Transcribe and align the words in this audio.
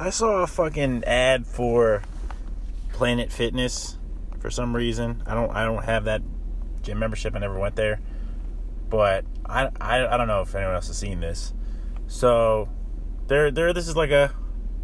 I 0.00 0.10
saw 0.10 0.42
a 0.42 0.46
fucking 0.46 1.02
ad 1.04 1.44
for 1.44 2.02
Planet 2.92 3.32
Fitness 3.32 3.96
for 4.38 4.48
some 4.48 4.74
reason. 4.74 5.22
I 5.26 5.34
don't 5.34 5.50
I 5.50 5.64
don't 5.64 5.84
have 5.84 6.04
that 6.04 6.22
gym 6.82 7.00
membership. 7.00 7.34
I 7.34 7.40
never 7.40 7.58
went 7.58 7.74
there. 7.74 8.00
But 8.88 9.24
I, 9.44 9.68
I, 9.80 10.06
I 10.06 10.16
don't 10.16 10.28
know 10.28 10.42
if 10.42 10.54
anyone 10.54 10.74
else 10.74 10.86
has 10.86 10.96
seen 10.96 11.20
this. 11.20 11.52
So 12.06 12.68
there 13.26 13.50
there 13.50 13.72
this 13.72 13.88
is 13.88 13.96
like 13.96 14.10
a 14.10 14.32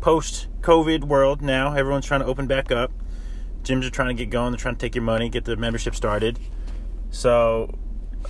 post 0.00 0.48
COVID 0.62 1.04
world 1.04 1.42
now. 1.42 1.74
Everyone's 1.74 2.06
trying 2.06 2.20
to 2.20 2.26
open 2.26 2.48
back 2.48 2.72
up. 2.72 2.90
Gyms 3.62 3.86
are 3.86 3.90
trying 3.90 4.16
to 4.16 4.20
get 4.20 4.30
going. 4.30 4.50
They're 4.50 4.58
trying 4.58 4.74
to 4.74 4.80
take 4.80 4.96
your 4.96 5.04
money, 5.04 5.28
get 5.28 5.44
the 5.44 5.56
membership 5.56 5.94
started. 5.94 6.40
So 7.10 7.72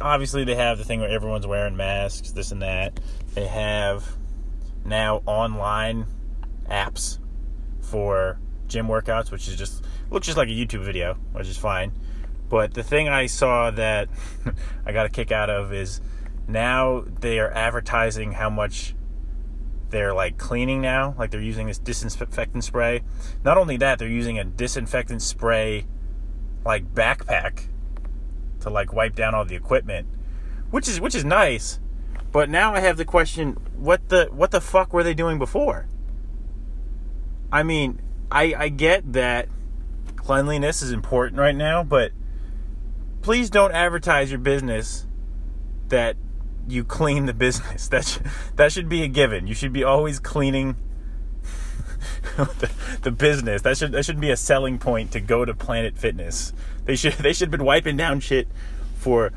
obviously 0.03 0.45
they 0.45 0.55
have 0.55 0.77
the 0.77 0.85
thing 0.85 1.01
where 1.01 1.09
everyone's 1.09 1.46
wearing 1.46 1.77
masks, 1.77 2.30
this 2.32 2.53
and 2.53 2.61
that. 2.61 3.01
They 3.35 3.46
have 3.46 4.16
now 4.85 5.23
online 5.25 6.07
apps 6.69 7.19
for 7.81 8.39
gym 8.67 8.89
workouts, 8.89 9.31
which 9.31 9.49
is 9.49 9.57
just 9.57 9.85
looks 10.11 10.27
just 10.27 10.39
like 10.39 10.49
a 10.49 10.53
YouTube 10.53 10.85
video, 10.85 11.14
which 11.32 11.49
is 11.49 11.57
fine. 11.57 11.93
But 12.49 12.75
the 12.75 12.82
thing 12.82 13.09
I 13.09 13.27
saw 13.27 13.71
that 13.73 14.09
I 14.87 14.93
got 14.93 15.07
a 15.07 15.09
kick 15.09 15.32
out 15.32 15.50
of 15.50 15.73
is 15.73 16.00
now 16.46 17.04
they 17.21 17.39
are 17.39 17.50
advertising 17.50 18.32
how 18.32 18.50
much 18.50 18.95
they're 19.90 20.14
like 20.14 20.39
cleaning 20.39 20.81
now, 20.81 21.14
like 21.18 21.31
they're 21.31 21.40
using 21.40 21.68
this 21.68 21.79
disinfectant 21.79 22.65
spray. 22.65 23.03
Not 23.45 23.57
only 23.57 23.76
that, 23.79 23.99
they're 23.99 24.09
using 24.09 24.39
a 24.39 24.45
disinfectant 24.45 25.23
spray 25.23 25.87
like 26.65 26.95
backpack 26.95 27.67
to 28.61 28.71
like 28.71 28.93
wipe 28.93 29.15
down 29.15 29.35
all 29.35 29.45
the 29.45 29.54
equipment, 29.54 30.09
which 30.71 30.89
is 30.89 31.01
which 31.01 31.15
is 31.15 31.25
nice. 31.25 31.79
But 32.33 32.51
now 32.51 32.75
I 32.75 32.81
have 32.81 32.97
the 32.97 33.05
question: 33.05 33.53
what 33.77 34.09
the 34.09 34.28
what 34.33 34.51
the 34.51 34.61
fuck 34.61 34.92
were 34.92 35.03
they 35.03 35.15
doing 35.15 35.39
before? 35.39 35.87
I 37.55 37.62
mean, 37.62 38.00
I 38.33 38.53
I 38.58 38.69
get 38.69 39.12
that 39.12 39.48
cleanliness 40.17 40.83
is 40.83 40.91
important 40.91 41.39
right 41.39 41.55
now, 41.55 41.84
but 41.84 42.11
please 43.23 43.48
don't 43.48 43.70
advertise 43.70 44.29
your 44.29 44.41
business 44.41 45.06
that 45.87 46.17
you 46.67 46.83
clean 46.83 47.27
the 47.27 47.33
business. 47.33 47.89
That 47.91 48.05
sh- 48.05 48.19
that 48.56 48.73
should 48.73 48.89
be 48.89 49.05
a 49.05 49.09
given. 49.09 49.47
You 49.47 49.55
should 49.55 49.73
be 49.73 49.84
always 49.84 50.19
cleaning 50.19 50.75
the, 52.37 52.73
the, 53.03 53.12
business. 53.12 53.62
That 53.62 53.79
should 53.79 53.92
that 53.92 54.05
should 54.05 54.19
be 54.19 54.31
a 54.31 54.36
selling 54.36 54.81
point 54.81 55.12
to 55.12 55.20
go 55.20 55.45
to 55.45 55.55
Planet 55.55 55.97
Fitness. 55.97 56.53
They 56.86 56.97
should 56.97 57.12
they 57.20 57.33
should 57.33 57.47
have 57.47 57.53
been 57.53 57.64
wiping 57.64 57.97
down 57.97 58.19
shit 58.19 58.48
for 58.97 59.33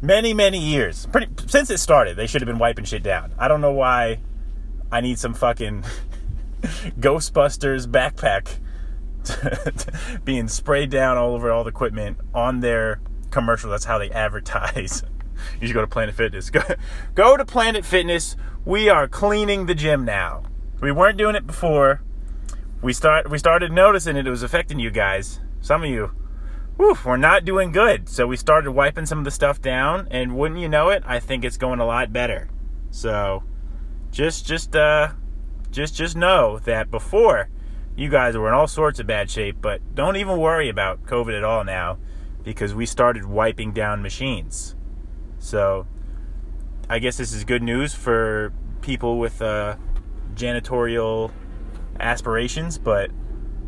many 0.00 0.32
many 0.32 0.58
years. 0.58 1.04
Pretty 1.12 1.28
since 1.46 1.68
it 1.68 1.76
started, 1.76 2.16
they 2.16 2.26
should 2.26 2.40
have 2.40 2.48
been 2.48 2.58
wiping 2.58 2.86
shit 2.86 3.02
down. 3.02 3.34
I 3.38 3.48
don't 3.48 3.60
know 3.60 3.72
why 3.72 4.20
I 4.90 5.02
need 5.02 5.18
some 5.18 5.34
fucking 5.34 5.84
Ghostbusters 7.00 7.86
backpack 7.86 8.58
being 10.24 10.48
sprayed 10.48 10.90
down 10.90 11.16
all 11.16 11.34
over 11.34 11.50
all 11.50 11.64
the 11.64 11.70
equipment 11.70 12.18
on 12.34 12.60
their 12.60 13.00
commercial. 13.30 13.70
That's 13.70 13.84
how 13.84 13.98
they 13.98 14.10
advertise. 14.10 15.02
you 15.60 15.66
should 15.66 15.74
go 15.74 15.80
to 15.80 15.86
Planet 15.86 16.14
Fitness. 16.14 16.50
Go, 16.50 16.62
go 17.14 17.36
to 17.36 17.44
Planet 17.44 17.84
Fitness. 17.84 18.36
We 18.64 18.88
are 18.88 19.08
cleaning 19.08 19.66
the 19.66 19.74
gym 19.74 20.04
now. 20.04 20.44
We 20.80 20.92
weren't 20.92 21.18
doing 21.18 21.34
it 21.34 21.46
before. 21.46 22.02
We 22.82 22.92
start 22.92 23.30
we 23.30 23.38
started 23.38 23.72
noticing 23.72 24.16
it, 24.16 24.26
it 24.26 24.30
was 24.30 24.42
affecting 24.42 24.78
you 24.78 24.90
guys. 24.90 25.40
Some 25.60 25.82
of 25.82 25.90
you, 25.90 26.12
whew, 26.76 26.96
we're 27.04 27.18
not 27.18 27.44
doing 27.44 27.72
good. 27.72 28.08
So 28.08 28.26
we 28.26 28.38
started 28.38 28.72
wiping 28.72 29.04
some 29.04 29.18
of 29.18 29.24
the 29.24 29.30
stuff 29.30 29.60
down, 29.60 30.08
and 30.10 30.36
wouldn't 30.36 30.60
you 30.60 30.68
know 30.68 30.88
it, 30.88 31.02
I 31.06 31.20
think 31.20 31.44
it's 31.44 31.58
going 31.58 31.80
a 31.80 31.84
lot 31.84 32.12
better. 32.12 32.48
So 32.90 33.44
just 34.10 34.46
just 34.46 34.74
uh 34.74 35.12
just 35.70 35.94
just 35.94 36.16
know 36.16 36.58
that 36.60 36.90
before 36.90 37.48
you 37.96 38.08
guys 38.08 38.36
were 38.36 38.48
in 38.48 38.54
all 38.54 38.66
sorts 38.66 38.98
of 38.98 39.06
bad 39.06 39.30
shape, 39.30 39.56
but 39.60 39.94
don't 39.94 40.16
even 40.16 40.38
worry 40.38 40.68
about 40.68 41.04
COVID 41.04 41.36
at 41.36 41.44
all 41.44 41.64
now 41.64 41.98
because 42.42 42.74
we 42.74 42.86
started 42.86 43.26
wiping 43.26 43.72
down 43.72 44.02
machines. 44.02 44.74
So 45.38 45.86
I 46.88 46.98
guess 46.98 47.16
this 47.16 47.32
is 47.32 47.44
good 47.44 47.62
news 47.62 47.94
for 47.94 48.52
people 48.80 49.18
with 49.18 49.42
uh, 49.42 49.76
janitorial 50.34 51.30
aspirations, 51.98 52.78
but 52.78 53.10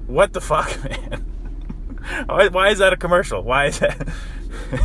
what 0.06 0.32
the 0.32 0.40
fuck, 0.40 0.82
man? 1.12 1.26
why, 2.26 2.48
why 2.48 2.68
is 2.70 2.78
that 2.78 2.92
a 2.92 2.96
commercial? 2.96 3.42
Why 3.42 3.66
is 3.66 3.78
that? 3.80 4.08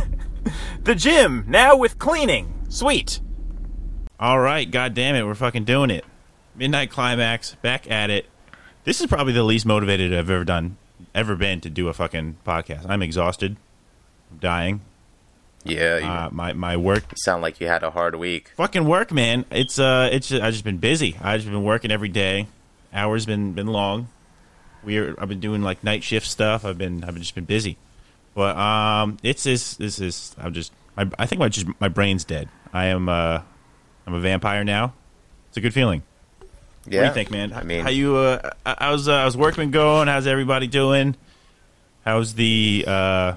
the 0.84 0.94
gym 0.94 1.44
now 1.48 1.76
with 1.76 1.98
cleaning. 1.98 2.66
Sweet. 2.68 3.20
All 4.20 4.40
right, 4.40 4.70
god 4.70 4.94
damn 4.94 5.14
it, 5.14 5.24
we're 5.24 5.34
fucking 5.34 5.64
doing 5.64 5.90
it. 5.90 6.04
Midnight 6.58 6.90
Climax, 6.90 7.54
back 7.62 7.88
at 7.88 8.10
it. 8.10 8.26
This 8.82 9.00
is 9.00 9.06
probably 9.06 9.32
the 9.32 9.44
least 9.44 9.64
motivated 9.64 10.12
I've 10.12 10.28
ever 10.28 10.44
done, 10.44 10.76
ever 11.14 11.36
been 11.36 11.60
to 11.60 11.70
do 11.70 11.86
a 11.86 11.94
fucking 11.94 12.38
podcast. 12.44 12.84
I'm 12.88 13.00
exhausted, 13.00 13.56
I'm 14.32 14.38
dying. 14.38 14.80
Yeah, 15.64 16.26
uh, 16.26 16.34
my 16.34 16.52
my 16.54 16.76
work. 16.76 17.04
sound 17.16 17.42
like 17.42 17.60
you 17.60 17.68
had 17.68 17.82
a 17.82 17.90
hard 17.90 18.16
week. 18.16 18.52
Fucking 18.56 18.86
work, 18.86 19.12
man. 19.12 19.44
It's 19.50 19.78
uh, 19.78 20.08
it's 20.10 20.28
just, 20.28 20.42
I've 20.42 20.52
just 20.52 20.64
been 20.64 20.78
busy. 20.78 21.16
I've 21.20 21.40
just 21.40 21.50
been 21.50 21.62
working 21.62 21.90
every 21.90 22.08
day. 22.08 22.48
Hours 22.92 23.26
been 23.26 23.52
been 23.52 23.66
long. 23.66 24.08
We're 24.82 25.14
I've 25.18 25.28
been 25.28 25.40
doing 25.40 25.62
like 25.62 25.84
night 25.84 26.02
shift 26.02 26.26
stuff. 26.26 26.64
I've 26.64 26.78
been 26.78 27.04
I've 27.04 27.16
just 27.16 27.34
been 27.34 27.44
busy. 27.44 27.76
But 28.34 28.56
um, 28.56 29.18
it's 29.22 29.44
this 29.44 29.74
this 29.74 30.00
is 30.00 30.34
I'm 30.38 30.54
just 30.54 30.72
my, 30.96 31.08
I 31.18 31.26
think 31.26 31.38
my 31.40 31.48
just 31.48 31.66
my 31.80 31.88
brain's 31.88 32.24
dead. 32.24 32.48
I 32.72 32.86
am 32.86 33.08
uh, 33.08 33.42
I'm 34.06 34.14
a 34.14 34.20
vampire 34.20 34.64
now. 34.64 34.94
It's 35.48 35.56
a 35.56 35.60
good 35.60 35.74
feeling. 35.74 36.02
Yeah. 36.90 37.02
What 37.02 37.02
do 37.02 37.08
you 37.08 37.14
think, 37.14 37.30
man? 37.30 37.52
I 37.52 37.62
mean, 37.62 37.82
how 37.82 37.90
you? 37.90 38.16
Uh, 38.16 38.50
how's 38.64 39.08
uh, 39.08 39.22
how's 39.22 39.36
work 39.36 39.56
been 39.56 39.70
going? 39.70 40.08
How's 40.08 40.26
everybody 40.26 40.66
doing? 40.66 41.16
How's 42.04 42.34
the 42.34 42.84
uh, 42.86 43.34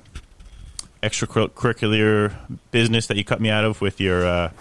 extracurricular 1.03 2.33
business 2.71 3.07
that 3.07 3.17
you 3.17 3.23
cut 3.23 3.41
me 3.41 3.49
out 3.49 3.65
of 3.65 3.81
with 3.81 3.99
your 3.99 4.25
uh, 4.25 4.51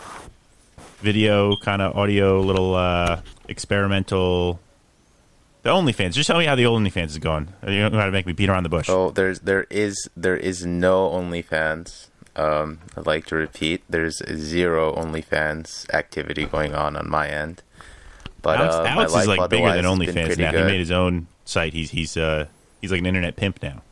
video 1.01 1.57
kind 1.57 1.83
of 1.83 1.97
audio 1.97 2.41
little 2.41 2.75
uh, 2.75 3.21
experimental? 3.49 4.61
The 5.63 5.69
OnlyFans. 5.71 6.15
Just 6.15 6.27
tell 6.27 6.39
me 6.39 6.47
how 6.47 6.55
the 6.55 6.65
OnlyFans 6.65 7.09
is 7.09 7.19
going. 7.19 7.49
You 7.67 7.81
don't 7.81 7.93
know 7.93 7.99
how 7.99 8.07
to 8.07 8.13
make 8.13 8.25
me 8.27 8.33
beat 8.33 8.49
around 8.49 8.63
the 8.63 8.71
bush. 8.71 8.89
Oh, 8.89 9.11
there's 9.11 9.41
there 9.41 9.67
is 9.69 10.09
there 10.17 10.37
is 10.37 10.65
no 10.65 11.11
OnlyFans. 11.11 12.07
Um, 12.35 12.79
I'd 12.97 13.07
like 13.07 13.27
to 13.27 13.37
repeat, 13.37 13.83
there's 13.89 14.23
zero 14.39 14.95
OnlyFans 14.95 15.93
activity 15.93 16.47
going 16.47 16.75
on 16.75 16.97
on 16.97 17.11
my 17.11 17.29
end. 17.29 17.63
But 18.43 18.59
Alex, 18.61 18.75
uh, 18.75 18.85
Alex 18.85 19.15
is 19.15 19.27
like 19.27 19.51
bigger 19.51 19.73
than 19.73 19.85
OnlyFans 19.85 20.39
now. 20.39 20.51
good. 20.53 20.61
He 20.61 20.67
made 20.67 20.79
his 20.81 20.91
own 20.91 21.27
site. 21.45 21.73
He's 21.73 21.91
he's 21.91 22.17
uh 22.17 22.47
he's 22.81 22.91
like 22.91 23.01
an 23.01 23.07
internet 23.07 23.37
pimp 23.37 23.63
now. 23.63 23.83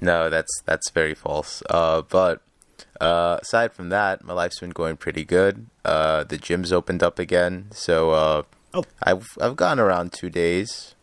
No, 0.00 0.30
that's 0.30 0.62
that's 0.64 0.90
very 0.90 1.14
false. 1.14 1.62
Uh, 1.68 2.02
but 2.02 2.40
uh, 3.00 3.38
aside 3.42 3.72
from 3.72 3.90
that, 3.90 4.24
my 4.24 4.32
life's 4.32 4.58
been 4.60 4.70
going 4.70 4.96
pretty 4.96 5.24
good. 5.24 5.66
Uh, 5.84 6.24
the 6.24 6.38
gym's 6.38 6.72
opened 6.72 7.02
up 7.02 7.18
again, 7.18 7.66
so 7.72 8.10
uh, 8.10 8.42
Oh. 8.72 8.84
I've 9.02 9.26
I've 9.40 9.56
gone 9.56 9.78
around 9.80 10.12
two 10.12 10.30
days. 10.30 10.94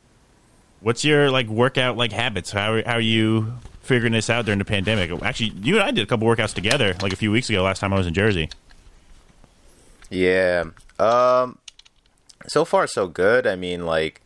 What's 0.80 1.04
your 1.04 1.30
like 1.30 1.48
workout 1.48 1.98
like 1.98 2.12
habits? 2.12 2.52
How 2.52 2.74
are, 2.74 2.84
how 2.86 2.94
are 2.94 3.00
you 3.02 3.54
figuring 3.82 4.14
this 4.14 4.30
out 4.30 4.46
during 4.46 4.60
the 4.60 4.66
pandemic? 4.66 5.12
Actually, 5.22 5.50
you 5.62 5.76
and 5.76 5.84
I 5.84 5.92
did 5.92 6.02
a 6.04 6.06
couple 6.08 6.28
workouts 6.28 6.54
together 6.54 6.96
like 7.02 7.14
a 7.14 7.18
few 7.18 7.30
weeks 7.32 7.50
ago. 7.50 7.64
Last 7.64 7.80
time 7.80 7.94
I 7.94 7.98
was 7.98 8.08
in 8.08 8.14
Jersey. 8.14 8.50
Yeah. 10.10 10.66
Um. 10.98 11.60
So 12.48 12.66
far, 12.66 12.88
so 12.88 13.08
good. 13.08 13.46
I 13.46 13.56
mean, 13.56 13.86
like, 13.86 14.22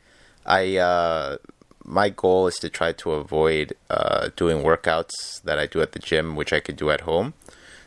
I 0.45 0.77
uh, 0.77 1.37
my 1.83 2.09
goal 2.09 2.47
is 2.47 2.55
to 2.59 2.69
try 2.69 2.91
to 2.93 3.11
avoid 3.13 3.73
uh, 3.89 4.29
doing 4.35 4.63
workouts 4.63 5.41
that 5.43 5.57
I 5.59 5.65
do 5.67 5.81
at 5.81 5.91
the 5.93 5.99
gym, 5.99 6.35
which 6.35 6.53
I 6.53 6.59
could 6.59 6.75
do 6.75 6.89
at 6.91 7.01
home. 7.01 7.33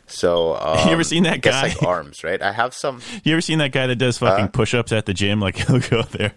So, 0.07 0.55
um, 0.57 0.77
You 0.87 0.93
ever 0.93 1.03
seen 1.03 1.23
that 1.23 1.41
guess, 1.41 1.53
guy? 1.55 1.69
like 1.69 1.83
arms, 1.87 2.23
right? 2.23 2.41
I 2.41 2.51
have 2.51 2.73
some. 2.73 3.01
You 3.23 3.33
ever 3.33 3.41
seen 3.41 3.59
that 3.59 3.71
guy 3.71 3.87
that 3.87 3.95
does 3.95 4.17
fucking 4.19 4.45
Huh? 4.45 4.51
push-ups 4.51 4.91
at 4.91 5.05
the 5.05 5.13
gym? 5.13 5.39
Like 5.45 5.55
he'll 5.57 5.79
go 5.79 6.01
there. 6.03 6.33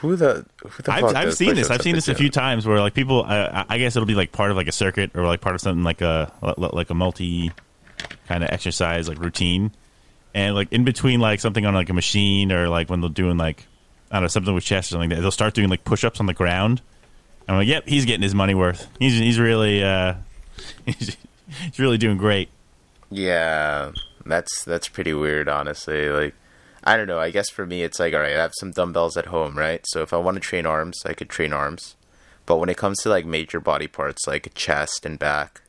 Who 0.00 0.16
the 0.16 0.46
who 0.62 0.82
the 0.82 0.92
I've, 0.92 1.04
I've 1.14 1.34
seen 1.34 1.54
this. 1.54 1.68
I've 1.70 1.82
seen 1.82 1.94
this 1.94 2.08
a 2.08 2.14
few 2.14 2.30
times 2.30 2.66
where 2.66 2.80
like 2.80 2.94
people. 2.94 3.22
I, 3.22 3.66
I 3.68 3.78
guess 3.78 3.96
it'll 3.96 4.06
be 4.06 4.14
like 4.14 4.32
part 4.32 4.50
of 4.50 4.56
like 4.56 4.66
a 4.66 4.72
circuit 4.72 5.10
or 5.14 5.26
like 5.26 5.40
part 5.42 5.54
of 5.54 5.60
something 5.60 5.84
like 5.84 6.00
a 6.00 6.32
like 6.56 6.88
a 6.90 6.94
multi 6.94 7.52
kind 8.26 8.42
of 8.42 8.48
exercise 8.50 9.08
like 9.10 9.18
routine, 9.18 9.72
and 10.34 10.54
like 10.54 10.72
in 10.72 10.84
between 10.84 11.20
like 11.20 11.40
something 11.40 11.64
on 11.66 11.74
like 11.74 11.90
a 11.90 11.94
machine 11.94 12.52
or 12.52 12.68
like 12.68 12.88
when 12.88 13.00
they're 13.00 13.10
doing 13.10 13.36
like 13.36 13.66
I 14.10 14.16
don't 14.16 14.24
know 14.24 14.28
something 14.28 14.54
with 14.54 14.64
chest 14.64 14.90
or 14.90 14.94
something 14.94 15.10
they'll 15.10 15.30
start 15.30 15.54
doing 15.54 15.68
like 15.68 15.84
push-ups 15.84 16.20
on 16.20 16.26
the 16.26 16.34
ground. 16.34 16.82
I'm 17.48 17.56
like, 17.56 17.68
yep, 17.68 17.88
he's 17.88 18.04
getting 18.04 18.22
his 18.22 18.34
money 18.34 18.54
worth. 18.54 18.86
He's 18.98 19.18
he's 19.18 19.38
really 19.40 19.82
uh, 19.82 20.14
he's, 20.86 21.16
he's 21.48 21.78
really 21.78 21.98
doing 21.98 22.16
great. 22.16 22.48
Yeah, 23.10 23.90
that's 24.24 24.64
that's 24.64 24.88
pretty 24.88 25.12
weird, 25.12 25.48
honestly. 25.48 26.08
Like, 26.08 26.34
I 26.84 26.96
don't 26.96 27.08
know. 27.08 27.18
I 27.18 27.30
guess 27.30 27.50
for 27.50 27.66
me, 27.66 27.82
it's 27.82 27.98
like, 27.98 28.14
all 28.14 28.20
right, 28.20 28.36
I 28.36 28.40
have 28.40 28.54
some 28.54 28.70
dumbbells 28.70 29.16
at 29.16 29.26
home, 29.26 29.58
right? 29.58 29.82
So 29.88 30.02
if 30.02 30.12
I 30.12 30.18
want 30.18 30.36
to 30.36 30.40
train 30.40 30.64
arms, 30.64 31.02
I 31.04 31.12
could 31.12 31.28
train 31.28 31.52
arms. 31.52 31.96
But 32.46 32.58
when 32.58 32.68
it 32.68 32.76
comes 32.76 32.98
to 33.02 33.08
like 33.08 33.26
major 33.26 33.60
body 33.60 33.88
parts, 33.88 34.26
like 34.26 34.52
chest 34.54 35.04
and 35.04 35.18
back, 35.18 35.62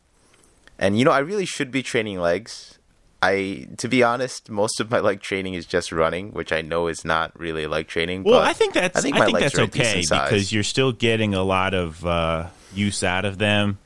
and 0.77 0.97
you 0.97 1.05
know, 1.05 1.11
I 1.11 1.19
really 1.19 1.45
should 1.45 1.71
be 1.71 1.83
training 1.83 2.19
legs, 2.19 2.77
I 3.21 3.67
to 3.77 3.87
be 3.87 4.01
honest, 4.01 4.49
most 4.49 4.79
of 4.79 4.89
my 4.89 4.99
leg 4.99 5.21
training 5.21 5.53
is 5.53 5.65
just 5.65 5.91
running, 5.91 6.31
which 6.31 6.51
I 6.51 6.61
know 6.61 6.87
is 6.87 7.05
not 7.05 7.37
really 7.39 7.67
leg 7.67 7.87
training. 7.87 8.23
Well, 8.23 8.39
I 8.39 8.53
think 8.53 8.73
that's 8.73 8.97
I 8.97 9.01
think, 9.01 9.15
my 9.15 9.25
think 9.25 9.39
that's 9.39 9.59
okay 9.59 10.01
size. 10.01 10.29
because 10.29 10.51
you're 10.51 10.63
still 10.63 10.91
getting 10.91 11.35
a 11.35 11.43
lot 11.43 11.73
of 11.73 12.03
uh, 12.05 12.47
use 12.73 13.03
out 13.03 13.25
of 13.25 13.37
them. 13.37 13.77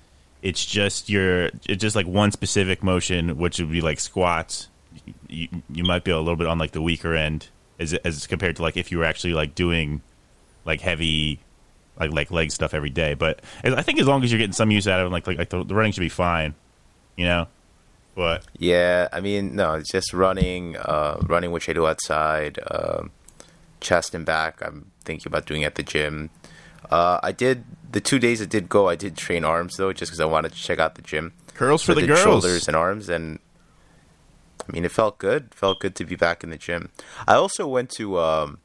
It's 0.42 0.66
just 0.66 1.10
your 1.10 1.48
it's 1.68 1.82
just 1.82 1.96
like 1.96 2.08
one 2.08 2.32
specific 2.32 2.82
motion, 2.82 3.38
which 3.38 3.60
would 3.60 3.72
be 3.72 3.82
like 3.82 4.00
squats. 4.00 4.70
You, 5.28 5.50
you 5.70 5.84
might 5.84 6.06
be 6.06 6.12
a 6.12 6.18
little 6.18 6.38
bit 6.38 6.48
on 6.48 6.58
like 6.58 6.72
the 6.72 6.82
weaker 6.82 7.14
end 7.14 7.50
as 7.78 7.94
as 7.94 8.28
compared 8.28 8.56
to 8.58 8.62
like 8.62 8.78
if 8.78 8.92
you 8.92 9.00
were 9.00 9.06
actually 9.06 9.34
like 9.34 9.54
doing 9.54 10.02
like 10.64 10.80
heavy 10.80 11.40
like 12.00 12.12
like 12.12 12.32
leg 12.32 12.52
stuff 12.52 12.74
every 12.74 12.90
day. 12.90 13.16
But 13.16 13.42
I 13.64 13.82
think 13.82 14.00
as 14.00 14.08
long 14.08 14.24
as 14.24 14.32
you're 14.32 14.40
getting 14.40 14.54
some 14.54 14.72
use 14.72 14.88
out 14.88 15.02
of 15.02 15.08
it, 15.08 15.10
like 15.10 15.28
like, 15.28 15.38
like 15.38 15.50
the, 15.50 15.64
the 15.66 15.76
running 15.76 15.92
should 15.92 16.02
be 16.02 16.10
fine. 16.10 16.56
You 17.18 17.26
know, 17.26 17.48
but 18.16 18.46
Yeah, 18.58 19.08
I 19.12 19.20
mean, 19.22 19.56
no, 19.56 19.74
it's 19.74 19.92
just 19.92 20.14
running, 20.14 20.78
uh, 20.78 21.18
running, 21.28 21.52
which 21.52 21.68
I 21.70 21.74
do 21.74 21.86
outside, 21.86 22.60
um, 22.72 23.12
chest 23.82 24.16
and 24.16 24.26
back. 24.26 24.62
I'm 24.62 24.92
thinking 25.04 25.28
about 25.28 25.46
doing 25.46 25.64
at 25.64 25.76
the 25.76 25.84
gym. 25.84 26.30
Uh, 26.90 27.20
I 27.22 27.32
did 27.32 27.66
the 27.92 28.00
two 28.02 28.20
days 28.20 28.42
I 28.42 28.46
did 28.46 28.70
go. 28.70 28.90
I 28.90 28.96
did 28.96 29.18
train 29.18 29.44
arms 29.44 29.78
though, 29.78 29.92
just 29.94 30.12
because 30.12 30.20
I 30.20 30.26
wanted 30.26 30.54
to 30.54 30.58
check 30.58 30.80
out 30.80 30.96
the 30.96 31.02
gym. 31.02 31.34
curls 31.54 31.84
for 31.84 31.94
So 31.94 31.98
I 32.00 32.02
the 32.02 32.08
girls. 32.08 32.22
shoulders 32.24 32.68
and 32.68 32.76
arms, 32.78 33.10
and 33.10 33.40
I 34.68 34.72
mean, 34.72 34.86
it 34.86 34.92
felt 34.92 35.18
good. 35.18 35.54
Felt 35.54 35.80
good 35.80 35.96
to 35.96 36.06
be 36.06 36.16
back 36.16 36.44
in 36.44 36.50
the 36.50 36.58
gym. 36.58 36.90
I 37.28 37.36
also 37.36 37.68
went 37.68 37.90
to 37.92 38.20
um, 38.20 38.60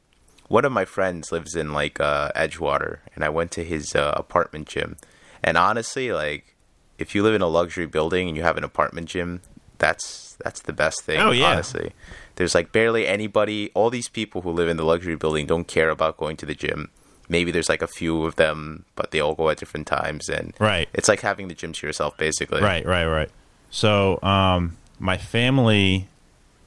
one 0.47 0.65
of 0.65 0.71
my 0.71 0.85
friends 0.85 1.31
lives 1.31 1.55
in 1.55 1.73
like 1.73 1.99
uh, 1.99 2.31
Edgewater, 2.35 2.99
and 3.15 3.23
I 3.23 3.29
went 3.29 3.51
to 3.51 3.63
his 3.63 3.95
uh, 3.95 4.13
apartment 4.15 4.67
gym. 4.67 4.97
And 5.43 5.57
honestly, 5.57 6.11
like, 6.11 6.55
if 7.01 7.13
you 7.15 7.23
live 7.23 7.33
in 7.35 7.41
a 7.41 7.47
luxury 7.47 7.85
building 7.87 8.27
and 8.27 8.37
you 8.37 8.43
have 8.43 8.57
an 8.57 8.63
apartment 8.63 9.07
gym, 9.09 9.41
that's 9.79 10.37
that's 10.43 10.61
the 10.61 10.73
best 10.73 11.01
thing. 11.01 11.19
Oh, 11.19 11.31
yeah. 11.31 11.47
honestly. 11.51 11.91
There's 12.35 12.55
like 12.55 12.71
barely 12.71 13.05
anybody. 13.07 13.71
All 13.73 13.89
these 13.89 14.07
people 14.07 14.41
who 14.41 14.51
live 14.51 14.69
in 14.69 14.77
the 14.77 14.85
luxury 14.85 15.15
building 15.15 15.45
don't 15.45 15.67
care 15.67 15.89
about 15.89 16.17
going 16.17 16.37
to 16.37 16.45
the 16.45 16.55
gym. 16.55 16.89
Maybe 17.29 17.51
there's 17.51 17.69
like 17.69 17.81
a 17.81 17.87
few 17.87 18.23
of 18.25 18.35
them, 18.35 18.85
but 18.95 19.11
they 19.11 19.19
all 19.19 19.35
go 19.35 19.49
at 19.49 19.57
different 19.57 19.87
times, 19.87 20.29
and 20.29 20.53
Right. 20.59 20.89
it's 20.93 21.07
like 21.07 21.21
having 21.21 21.47
the 21.47 21.53
gym 21.53 21.71
to 21.73 21.87
yourself, 21.87 22.17
basically. 22.17 22.61
Right, 22.61 22.85
right, 22.85 23.05
right. 23.05 23.29
So, 23.69 24.19
um, 24.21 24.77
my 24.99 25.17
family 25.17 26.07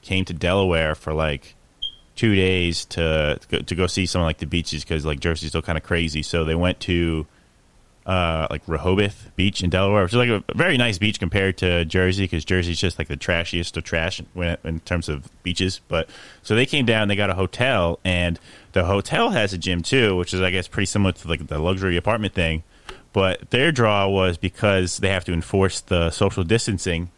came 0.01 0.25
to 0.25 0.33
Delaware 0.33 0.95
for 0.95 1.13
like 1.13 1.55
two 2.15 2.33
days 2.35 2.85
to 2.85 3.39
to 3.49 3.75
go, 3.75 3.87
see 3.87 4.05
some 4.05 4.21
of 4.21 4.25
like 4.25 4.37
the 4.39 4.45
beaches 4.45 4.83
because 4.83 5.05
like 5.05 5.19
Jersey's 5.19 5.49
still 5.49 5.61
kind 5.61 5.77
of 5.77 5.83
crazy. 5.83 6.23
So 6.23 6.43
they 6.45 6.55
went 6.55 6.79
to 6.81 7.27
uh, 8.05 8.47
like 8.51 8.61
Rehoboth 8.67 9.31
Beach 9.35 9.63
in 9.63 9.69
Delaware, 9.69 10.03
which 10.03 10.13
is 10.13 10.17
like 10.17 10.29
a 10.29 10.43
very 10.53 10.77
nice 10.77 10.97
beach 10.97 11.19
compared 11.19 11.57
to 11.57 11.85
Jersey 11.85 12.25
because 12.25 12.45
Jersey's 12.45 12.79
just 12.79 12.99
like 12.99 13.07
the 13.07 13.17
trashiest 13.17 13.75
of 13.77 13.83
trash 13.83 14.21
in 14.63 14.79
terms 14.81 15.09
of 15.09 15.29
beaches. 15.43 15.81
But 15.87 16.07
so 16.43 16.55
they 16.55 16.65
came 16.65 16.85
down, 16.85 17.07
they 17.07 17.15
got 17.15 17.29
a 17.31 17.35
hotel, 17.35 17.99
and 18.05 18.39
the 18.73 18.85
hotel 18.85 19.31
has 19.31 19.53
a 19.53 19.57
gym 19.57 19.81
too, 19.81 20.15
which 20.15 20.33
is 20.33 20.41
I 20.41 20.51
guess 20.51 20.67
pretty 20.67 20.85
similar 20.85 21.13
to 21.13 21.27
like 21.27 21.47
the 21.47 21.59
luxury 21.59 21.97
apartment 21.97 22.33
thing. 22.33 22.63
But 23.11 23.49
their 23.49 23.71
draw 23.71 24.07
was 24.07 24.37
because 24.37 24.97
they 24.97 25.09
have 25.09 25.23
to 25.25 25.33
enforce 25.33 25.79
the 25.81 26.11
social 26.11 26.43
distancing. 26.43 27.11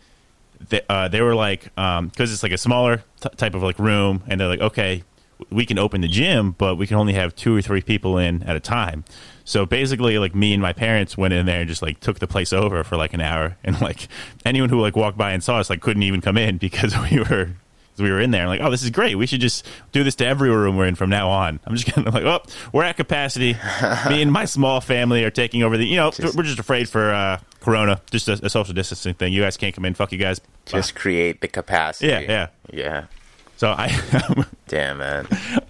They, 0.70 0.82
uh, 0.88 1.08
they 1.08 1.22
were 1.22 1.36
like, 1.36 1.64
because 1.76 2.32
it's 2.32 2.44
like 2.44 2.52
a 2.52 2.58
smaller 2.58 3.04
t- 3.20 3.30
type 3.36 3.56
of 3.56 3.64
like 3.64 3.80
room, 3.80 4.24
and 4.28 4.40
they're 4.40 4.48
like, 4.48 4.62
okay, 4.62 5.04
we 5.50 5.66
can 5.66 5.78
open 5.78 6.02
the 6.02 6.08
gym, 6.08 6.52
but 6.52 6.76
we 6.76 6.88
can 6.88 6.98
only 6.98 7.14
have 7.14 7.36
two 7.36 7.56
or 7.56 7.62
three 7.62 7.82
people 7.82 8.18
in 8.18 8.44
at 8.44 8.56
a 8.56 8.60
time. 8.60 9.06
So 9.48 9.66
basically, 9.66 10.20
like 10.20 10.36
me 10.36 10.52
and 10.52 10.62
my 10.62 10.74
parents 10.74 11.18
went 11.18 11.34
in 11.34 11.46
there 11.46 11.62
and 11.62 11.70
just 11.70 11.82
like 11.82 12.02
took 12.02 12.20
the 12.20 12.28
place 12.28 12.52
over 12.52 12.84
for 12.84 12.98
like 12.98 13.14
an 13.14 13.22
hour, 13.22 13.56
and 13.64 13.80
like 13.80 14.10
anyone 14.46 14.68
who 14.70 14.82
like 14.82 14.98
walked 14.98 15.18
by 15.18 15.32
and 15.32 15.42
saw 15.42 15.58
us 15.58 15.70
like 15.70 15.80
couldn't 15.80 16.04
even 16.04 16.20
come 16.20 16.38
in 16.38 16.58
because 16.68 16.94
we 17.10 17.20
were 17.22 17.52
we 17.98 18.12
were 18.12 18.20
in 18.20 18.32
there. 18.32 18.46
like, 18.48 18.60
oh, 18.62 18.70
this 18.70 18.84
is 18.84 18.90
great. 18.90 19.16
We 19.16 19.26
should 19.26 19.40
just 19.40 19.66
do 19.94 20.04
this 20.04 20.16
to 20.16 20.26
every 20.28 20.50
room 20.52 20.76
we're 20.76 20.86
in 20.86 20.96
from 20.96 21.10
now 21.10 21.30
on. 21.30 21.62
I'm 21.66 21.76
just 21.78 21.92
gonna 21.96 22.12
like, 22.12 22.24
oh, 22.26 22.42
we're 22.74 22.84
at 22.84 22.98
capacity. 22.98 23.54
me 24.10 24.22
and 24.22 24.34
my 24.34 24.44
small 24.44 24.82
family 24.82 25.24
are 25.24 25.32
taking 25.32 25.64
over 25.64 25.78
the. 25.78 25.86
You 25.86 25.96
know, 25.96 26.12
Just- 26.12 26.36
we're 26.36 26.44
just 26.44 26.60
afraid 26.60 26.90
for 26.90 27.14
uh, 27.14 27.40
Corona, 27.62 28.02
just 28.12 28.28
a, 28.28 28.34
a 28.44 28.50
social 28.50 28.74
distancing 28.74 29.14
thing. 29.14 29.32
You 29.32 29.42
guys 29.44 29.56
can't 29.56 29.74
come 29.74 29.86
in. 29.86 29.94
Fuck 29.94 30.12
you 30.12 30.18
guys. 30.18 30.42
Just 30.66 30.94
create 30.94 31.40
the 31.40 31.48
capacity. 31.48 32.08
Yeah, 32.10 32.20
yeah. 32.20 32.48
Yeah. 32.70 33.06
So 33.58 33.72
I. 33.72 33.90
Damn, 34.68 35.00
man. 35.00 35.28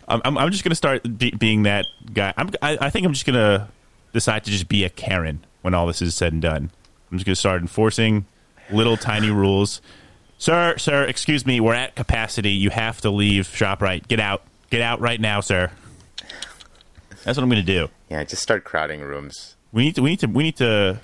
I'm, 0.08 0.22
I'm, 0.24 0.38
I'm 0.38 0.52
just 0.52 0.64
gonna 0.64 0.76
start 0.76 1.18
be, 1.18 1.32
being 1.32 1.64
that 1.64 1.86
guy. 2.14 2.34
I'm, 2.38 2.50
I, 2.62 2.78
I 2.82 2.90
think 2.90 3.06
I'm 3.06 3.14
just 3.14 3.26
gonna 3.26 3.70
decide 4.14 4.44
to 4.44 4.52
just 4.52 4.68
be 4.68 4.84
a 4.84 4.90
Karen 4.90 5.46
when 5.62 5.74
all 5.74 5.88
this 5.88 6.02
is 6.02 6.14
said 6.14 6.34
and 6.34 6.42
done. 6.42 6.70
I'm 7.10 7.18
just 7.18 7.26
gonna 7.26 7.36
start 7.36 7.62
enforcing 7.62 8.26
little 8.70 8.98
tiny 8.98 9.32
rules. 9.32 9.82
Sir, 10.38 10.78
sir, 10.78 11.04
excuse 11.04 11.46
me. 11.46 11.60
We're 11.60 11.74
at 11.74 11.96
capacity. 11.96 12.52
You 12.52 12.70
have 12.70 13.02
to 13.02 13.10
leave 13.10 13.48
Shoprite. 13.48 14.08
Get 14.08 14.20
out. 14.20 14.44
Get 14.70 14.82
out 14.82 15.00
right 15.00 15.20
now, 15.20 15.40
sir. 15.40 15.72
That's 17.24 17.38
what 17.38 17.44
I'm 17.44 17.50
gonna 17.50 17.64
do. 17.64 17.88
Yeah, 18.10 18.24
just 18.26 18.44
start 18.44 18.66
crowding 18.66 19.02
rooms. 19.02 19.56
We 19.72 19.84
need 19.86 19.96
to. 19.96 20.02
We 20.02 20.10
need 20.12 20.20
to. 20.20 20.28
We 20.28 20.44
need 20.44 20.58
to 20.58 21.00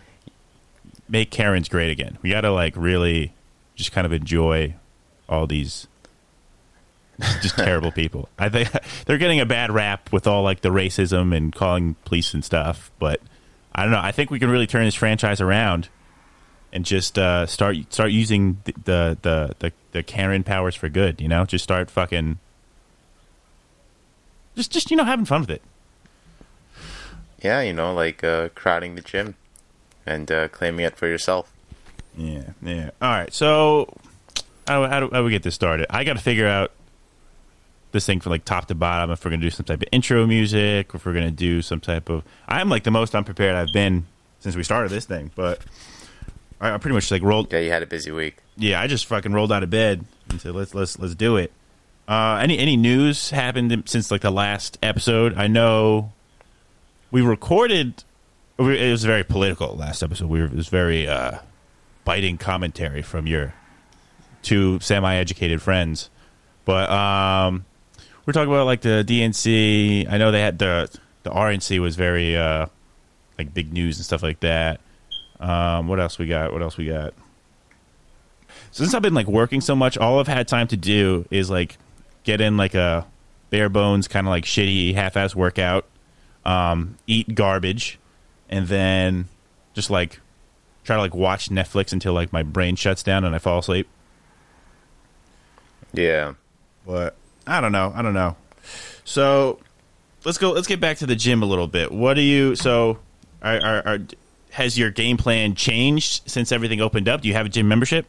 make 1.07 1.31
Karens 1.31 1.69
great 1.69 1.91
again. 1.91 2.17
We 2.21 2.29
gotta 2.29 2.51
like 2.51 2.73
really 2.75 3.33
just 3.75 3.93
kind 3.93 4.05
of 4.05 4.11
enjoy 4.11 4.75
all 5.29 5.47
these 5.47 5.87
just 7.41 7.57
terrible 7.57 7.91
people. 7.91 8.29
I 8.37 8.49
think 8.49 8.69
they're 9.05 9.17
getting 9.17 9.39
a 9.39 9.45
bad 9.45 9.71
rap 9.71 10.11
with 10.11 10.27
all 10.27 10.43
like 10.43 10.61
the 10.61 10.69
racism 10.69 11.35
and 11.35 11.53
calling 11.53 11.95
police 12.05 12.33
and 12.33 12.43
stuff. 12.43 12.91
But 12.99 13.21
I 13.73 13.83
don't 13.83 13.91
know. 13.91 14.01
I 14.01 14.11
think 14.11 14.31
we 14.31 14.39
can 14.39 14.49
really 14.49 14.67
turn 14.67 14.85
this 14.85 14.95
franchise 14.95 15.41
around 15.41 15.89
and 16.71 16.85
just 16.85 17.19
uh, 17.19 17.45
start 17.45 17.77
start 17.89 18.11
using 18.11 18.59
the, 18.65 18.73
the 18.83 19.17
the 19.21 19.55
the 19.59 19.73
the 19.91 20.03
Karen 20.03 20.43
powers 20.43 20.75
for 20.75 20.89
good. 20.89 21.21
You 21.21 21.27
know, 21.27 21.45
just 21.45 21.63
start 21.63 21.91
fucking 21.91 22.39
just 24.55 24.71
just 24.71 24.91
you 24.91 24.97
know 24.97 25.05
having 25.05 25.25
fun 25.25 25.41
with 25.41 25.51
it. 25.51 25.61
Yeah, 27.41 27.61
you 27.61 27.73
know, 27.73 27.93
like 27.93 28.23
uh, 28.23 28.49
crowding 28.49 28.95
the 28.95 29.01
gym 29.01 29.35
and 30.05 30.31
uh, 30.31 30.47
claiming 30.47 30.85
it 30.85 30.95
for 30.95 31.07
yourself. 31.07 31.51
Yeah, 32.17 32.51
yeah. 32.61 32.91
All 33.01 33.09
right. 33.09 33.33
So, 33.33 33.93
how, 34.67 34.87
how, 34.87 35.01
do, 35.01 35.09
how 35.11 35.19
do 35.19 35.23
we 35.25 35.31
get 35.31 35.43
this 35.43 35.55
started? 35.55 35.87
I 35.89 36.03
got 36.05 36.13
to 36.13 36.21
figure 36.21 36.47
out 36.47 36.71
this 37.93 38.05
thing 38.05 38.19
from 38.19 38.31
like 38.31 38.43
top 38.43 38.65
to 38.65 38.75
bottom. 38.75 39.11
If 39.11 39.23
we're 39.23 39.31
gonna 39.31 39.41
do 39.41 39.49
some 39.49 39.65
type 39.65 39.81
of 39.81 39.87
intro 39.93 40.27
music, 40.27 40.91
if 40.93 41.05
we're 41.05 41.13
gonna 41.13 41.31
do 41.31 41.61
some 41.61 41.79
type 41.79 42.09
of, 42.09 42.23
I'm 42.47 42.67
like 42.67 42.83
the 42.83 42.91
most 42.91 43.15
unprepared 43.15 43.55
I've 43.55 43.71
been 43.71 44.05
since 44.39 44.57
we 44.57 44.63
started 44.63 44.91
this 44.91 45.05
thing. 45.05 45.31
But 45.35 45.61
I, 46.59 46.71
I 46.71 46.77
pretty 46.79 46.95
much 46.95 47.09
like 47.09 47.21
rolled. 47.21 47.53
Yeah, 47.53 47.59
you 47.59 47.71
had 47.71 47.83
a 47.83 47.87
busy 47.87 48.11
week. 48.11 48.37
Yeah, 48.57 48.81
I 48.81 48.87
just 48.87 49.05
fucking 49.05 49.31
rolled 49.31 49.51
out 49.51 49.63
of 49.63 49.69
bed 49.69 50.03
and 50.29 50.41
said, 50.41 50.53
"Let's 50.53 50.75
let's 50.75 50.99
let's 50.99 51.15
do 51.15 51.37
it." 51.37 51.53
Uh, 52.07 52.39
any 52.41 52.57
any 52.57 52.75
news 52.75 53.29
happened 53.29 53.83
since 53.85 54.11
like 54.11 54.21
the 54.21 54.31
last 54.31 54.77
episode? 54.83 55.37
I 55.37 55.47
know 55.47 56.11
we 57.11 57.21
recorded. 57.21 58.03
It 58.59 58.91
was 58.91 59.03
very 59.03 59.23
political 59.23 59.75
last 59.75 60.03
episode. 60.03 60.29
We 60.29 60.39
were, 60.39 60.45
it 60.45 60.53
was 60.53 60.67
very 60.67 61.07
uh, 61.07 61.39
biting 62.05 62.37
commentary 62.37 63.01
from 63.01 63.25
your 63.25 63.53
two 64.41 64.79
semi-educated 64.79 65.61
friends, 65.61 66.09
but 66.65 66.89
um, 66.89 67.65
we're 68.25 68.33
talking 68.33 68.51
about 68.51 68.65
like 68.65 68.81
the 68.81 69.03
DNC. 69.07 70.11
I 70.11 70.17
know 70.17 70.31
they 70.31 70.41
had 70.41 70.59
the 70.59 70.89
the 71.23 71.29
RNC 71.29 71.79
was 71.79 71.95
very 71.95 72.35
uh, 72.35 72.67
like 73.37 73.53
big 73.53 73.73
news 73.73 73.97
and 73.97 74.05
stuff 74.05 74.23
like 74.23 74.39
that. 74.41 74.81
Um, 75.39 75.87
what 75.87 75.99
else 75.99 76.17
we 76.17 76.27
got? 76.27 76.53
What 76.53 76.61
else 76.61 76.77
we 76.77 76.87
got? 76.87 77.13
since 78.73 78.93
I've 78.95 79.03
been 79.03 79.13
like 79.13 79.27
working 79.27 79.61
so 79.61 79.75
much, 79.75 79.97
all 79.99 80.19
I've 80.19 80.27
had 80.27 80.47
time 80.47 80.67
to 80.69 80.77
do 80.77 81.25
is 81.29 81.49
like 81.49 81.77
get 82.23 82.41
in 82.41 82.57
like 82.57 82.73
a 82.73 83.05
bare 83.51 83.69
bones 83.69 84.07
kind 84.07 84.25
of 84.25 84.31
like 84.31 84.45
shitty 84.45 84.95
half-ass 84.95 85.35
workout, 85.35 85.85
um, 86.43 86.97
eat 87.05 87.35
garbage, 87.35 87.99
and 88.49 88.67
then 88.67 89.27
just 89.75 89.91
like 89.91 90.19
try 90.83 90.95
to 90.95 91.01
like 91.01 91.13
watch 91.13 91.49
Netflix 91.49 91.93
until 91.93 92.13
like 92.13 92.33
my 92.33 92.41
brain 92.41 92.75
shuts 92.75 93.03
down 93.03 93.23
and 93.23 93.35
I 93.35 93.37
fall 93.37 93.59
asleep. 93.59 93.87
Yeah. 95.93 96.33
But 96.83 97.15
I 97.47 97.61
don't 97.61 97.71
know. 97.71 97.91
I 97.95 98.01
don't 98.01 98.13
know. 98.13 98.35
So 99.05 99.59
let's 100.25 100.37
go. 100.37 100.51
Let's 100.51 100.67
get 100.67 100.79
back 100.79 100.97
to 100.97 101.05
the 101.05 101.15
gym 101.15 101.43
a 101.43 101.45
little 101.45 101.67
bit. 101.67 101.91
What 101.91 102.13
do 102.15 102.21
you? 102.21 102.55
So 102.55 102.99
are, 103.41 103.59
are, 103.61 103.87
are 103.87 103.99
has 104.51 104.77
your 104.77 104.91
game 104.91 105.17
plan 105.17 105.55
changed 105.55 106.23
since 106.29 106.51
everything 106.51 106.79
opened 106.81 107.09
up? 107.09 107.21
Do 107.21 107.27
you 107.27 107.33
have 107.33 107.45
a 107.45 107.49
gym 107.49 107.67
membership? 107.67 108.05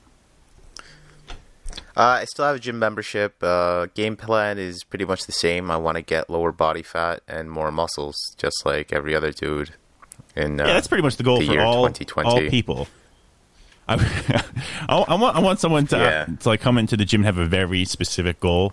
Uh, 1.97 2.19
I 2.21 2.25
still 2.25 2.45
have 2.45 2.57
a 2.57 2.59
gym 2.59 2.79
membership. 2.79 3.37
Uh, 3.43 3.87
game 3.95 4.17
plan 4.17 4.59
is 4.59 4.83
pretty 4.83 5.05
much 5.05 5.27
the 5.27 5.33
same. 5.33 5.71
I 5.71 5.77
want 5.77 5.97
to 5.97 6.03
get 6.03 6.29
lower 6.29 6.51
body 6.51 6.83
fat 6.83 7.21
and 7.29 7.49
more 7.51 7.71
muscles, 7.71 8.17
just 8.37 8.67
like 8.67 8.93
every 8.93 9.15
other 9.15 9.31
dude. 9.31 9.71
In 10.35 10.61
uh, 10.61 10.67
yeah, 10.67 10.73
that's 10.73 10.89
pretty 10.89 11.03
much 11.03 11.17
the 11.17 11.23
goal 11.23 11.39
the 11.39 11.47
for 11.47 11.61
all 11.61 11.85
2020. 11.87 12.29
all 12.29 12.51
people. 12.51 12.89
I, 13.87 13.95
I, 14.89 14.97
I 14.97 15.15
want 15.15 15.37
I 15.37 15.41
want 15.41 15.61
someone 15.61 15.87
to 15.89 15.97
Yeah. 15.99 16.25
to 16.41 16.49
like 16.49 16.61
come 16.61 16.79
into 16.79 16.97
the 16.97 17.05
gym 17.05 17.21
and 17.21 17.27
have 17.27 17.39
a 17.39 17.47
very 17.47 17.85
specific 17.85 18.41
goal. 18.41 18.73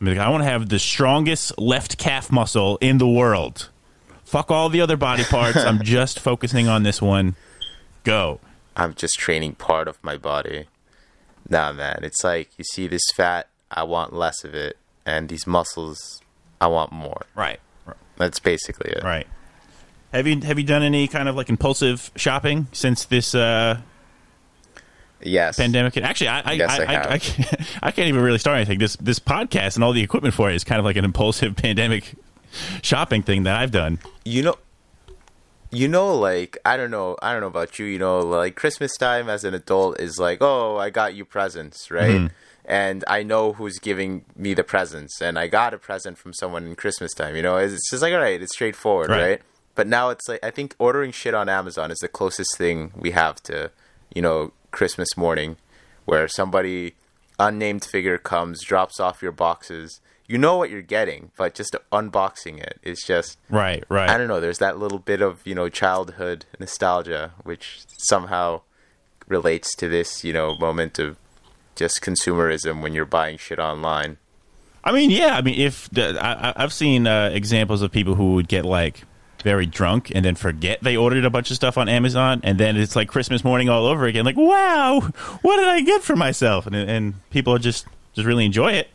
I, 0.00 0.04
like, 0.04 0.18
I 0.18 0.28
want 0.28 0.42
to 0.42 0.48
have 0.48 0.68
the 0.68 0.78
strongest 0.78 1.58
left 1.58 1.98
calf 1.98 2.32
muscle 2.32 2.78
in 2.80 2.98
the 2.98 3.08
world. 3.08 3.68
Fuck 4.24 4.50
all 4.50 4.68
the 4.68 4.80
other 4.80 4.96
body 4.96 5.24
parts. 5.24 5.58
I'm 5.58 5.82
just 5.82 6.20
focusing 6.20 6.68
on 6.68 6.82
this 6.82 7.02
one. 7.02 7.36
Go. 8.04 8.40
I'm 8.76 8.94
just 8.94 9.18
training 9.18 9.56
part 9.56 9.88
of 9.88 10.02
my 10.02 10.16
body. 10.16 10.66
Nah, 11.48 11.72
man. 11.72 12.00
It's 12.02 12.22
like 12.22 12.50
you 12.56 12.64
see 12.64 12.86
this 12.86 13.10
fat, 13.14 13.48
I 13.70 13.82
want 13.82 14.12
less 14.12 14.44
of 14.44 14.54
it, 14.54 14.76
and 15.04 15.28
these 15.28 15.46
muscles, 15.46 16.20
I 16.60 16.68
want 16.68 16.92
more. 16.92 17.26
Right. 17.34 17.60
That's 18.16 18.38
basically 18.38 18.92
it. 18.92 19.02
Right. 19.02 19.26
Have 20.12 20.26
you 20.26 20.40
have 20.40 20.58
you 20.58 20.64
done 20.64 20.82
any 20.82 21.08
kind 21.08 21.28
of 21.28 21.36
like 21.36 21.48
impulsive 21.48 22.10
shopping 22.16 22.66
since 22.72 23.04
this 23.04 23.34
uh, 23.34 23.80
Yes. 25.22 25.56
pandemic? 25.56 25.96
Actually, 25.96 26.28
I 26.28 26.38
I, 26.40 26.42
I, 26.42 26.54
I 26.54 26.84
I. 26.94 27.12
I, 27.14 27.18
can't, 27.18 27.60
I 27.82 27.90
can't 27.90 28.08
even 28.08 28.22
really 28.22 28.38
start 28.38 28.56
anything. 28.56 28.78
This 28.78 28.96
this 28.96 29.18
podcast 29.18 29.74
and 29.76 29.84
all 29.84 29.92
the 29.92 30.02
equipment 30.02 30.34
for 30.34 30.50
it 30.50 30.54
is 30.56 30.64
kind 30.64 30.78
of 30.78 30.84
like 30.84 30.96
an 30.96 31.04
impulsive 31.04 31.56
pandemic 31.64 32.14
shopping 32.82 33.22
thing 33.22 33.44
that 33.44 33.56
I've 33.56 33.70
done. 33.70 33.98
you 34.24 34.42
know 34.42 34.56
you 35.72 35.86
know 35.86 36.18
like 36.18 36.58
i 36.64 36.76
don't 36.76 36.90
know 36.90 37.16
i 37.22 37.30
don't 37.30 37.40
know 37.40 37.46
about 37.46 37.78
you 37.78 37.86
you 37.86 37.96
know 37.96 38.18
like 38.18 38.56
christmas 38.56 38.96
time 38.96 39.28
as 39.28 39.44
an 39.44 39.54
adult 39.54 40.00
is 40.00 40.18
like 40.18 40.38
oh 40.40 40.76
i 40.76 40.90
got 40.90 41.14
you 41.14 41.24
presents 41.24 41.92
right 41.92 42.10
Mm-hmm. 42.10 42.26
and 42.64 43.04
i 43.06 43.22
know 43.22 43.52
who's 43.52 43.78
giving 43.78 44.24
me 44.36 44.52
the 44.52 44.64
presents 44.64 45.20
and 45.22 45.38
i 45.38 45.46
got 45.46 45.72
a 45.72 45.78
present 45.78 46.18
from 46.18 46.32
someone 46.32 46.66
in 46.66 46.74
christmas 46.74 47.14
time 47.14 47.36
you 47.36 47.42
know 47.42 47.56
it's 47.56 47.88
just 47.88 48.02
like 48.02 48.12
all 48.12 48.18
right 48.18 48.42
it's 48.42 48.52
straightforward 48.52 49.10
Right. 49.10 49.22
right, 49.22 49.42
but 49.76 49.86
now 49.86 50.10
it's 50.10 50.28
like 50.28 50.40
i 50.44 50.50
think 50.50 50.74
ordering 50.80 51.12
shit 51.12 51.34
on 51.34 51.48
amazon 51.48 51.92
is 51.92 51.98
the 51.98 52.08
closest 52.08 52.58
thing 52.58 52.90
we 52.96 53.12
have 53.12 53.40
to 53.44 53.70
you 54.12 54.22
know 54.22 54.52
christmas 54.70 55.16
morning 55.16 55.56
where 56.04 56.28
somebody 56.28 56.94
unnamed 57.38 57.84
figure 57.84 58.18
comes 58.18 58.62
drops 58.62 59.00
off 59.00 59.22
your 59.22 59.32
boxes 59.32 60.00
you 60.26 60.38
know 60.38 60.56
what 60.56 60.70
you're 60.70 60.80
getting 60.80 61.32
but 61.36 61.54
just 61.54 61.74
unboxing 61.90 62.60
it 62.62 62.78
is 62.84 63.02
just 63.04 63.36
Right. 63.50 63.82
Right. 63.88 64.08
I 64.08 64.16
don't 64.16 64.28
know. 64.28 64.40
There's 64.40 64.58
that 64.58 64.78
little 64.78 65.00
bit 65.00 65.20
of 65.20 65.44
you 65.44 65.54
know 65.56 65.68
childhood 65.68 66.46
nostalgia, 66.58 67.32
which 67.42 67.80
somehow 67.98 68.62
relates 69.26 69.74
to 69.76 69.88
this 69.88 70.22
you 70.22 70.32
know 70.32 70.56
moment 70.56 70.98
of 70.98 71.16
just 71.74 72.00
consumerism 72.00 72.80
when 72.80 72.94
you're 72.94 73.04
buying 73.04 73.38
shit 73.38 73.58
online. 73.58 74.18
I 74.84 74.92
mean, 74.92 75.10
yeah. 75.10 75.36
I 75.36 75.42
mean, 75.42 75.58
if 75.58 75.90
the, 75.90 76.16
I, 76.22 76.54
I've 76.62 76.72
seen 76.72 77.06
uh, 77.06 77.30
examples 77.32 77.82
of 77.82 77.90
people 77.90 78.14
who 78.14 78.34
would 78.34 78.48
get 78.48 78.64
like 78.64 79.02
very 79.42 79.66
drunk 79.66 80.10
and 80.14 80.24
then 80.24 80.34
forget 80.34 80.80
they 80.82 80.96
ordered 80.96 81.24
a 81.24 81.30
bunch 81.30 81.50
of 81.50 81.56
stuff 81.56 81.78
on 81.78 81.88
Amazon, 81.88 82.40
and 82.44 82.58
then 82.58 82.76
it's 82.76 82.96
like 82.96 83.08
Christmas 83.08 83.44
morning 83.44 83.68
all 83.68 83.86
over 83.86 84.06
again. 84.06 84.24
Like, 84.24 84.36
wow, 84.36 85.00
what 85.42 85.56
did 85.56 85.68
I 85.68 85.80
get 85.80 86.02
for 86.02 86.16
myself? 86.16 86.66
And 86.66 86.74
and 86.76 87.30
people 87.30 87.56
just 87.58 87.86
just 88.14 88.26
really 88.26 88.44
enjoy 88.44 88.72
it. 88.72 88.88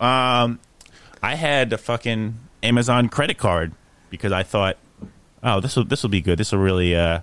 Um, 0.00 0.58
I 1.22 1.34
had 1.34 1.72
a 1.72 1.78
fucking 1.78 2.38
Amazon 2.62 3.08
credit 3.08 3.38
card 3.38 3.72
because 4.08 4.32
I 4.32 4.42
thought, 4.42 4.76
oh, 5.42 5.60
this 5.60 5.76
will 5.76 5.84
this 5.84 6.02
will 6.02 6.10
be 6.10 6.20
good. 6.20 6.38
This 6.38 6.52
will 6.52 6.60
really 6.60 6.94
uh, 6.94 7.20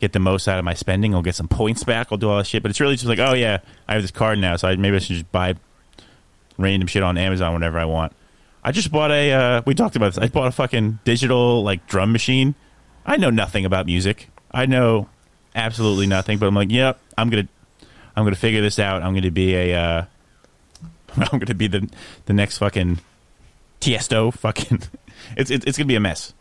get 0.00 0.12
the 0.12 0.18
most 0.18 0.48
out 0.48 0.58
of 0.58 0.64
my 0.64 0.74
spending. 0.74 1.14
I'll 1.14 1.22
get 1.22 1.34
some 1.34 1.48
points 1.48 1.84
back. 1.84 2.08
I'll 2.10 2.18
do 2.18 2.28
all 2.28 2.38
this 2.38 2.48
shit. 2.48 2.62
But 2.62 2.70
it's 2.70 2.80
really 2.80 2.96
just 2.96 3.06
like, 3.06 3.18
oh 3.18 3.34
yeah, 3.34 3.58
I 3.86 3.94
have 3.94 4.02
this 4.02 4.10
card 4.10 4.38
now, 4.38 4.56
so 4.56 4.68
I, 4.68 4.76
maybe 4.76 4.96
I 4.96 4.98
should 4.98 5.16
just 5.16 5.32
buy 5.32 5.54
random 6.58 6.86
shit 6.86 7.02
on 7.02 7.16
Amazon 7.16 7.54
whenever 7.54 7.78
I 7.78 7.84
want. 7.84 8.12
I 8.64 8.70
just 8.72 8.92
bought 8.92 9.10
a. 9.10 9.32
Uh, 9.32 9.62
we 9.66 9.74
talked 9.74 9.96
about 9.96 10.14
this. 10.14 10.18
I 10.22 10.28
bought 10.28 10.46
a 10.46 10.52
fucking 10.52 11.00
digital 11.04 11.62
like 11.62 11.86
drum 11.86 12.12
machine. 12.12 12.54
I 13.04 13.16
know 13.16 13.30
nothing 13.30 13.64
about 13.64 13.86
music. 13.86 14.28
I 14.52 14.66
know 14.66 15.08
absolutely 15.54 16.06
nothing. 16.06 16.38
But 16.38 16.46
I'm 16.46 16.54
like, 16.54 16.70
yep, 16.70 17.00
I'm 17.18 17.28
gonna, 17.28 17.48
I'm 18.14 18.24
gonna 18.24 18.36
figure 18.36 18.60
this 18.60 18.78
out. 18.78 19.02
I'm 19.02 19.14
gonna 19.14 19.30
be 19.30 19.54
a. 19.54 19.74
Uh, 19.74 20.04
I'm 21.16 21.38
gonna 21.38 21.54
be 21.54 21.66
the 21.66 21.88
the 22.26 22.32
next 22.32 22.58
fucking 22.58 23.00
Tiesto. 23.80 24.32
Fucking, 24.32 24.82
it's 25.36 25.50
it's, 25.50 25.64
it's 25.66 25.76
gonna 25.76 25.88
be 25.88 25.96
a 25.96 26.00
mess. 26.00 26.32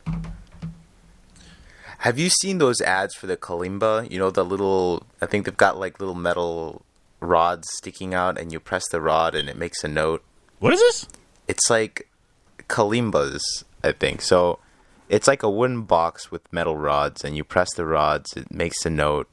Have 2.00 2.18
you 2.18 2.30
seen 2.30 2.58
those 2.58 2.82
ads 2.82 3.16
for 3.16 3.28
the 3.28 3.38
kalimba? 3.38 4.10
You 4.12 4.20
know 4.20 4.30
the 4.30 4.46
little. 4.46 5.08
I 5.22 5.26
think 5.26 5.46
they've 5.46 5.58
got 5.58 5.80
like 5.80 6.00
little 6.00 6.16
metal 6.16 6.84
rods 7.20 7.68
sticking 7.74 8.14
out, 8.14 8.38
and 8.38 8.52
you 8.52 8.60
press 8.60 8.88
the 8.90 9.02
rod, 9.02 9.34
and 9.34 9.50
it 9.50 9.58
makes 9.58 9.84
a 9.84 9.88
note. 9.88 10.24
What 10.60 10.74
is 10.74 10.80
this? 10.80 11.08
It's 11.48 11.70
like 11.70 12.08
kalimbas, 12.68 13.42
I 13.84 13.92
think. 13.92 14.22
So 14.22 14.60
it's 15.10 15.28
like 15.28 15.44
a 15.44 15.50
wooden 15.50 15.84
box 15.84 16.32
with 16.32 16.42
metal 16.54 16.78
rods, 16.78 17.24
and 17.24 17.36
you 17.36 17.44
press 17.44 17.74
the 17.74 17.86
rods, 17.86 18.34
it 18.36 18.52
makes 18.52 18.86
a 18.86 18.90
note. 18.90 19.28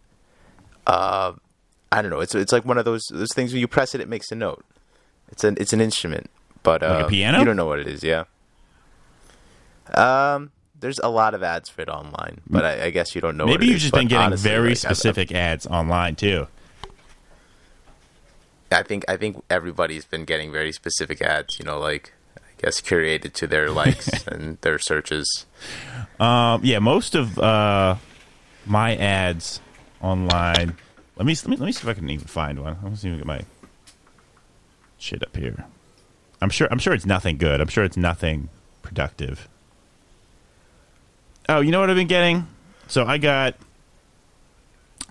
Uh, 0.87 1.33
I 1.93 2.03
don't 2.03 2.11
know. 2.11 2.21
It's 2.21 2.35
it's 2.35 2.53
like 2.53 2.65
one 2.65 2.79
of 2.79 2.85
those 2.85 3.03
those 3.11 3.33
things 3.35 3.53
where 3.53 3.61
you 3.61 3.69
press 3.69 3.95
it, 3.95 4.01
it 4.01 4.09
makes 4.09 4.31
a 4.31 4.35
note. 4.35 4.65
It's 5.31 5.45
an 5.45 5.57
it's 5.61 5.73
an 5.73 5.81
instrument, 5.81 6.31
but 6.63 6.83
uh, 6.83 6.95
Like 6.95 7.05
a 7.07 7.09
piano? 7.09 7.39
You 7.39 7.45
don't 7.45 7.57
know 7.57 7.67
what 7.67 7.79
it 7.79 7.87
is, 7.87 8.03
yeah. 8.03 8.25
Um, 9.95 10.51
there's 10.79 10.99
a 11.03 11.09
lot 11.09 11.35
of 11.35 11.43
ads 11.43 11.69
for 11.69 11.83
it 11.83 11.89
online, 11.89 12.41
but 12.49 12.65
I, 12.65 12.85
I 12.87 12.91
guess 12.91 13.15
you 13.15 13.21
don't 13.21 13.37
know. 13.37 13.47
Maybe 13.47 13.67
you've 13.67 13.77
is, 13.77 13.83
just 13.83 13.95
been 13.95 14.09
getting 14.09 14.27
honestly, 14.27 14.49
very 14.51 14.61
like, 14.61 14.71
I've- 14.71 14.95
specific 14.95 15.33
ads 15.33 15.67
online 15.67 16.17
too. 16.17 16.47
I 18.71 18.83
think 18.83 19.05
I 19.09 19.17
think 19.17 19.43
everybody's 19.49 20.05
been 20.05 20.25
getting 20.27 20.53
very 20.53 20.73
specific 20.73 21.23
ads. 21.23 21.59
You 21.59 21.65
know, 21.65 21.79
like 21.79 22.13
guess 22.59 22.81
curated 22.81 23.33
to 23.35 23.47
their 23.47 23.71
likes 23.71 24.27
and 24.27 24.59
their 24.61 24.79
searches. 24.79 25.47
Um, 26.21 26.61
yeah, 26.65 26.79
most 26.79 27.15
of 27.15 27.39
uh, 27.39 27.97
my 28.67 28.97
ads 28.97 29.61
online. 30.01 30.77
Let 31.17 31.27
me, 31.27 31.35
let 31.35 31.49
me 31.49 31.57
let 31.57 31.67
me 31.67 31.73
see 31.73 31.83
if 31.83 31.89
I 31.89 31.95
can 31.95 32.09
even 32.11 32.27
find 32.27 32.61
one. 32.61 32.79
Let 32.83 32.91
me 32.91 32.97
see 32.97 33.09
if 33.09 33.15
I 33.15 33.19
get 33.19 33.27
my 33.27 33.41
shit 34.99 35.23
up 35.23 35.37
here. 35.37 35.65
I'm 36.41 36.51
sure 36.51 36.69
I'm 36.71 36.79
sure 36.79 36.93
it's 36.93 37.07
nothing 37.07 37.39
good. 37.39 37.61
I'm 37.61 37.69
sure 37.69 37.85
it's 37.85 37.97
nothing 37.97 38.49
productive. 38.83 39.49
Oh, 41.49 41.61
you 41.61 41.71
know 41.71 41.81
what 41.81 41.91
I've 41.91 41.97
been 41.97 42.07
getting? 42.07 42.47
So 42.87 43.05
I 43.05 43.19
got 43.19 43.57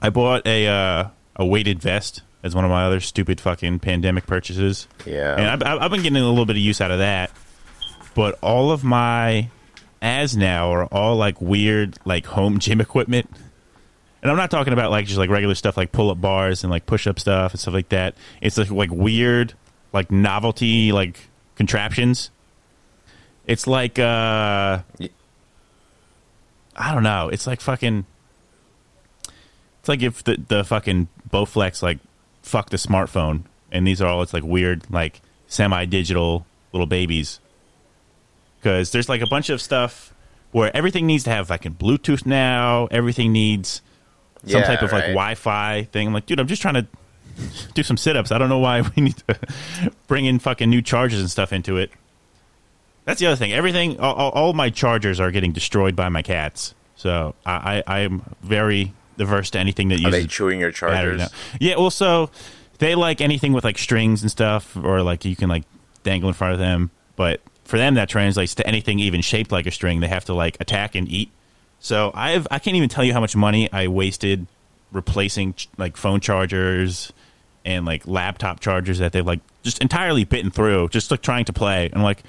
I 0.01 0.09
bought 0.09 0.45
a 0.47 0.67
uh, 0.67 1.07
a 1.35 1.45
weighted 1.45 1.81
vest 1.81 2.21
as 2.43 2.55
one 2.55 2.63
of 2.63 2.71
my 2.71 2.85
other 2.85 2.99
stupid 2.99 3.41
fucking 3.41 3.79
pandemic 3.79 4.25
purchases. 4.25 4.87
Yeah. 5.05 5.35
And 5.35 5.63
I've, 5.63 5.81
I've 5.81 5.91
been 5.91 6.01
getting 6.01 6.17
a 6.17 6.29
little 6.29 6.45
bit 6.45 6.55
of 6.55 6.61
use 6.61 6.81
out 6.81 6.91
of 6.91 6.99
that. 6.99 7.31
But 8.15 8.37
all 8.41 8.71
of 8.71 8.83
my 8.83 9.49
as 10.01 10.37
now 10.37 10.71
are 10.71 10.85
all 10.85 11.15
like 11.15 11.41
weird, 11.41 11.97
like 12.05 12.25
home 12.25 12.59
gym 12.59 12.81
equipment. 12.81 13.29
And 14.21 14.31
I'm 14.31 14.37
not 14.37 14.51
talking 14.51 14.73
about 14.73 14.91
like 14.91 15.05
just 15.05 15.17
like 15.17 15.29
regular 15.29 15.55
stuff 15.55 15.77
like 15.77 15.91
pull 15.91 16.09
up 16.09 16.19
bars 16.19 16.63
and 16.63 16.71
like 16.71 16.85
push 16.85 17.07
up 17.07 17.19
stuff 17.19 17.53
and 17.53 17.59
stuff 17.59 17.73
like 17.73 17.89
that. 17.89 18.15
It's 18.41 18.57
like 18.57 18.71
like 18.71 18.91
weird, 18.91 19.53
like 19.93 20.11
novelty, 20.11 20.91
like 20.91 21.19
contraptions. 21.55 22.31
It's 23.45 23.67
like 23.67 23.99
uh 23.99 24.79
I 26.77 26.93
don't 26.93 27.03
know. 27.03 27.29
It's 27.29 27.47
like 27.47 27.59
fucking. 27.59 28.05
It's 29.79 29.89
like 29.89 30.03
if 30.03 30.23
the 30.23 30.37
the 30.47 30.63
fucking 30.63 31.07
Bowflex 31.29 31.81
like 31.81 31.99
fucked 32.47 32.71
the 32.71 32.77
smartphone, 32.77 33.43
and 33.71 33.85
these 33.85 34.01
are 34.01 34.07
all 34.07 34.21
it's 34.21 34.33
like 34.33 34.43
weird 34.43 34.89
like 34.89 35.21
semi 35.47 35.85
digital 35.85 36.45
little 36.73 36.87
babies. 36.87 37.39
Because 38.59 38.91
there's 38.91 39.07
like 39.09 39.21
a 39.21 39.27
bunch 39.27 39.49
of 39.49 39.61
stuff 39.61 40.13
where 40.51 40.75
everything 40.75 41.05
needs 41.05 41.23
to 41.25 41.29
have 41.29 41.47
fucking 41.49 41.75
Bluetooth 41.75 42.25
now. 42.25 42.87
Everything 42.91 43.31
needs 43.31 43.81
some 44.45 44.61
Yeah, 44.61 44.67
type 44.67 44.81
of 44.81 44.91
like 44.91 45.03
right. 45.03 45.09
Wi-Fi 45.09 45.83
thing. 45.91 46.07
I'm 46.07 46.13
like, 46.13 46.25
dude, 46.25 46.39
I'm 46.39 46.47
just 46.47 46.61
trying 46.61 46.73
to 46.75 46.87
do 47.75 47.83
some 47.83 47.97
sit-ups. 47.97 48.31
I 48.31 48.37
don't 48.37 48.49
know 48.49 48.57
why 48.59 48.81
we 48.95 49.03
need 49.03 49.17
to 49.27 49.39
bring 50.07 50.25
in 50.25 50.39
fucking 50.39 50.69
new 50.69 50.81
chargers 50.81 51.19
and 51.19 51.29
stuff 51.29 51.53
into 51.53 51.77
it. 51.77 51.91
That's 53.05 53.19
the 53.19 53.27
other 53.27 53.35
thing. 53.35 53.53
Everything, 53.53 53.99
all, 53.99 54.15
all- 54.15 54.31
all 54.31 54.53
my 54.53 54.69
chargers 54.69 55.19
are 55.19 55.31
getting 55.31 55.51
destroyed 55.53 55.95
by 55.95 56.09
my 56.09 56.21
cats. 56.23 56.73
So 56.95 57.35
I, 57.45 57.83
I, 57.87 57.97
I 57.97 57.99
am 57.99 58.23
very 58.41 58.91
averse 59.17 59.49
to 59.51 59.59
anything 59.59 59.89
that 59.89 59.99
you. 59.99 60.07
Are 60.07 60.11
they 60.11 60.25
chewing 60.25 60.59
your 60.59 60.71
battery 60.71 61.17
chargers? 61.17 61.19
now. 61.19 61.27
Yeah, 61.59 61.75
well, 61.77 61.91
so 61.91 62.29
they 62.79 62.95
like 62.95 63.21
anything 63.21 63.53
with 63.53 63.63
like 63.63 63.77
strings 63.77 64.21
and 64.21 64.31
stuff, 64.31 64.75
or 64.75 65.01
like 65.01 65.25
you 65.25 65.35
can 65.35 65.49
like 65.49 65.63
dangle 66.03 66.29
in 66.29 66.33
front 66.33 66.53
of 66.53 66.59
them. 66.59 66.91
But 67.15 67.41
for 67.65 67.77
them, 67.77 67.95
that 67.95 68.09
translates 68.09 68.55
to 68.55 68.67
anything 68.67 68.99
even 68.99 69.21
shaped 69.21 69.51
like 69.51 69.65
a 69.65 69.71
string. 69.71 69.99
They 69.99 70.07
have 70.07 70.25
to 70.25 70.33
like 70.33 70.57
attack 70.59 70.95
and 70.95 71.07
eat. 71.07 71.31
So 71.79 72.11
I've 72.13 72.47
I 72.49 72.59
can't 72.59 72.75
even 72.75 72.89
tell 72.89 73.03
you 73.03 73.13
how 73.13 73.19
much 73.19 73.35
money 73.35 73.71
I 73.71 73.87
wasted 73.87 74.47
replacing 74.91 75.53
ch- 75.53 75.69
like 75.77 75.97
phone 75.97 76.19
chargers 76.19 77.11
and 77.65 77.85
like 77.85 78.07
laptop 78.07 78.59
chargers 78.59 78.99
that 78.99 79.11
they've 79.11 79.25
like 79.25 79.41
just 79.63 79.81
entirely 79.81 80.23
bitten 80.23 80.51
through, 80.51 80.89
just 80.89 81.11
like 81.11 81.21
trying 81.21 81.45
to 81.45 81.53
play. 81.53 81.89
And 81.91 82.03
like, 82.03 82.23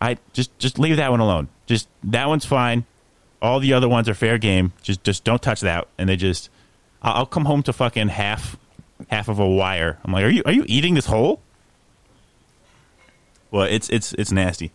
I 0.00 0.18
just 0.32 0.56
just 0.58 0.78
leave 0.78 0.96
that 0.96 1.10
one 1.10 1.20
alone. 1.20 1.48
Just 1.66 1.88
that 2.04 2.28
one's 2.28 2.44
fine. 2.44 2.84
All 3.42 3.60
the 3.60 3.72
other 3.72 3.88
ones 3.88 4.08
are 4.08 4.14
fair 4.14 4.38
game. 4.38 4.72
Just 4.82 5.04
just 5.04 5.24
don't 5.24 5.42
touch 5.42 5.60
that. 5.60 5.88
And 5.98 6.08
they 6.08 6.16
just, 6.16 6.48
I'll 7.02 7.26
come 7.26 7.44
home 7.44 7.62
to 7.64 7.72
fucking 7.72 8.08
half 8.08 8.56
half 9.08 9.28
of 9.28 9.38
a 9.38 9.48
wire. 9.48 9.98
I'm 10.04 10.12
like, 10.12 10.24
are 10.24 10.28
you 10.28 10.42
are 10.46 10.52
you 10.52 10.64
eating 10.66 10.94
this 10.94 11.06
whole? 11.06 11.40
Well, 13.50 13.64
it's 13.64 13.88
it's 13.90 14.12
it's 14.14 14.32
nasty. 14.32 14.72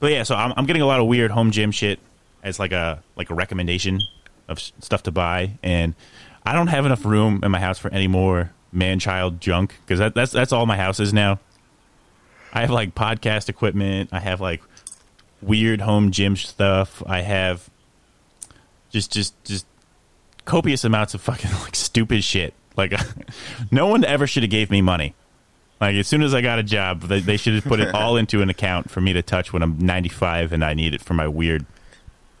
But 0.00 0.12
yeah, 0.12 0.22
so 0.22 0.34
I'm 0.34 0.52
I'm 0.56 0.66
getting 0.66 0.82
a 0.82 0.86
lot 0.86 1.00
of 1.00 1.06
weird 1.06 1.30
home 1.30 1.50
gym 1.50 1.70
shit 1.70 1.98
as 2.42 2.58
like 2.58 2.72
a 2.72 3.02
like 3.16 3.30
a 3.30 3.34
recommendation 3.34 4.00
of 4.48 4.60
stuff 4.60 5.02
to 5.04 5.12
buy, 5.12 5.58
and 5.62 5.94
I 6.44 6.52
don't 6.52 6.68
have 6.68 6.84
enough 6.84 7.04
room 7.04 7.40
in 7.42 7.50
my 7.50 7.60
house 7.60 7.78
for 7.78 7.90
any 7.92 8.06
more 8.06 8.52
man 8.72 8.98
child 8.98 9.40
junk 9.40 9.74
because 9.84 9.98
that, 9.98 10.14
that's 10.14 10.32
that's 10.32 10.52
all 10.52 10.66
my 10.66 10.76
house 10.76 11.00
is 11.00 11.12
now. 11.12 11.38
I 12.52 12.60
have 12.60 12.70
like 12.70 12.94
podcast 12.94 13.48
equipment. 13.48 14.10
I 14.12 14.20
have 14.20 14.40
like 14.40 14.62
weird 15.42 15.80
home 15.80 16.10
gym 16.10 16.36
stuff. 16.36 17.02
I 17.06 17.22
have 17.22 17.68
just 18.94 19.10
just 19.12 19.44
just 19.44 19.66
copious 20.44 20.84
amounts 20.84 21.14
of 21.14 21.20
fucking 21.20 21.50
like 21.62 21.74
stupid 21.74 22.24
shit. 22.24 22.54
Like, 22.76 22.94
no 23.70 23.86
one 23.86 24.04
ever 24.04 24.26
should 24.26 24.42
have 24.42 24.50
gave 24.50 24.70
me 24.70 24.80
money. 24.80 25.14
Like 25.80 25.96
as 25.96 26.06
soon 26.06 26.22
as 26.22 26.32
I 26.32 26.40
got 26.40 26.58
a 26.58 26.62
job, 26.62 27.02
they, 27.02 27.20
they 27.20 27.36
should 27.36 27.54
have 27.54 27.64
put 27.64 27.80
it 27.80 27.94
all 27.94 28.16
into 28.22 28.40
an 28.40 28.48
account 28.48 28.90
for 28.90 29.00
me 29.00 29.12
to 29.12 29.22
touch 29.22 29.52
when 29.52 29.62
I'm 29.62 29.78
95 29.78 30.52
and 30.52 30.64
I 30.64 30.72
need 30.72 30.94
it 30.94 31.02
for 31.02 31.14
my 31.14 31.28
weird 31.28 31.66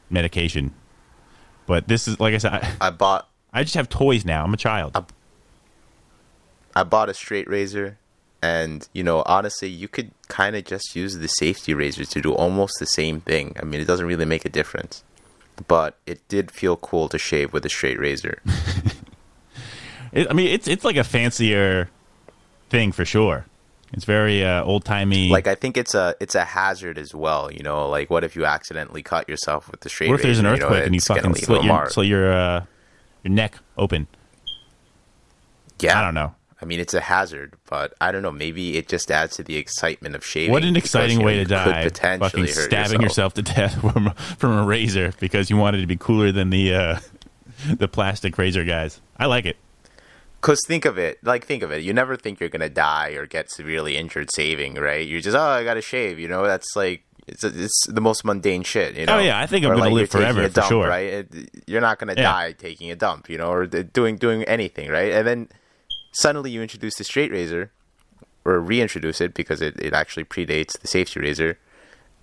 medication. 0.08 0.72
But 1.66 1.88
this 1.88 2.08
is 2.08 2.18
like 2.20 2.34
I 2.34 2.38
said, 2.38 2.52
I, 2.52 2.88
I 2.88 2.90
bought 2.90 3.28
I 3.52 3.62
just 3.62 3.74
have 3.74 3.88
toys 3.88 4.24
now. 4.24 4.44
I'm 4.44 4.54
a 4.54 4.58
child. 4.58 4.96
I 6.76 6.82
bought 6.82 7.08
a 7.08 7.14
straight 7.14 7.48
razor, 7.48 7.98
and 8.42 8.88
you 8.92 9.04
know, 9.04 9.22
honestly, 9.26 9.68
you 9.68 9.86
could 9.86 10.10
kind 10.28 10.56
of 10.56 10.64
just 10.64 10.96
use 10.96 11.16
the 11.16 11.28
safety 11.28 11.72
razor 11.72 12.04
to 12.04 12.20
do 12.20 12.34
almost 12.34 12.74
the 12.80 12.86
same 12.86 13.20
thing. 13.20 13.56
I 13.60 13.64
mean, 13.64 13.80
it 13.80 13.86
doesn't 13.86 14.06
really 14.06 14.24
make 14.24 14.44
a 14.44 14.48
difference, 14.48 15.04
but 15.66 15.98
it 16.06 16.26
did 16.28 16.50
feel 16.50 16.76
cool 16.76 17.08
to 17.08 17.18
shave 17.18 17.52
with 17.52 17.64
a 17.64 17.68
straight 17.68 17.98
razor. 17.98 18.40
It, 20.14 20.28
I 20.30 20.32
mean, 20.32 20.46
it's 20.46 20.68
it's 20.68 20.84
like 20.84 20.96
a 20.96 21.02
fancier 21.02 21.90
thing 22.70 22.92
for 22.92 23.04
sure. 23.04 23.46
It's 23.92 24.04
very 24.04 24.44
uh, 24.44 24.62
old 24.62 24.84
timey. 24.84 25.28
like 25.28 25.46
I 25.48 25.56
think 25.56 25.76
it's 25.76 25.94
a 25.94 26.14
it's 26.20 26.36
a 26.36 26.44
hazard 26.44 26.98
as 26.98 27.14
well. 27.14 27.50
You 27.52 27.64
know, 27.64 27.88
like 27.88 28.10
what 28.10 28.22
if 28.22 28.36
you 28.36 28.46
accidentally 28.46 29.02
cut 29.02 29.28
yourself 29.28 29.68
with 29.70 29.80
the 29.80 29.88
straight? 29.88 30.06
Razor? 30.06 30.12
What 30.12 30.20
if 30.20 30.24
there's 30.24 30.38
an 30.38 30.46
razor, 30.46 30.64
earthquake 30.64 30.78
know, 30.80 30.86
and 30.86 30.94
you 30.94 31.00
fucking 31.00 31.34
slit 31.34 31.64
your 31.64 31.90
slit 31.90 32.06
your 32.06 32.32
uh, 32.32 32.64
your 33.24 33.32
neck 33.32 33.58
open? 33.76 34.06
Yeah, 35.80 35.98
I 35.98 36.04
don't 36.04 36.14
know. 36.14 36.34
I 36.64 36.66
mean, 36.66 36.80
it's 36.80 36.94
a 36.94 37.00
hazard, 37.00 37.56
but 37.68 37.92
I 38.00 38.10
don't 38.10 38.22
know. 38.22 38.32
Maybe 38.32 38.78
it 38.78 38.88
just 38.88 39.10
adds 39.10 39.36
to 39.36 39.42
the 39.42 39.56
excitement 39.56 40.14
of 40.14 40.24
shaving. 40.24 40.50
What 40.50 40.64
an 40.64 40.72
because, 40.72 40.88
exciting 40.88 41.18
know, 41.18 41.26
way 41.26 41.36
to 41.36 41.44
die! 41.44 41.84
potentially 41.84 42.46
Fucking 42.46 42.46
stabbing 42.46 43.02
yourself. 43.02 43.34
to 43.34 43.42
death 43.42 43.78
from 43.82 44.10
from 44.38 44.52
a 44.56 44.64
razor 44.64 45.12
because 45.20 45.50
you 45.50 45.58
wanted 45.58 45.82
to 45.82 45.86
be 45.86 45.96
cooler 45.98 46.32
than 46.32 46.48
the 46.48 46.74
uh, 46.74 47.00
the 47.68 47.86
plastic 47.86 48.38
razor 48.38 48.64
guys. 48.64 48.98
I 49.18 49.26
like 49.26 49.44
it. 49.44 49.58
Because 50.40 50.60
think 50.66 50.86
of 50.86 50.96
it, 50.96 51.22
like 51.22 51.44
think 51.44 51.62
of 51.62 51.70
it. 51.70 51.82
You 51.82 51.92
never 51.92 52.16
think 52.16 52.40
you're 52.40 52.48
gonna 52.48 52.70
die 52.70 53.10
or 53.10 53.26
get 53.26 53.50
severely 53.50 53.98
injured 53.98 54.30
saving, 54.34 54.76
right? 54.76 55.06
You're 55.06 55.20
just, 55.20 55.36
oh, 55.36 55.40
I 55.40 55.64
gotta 55.64 55.82
shave. 55.82 56.18
You 56.18 56.28
know, 56.28 56.44
that's 56.46 56.74
like 56.74 57.02
it's 57.26 57.44
it's 57.44 57.86
the 57.88 58.00
most 58.00 58.24
mundane 58.24 58.62
shit. 58.62 58.96
You 58.96 59.04
know? 59.06 59.16
Oh, 59.16 59.20
yeah, 59.20 59.38
I 59.38 59.46
think 59.46 59.64
I'm 59.66 59.70
Or, 59.72 59.74
gonna 59.76 59.84
like, 59.90 59.94
live 59.94 60.10
forever, 60.10 60.42
a 60.44 60.48
for 60.50 60.62
sure. 60.62 60.86
right? 60.88 61.06
It, 61.32 61.50
you're 61.66 61.80
not 61.82 61.98
gonna 61.98 62.14
Yeah. 62.16 62.22
die 62.24 62.52
taking 62.52 62.90
a 62.90 62.96
dump, 62.96 63.28
you 63.30 63.38
know, 63.38 63.50
or 63.50 63.66
doing 63.66 64.16
doing 64.16 64.44
anything, 64.44 64.90
right? 64.90 65.12
And 65.12 65.26
then 65.26 65.48
suddenly 66.14 66.50
you 66.50 66.62
introduce 66.62 66.94
the 66.96 67.04
straight 67.04 67.30
razor, 67.30 67.70
or 68.44 68.60
reintroduce 68.60 69.20
it 69.20 69.34
because 69.34 69.60
it, 69.60 69.78
it 69.80 69.92
actually 69.92 70.24
predates 70.24 70.78
the 70.78 70.86
safety 70.86 71.20
razor, 71.20 71.58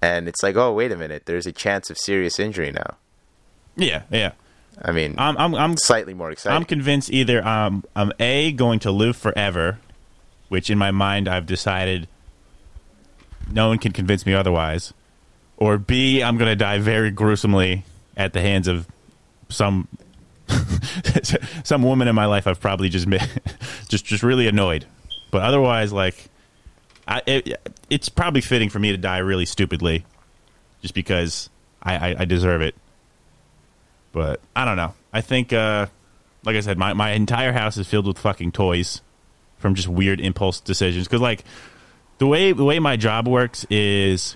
and 0.02 0.28
it's 0.28 0.42
like, 0.44 0.56
oh, 0.56 0.74
wait 0.74 0.92
a 0.92 0.98
minute, 0.98 1.24
there's 1.26 1.46
a 1.46 1.52
chance 1.52 1.90
of 1.90 1.98
serious 1.98 2.40
injury 2.40 2.72
now. 2.72 2.98
Yeah, 3.76 4.04
yeah. 4.12 4.32
I 4.82 4.92
mean, 4.92 5.16
I'm 5.18 5.38
I'm 5.38 5.54
I'm 5.54 5.78
slightly 5.78 6.14
more 6.14 6.32
excited. 6.32 6.56
I'm 6.56 6.66
convinced 6.66 7.12
either 7.12 7.46
um, 7.46 7.84
I'm 7.96 8.12
a 8.20 8.52
going 8.52 8.80
to 8.80 8.92
live 8.92 9.16
forever, 9.16 9.80
which 10.50 10.70
in 10.70 10.78
my 10.78 10.92
mind 10.92 11.28
I've 11.28 11.46
decided 11.46 12.08
no 13.52 13.68
one 13.68 13.78
can 13.78 13.92
convince 13.92 14.26
me 14.26 14.34
otherwise, 14.34 14.94
or 15.58 15.78
b 15.78 16.24
I'm 16.24 16.38
going 16.38 16.50
to 16.50 16.56
die 16.56 16.80
very 16.80 17.12
gruesomely 17.12 17.84
at 18.18 18.34
the 18.34 18.42
hands 18.42 18.68
of 18.68 18.88
some 19.50 19.88
some 21.64 21.84
woman 21.84 22.08
in 22.08 22.16
my 22.16 22.26
life 22.26 22.48
I've 22.48 22.60
probably 22.60 22.90
just 22.90 23.08
ma- 23.08 23.18
just 23.88 24.06
just 24.06 24.24
really 24.24 24.48
annoyed. 24.48 24.86
But 25.32 25.44
otherwise, 25.44 25.94
like, 25.94 26.30
I 27.08 27.22
it, 27.26 27.62
it's 27.90 28.10
probably 28.10 28.42
fitting 28.42 28.70
for 28.70 28.80
me 28.80 28.92
to 28.92 28.98
die 28.98 29.20
really 29.20 29.46
stupidly, 29.46 30.06
just 30.82 30.94
because 30.94 31.50
I, 31.82 32.12
I, 32.12 32.16
I 32.20 32.26
deserve 32.26 32.62
it. 32.62 32.76
But 34.12 34.42
I 34.56 34.66
don't 34.66 34.76
know. 34.76 34.94
I 35.14 35.22
think, 35.22 35.54
uh, 35.54 35.88
like 36.44 36.56
I 36.56 36.60
said, 36.60 36.78
my, 36.78 36.94
my 36.94 37.12
entire 37.12 37.54
house 37.54 37.78
is 37.78 37.88
filled 37.88 38.08
with 38.08 38.18
fucking 38.18 38.52
toys 38.52 39.02
from 39.58 39.76
just 39.76 39.88
weird 39.88 40.20
impulse 40.20 40.60
decisions. 40.60 41.08
Because 41.08 41.22
like 41.22 41.46
the 42.18 42.28
way 42.28 42.52
the 42.52 42.66
way 42.66 42.80
my 42.80 42.98
job 42.98 43.28
works 43.28 43.66
is 43.70 44.36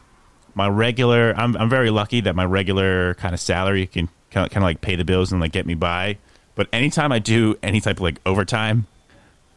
my 0.53 0.67
regular. 0.67 1.33
I'm 1.35 1.55
I'm 1.57 1.69
very 1.69 1.89
lucky 1.89 2.21
that 2.21 2.35
my 2.35 2.45
regular 2.45 3.15
kind 3.15 3.33
of 3.33 3.39
salary 3.39 3.87
can 3.87 4.09
kind 4.35 4.45
of, 4.45 4.51
kind 4.51 4.63
of 4.63 4.67
like 4.67 4.81
pay 4.81 4.95
the 4.95 5.05
bills 5.05 5.31
and 5.31 5.41
like 5.41 5.53
get 5.53 5.65
me 5.65 5.73
by. 5.73 6.17
But 6.55 6.67
anytime 6.71 7.11
I 7.11 7.19
do 7.19 7.57
any 7.63 7.81
type 7.81 7.97
of 7.97 8.01
like 8.01 8.19
overtime, 8.25 8.85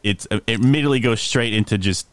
it's 0.02 0.26
it 0.30 0.42
immediately 0.46 1.00
goes 1.00 1.20
straight 1.20 1.52
into 1.52 1.76
just 1.76 2.06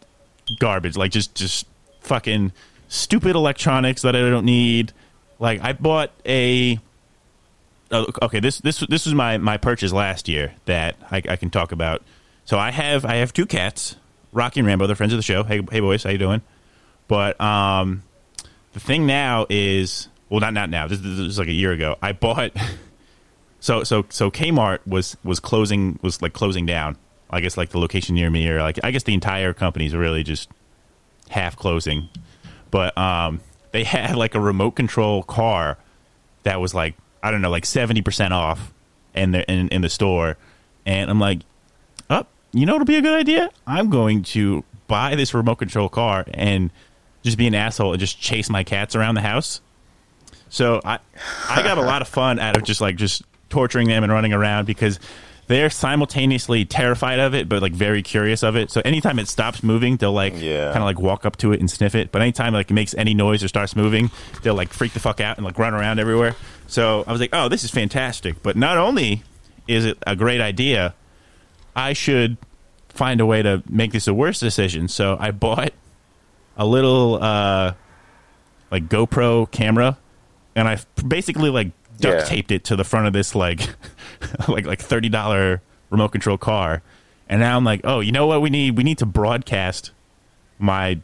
garbage. 0.60 0.98
Like 0.98 1.12
just 1.12 1.36
just 1.36 1.68
fucking 2.02 2.52
stupid 2.90 3.36
electronics 3.36 4.02
that 4.02 4.16
I 4.16 4.20
don't 4.20 4.46
need. 4.46 4.92
Like 5.40 5.62
I 5.62 5.74
bought 5.74 6.12
a 6.26 6.80
oh, 7.92 8.08
okay 8.24 8.40
this 8.40 8.60
this 8.60 8.80
this 8.90 9.06
was 9.06 9.14
my 9.14 9.38
my 9.38 9.58
purchase 9.58 9.94
last 9.94 10.28
year 10.28 10.54
that 10.66 10.96
I, 11.12 11.22
I 11.30 11.36
can 11.36 11.50
talk 11.50 11.72
about 11.72 12.02
so 12.46 12.58
i 12.58 12.72
have 12.72 13.06
i 13.06 13.16
have 13.16 13.34
two 13.34 13.46
cats 13.46 13.96
rocky 14.32 14.60
and 14.60 14.68
rambo 14.68 14.88
they're 14.88 14.96
friends 14.96 15.14
of 15.14 15.18
the 15.18 15.24
show 15.24 15.44
hey 15.44 15.62
hey 15.72 15.80
boys 15.80 16.04
how 16.04 16.10
you 16.10 16.18
doing 16.18 16.42
but 17.08 17.40
um 17.40 18.04
the 18.74 18.80
thing 18.80 19.06
now 19.06 19.46
is 19.50 20.08
well 20.30 20.40
not 20.40 20.54
not 20.54 20.70
now. 20.70 20.88
This, 20.88 21.00
this 21.00 21.20
is 21.20 21.40
like 21.40 21.48
a 21.48 21.54
year 21.54 21.72
ago. 21.72 21.98
I 22.02 22.12
bought 22.12 22.52
so 23.60 23.84
so 23.84 24.06
so 24.10 24.32
kmart 24.32 24.80
was 24.86 25.18
was 25.24 25.40
closing 25.40 26.00
was 26.02 26.22
like 26.22 26.34
closing 26.34 26.66
down. 26.66 26.98
I 27.30 27.42
guess 27.42 27.58
like 27.58 27.70
the 27.70 27.80
location 27.80 28.16
near 28.16 28.30
me 28.30 28.48
or 28.48 28.62
like 28.62 28.80
i 28.84 28.92
guess 28.92 29.04
the 29.04 29.14
entire 29.14 29.52
company's 29.52 29.96
really 29.96 30.24
just 30.24 30.50
half 31.30 31.56
closing. 31.56 32.10
But 32.72 32.98
um 32.98 33.42
they 33.72 33.84
had 33.84 34.16
like 34.16 34.36
a 34.36 34.40
remote 34.40 34.72
control 34.72 35.24
car 35.24 35.78
that 36.44 36.62
was 36.62 36.74
like 36.74 36.96
I 37.22 37.32
don't 37.32 37.42
know, 37.42 37.50
like 37.50 37.66
seventy 37.66 38.02
percent 38.02 38.34
off 38.34 38.72
in 39.16 39.32
the 39.32 39.50
in, 39.52 39.68
in 39.70 39.82
the 39.82 39.90
store, 39.90 40.38
and 40.86 41.10
I'm 41.10 41.20
like, 41.20 41.40
oh, 42.10 42.26
you 42.54 42.66
know, 42.66 42.74
what'll 42.74 42.86
be 42.86 42.98
a 42.98 43.02
good 43.02 43.20
idea. 43.20 43.50
I'm 43.66 43.90
going 43.90 44.24
to 44.24 44.64
buy 44.88 45.16
this 45.16 45.34
remote 45.34 45.56
control 45.56 45.90
car 45.90 46.26
and 46.34 46.70
just 47.24 47.38
be 47.38 47.48
an 47.48 47.56
asshole 47.56 47.94
and 47.94 48.00
just 48.00 48.20
chase 48.22 48.50
my 48.50 48.64
cats 48.64 48.96
around 48.96 49.16
the 49.16 49.22
house. 49.22 49.60
So 50.50 50.82
I 50.84 51.00
I 51.50 51.62
got 51.64 51.78
a 51.78 51.82
lot 51.82 52.02
of 52.02 52.08
fun 52.08 52.40
out 52.40 52.56
of 52.58 52.64
just 52.64 52.82
like 52.82 52.96
just 52.96 53.24
torturing 53.50 53.88
them 53.88 54.04
and 54.04 54.12
running 54.12 54.34
around 54.34 54.66
because 54.66 55.00
they're 55.48 55.70
simultaneously 55.70 56.66
terrified 56.66 57.20
of 57.20 57.36
it 57.36 57.48
but 57.48 57.62
like 57.62 57.72
very 57.74 58.02
curious 58.02 58.42
of 58.42 58.56
it. 58.56 58.72
So 58.72 58.82
anytime 58.84 59.20
it 59.20 59.28
stops 59.28 59.62
moving, 59.64 59.98
they'll 59.98 60.12
like 60.12 60.34
Yeah. 60.42 60.66
kind 60.74 60.78
of 60.78 60.86
like 60.86 61.00
walk 61.00 61.26
up 61.26 61.38
to 61.38 61.52
it 61.54 61.60
and 61.60 61.70
sniff 61.70 61.94
it. 61.94 62.12
But 62.12 62.22
anytime 62.24 62.54
like 62.54 62.72
it 62.72 62.74
makes 62.74 62.96
any 62.96 63.14
noise 63.14 63.44
or 63.44 63.48
starts 63.48 63.76
moving, 63.76 64.10
they'll 64.44 64.56
like 64.56 64.74
freak 64.74 64.94
the 64.94 65.00
fuck 65.00 65.22
out 65.22 65.38
and 65.38 65.46
like 65.46 65.60
run 65.60 65.74
around 65.74 66.00
everywhere. 66.00 66.36
So 66.68 67.04
I 67.06 67.12
was 67.12 67.22
like, 67.22 67.30
"Oh, 67.34 67.48
this 67.50 67.64
is 67.64 67.70
fantastic." 67.72 68.42
But 68.42 68.56
not 68.56 68.78
only 68.78 69.24
is 69.68 69.86
it 69.86 69.98
a 70.08 70.16
great 70.16 70.42
idea, 70.42 70.96
I 71.76 71.94
should 71.94 72.38
find 72.90 73.20
a 73.22 73.26
way 73.26 73.42
to 73.44 73.62
make 73.70 73.92
this 73.92 74.08
a 74.08 74.14
worse 74.14 74.40
decision. 74.40 74.88
So 74.88 75.16
I 75.20 75.30
bought 75.32 75.74
a 76.58 76.66
little 76.66 77.20
uh 77.22 77.74
like 78.72 78.88
GoPro 78.90 79.50
camera 79.52 79.98
and 80.56 80.68
I 80.68 80.80
basically 81.08 81.50
like 81.50 81.72
duct 82.00 82.20
Yeah. 82.22 82.26
taped 82.26 82.52
it 82.52 82.64
to 82.66 82.76
the 82.76 82.84
front 82.84 83.08
of 83.08 83.14
this 83.14 83.36
like 83.36 83.62
like 84.48 84.66
like 84.66 84.80
thirty 84.82 85.10
dollar 85.10 85.62
remote 85.90 86.10
control 86.12 86.38
car, 86.38 86.82
and 87.30 87.40
now 87.40 87.56
I'm 87.58 87.64
like, 87.64 87.82
oh, 87.84 88.00
you 88.00 88.12
know 88.12 88.28
what 88.28 88.42
we 88.42 88.50
need? 88.50 88.78
We 88.78 88.84
need 88.84 88.98
to 89.00 89.06
broadcast 89.06 89.92
my 90.60 91.00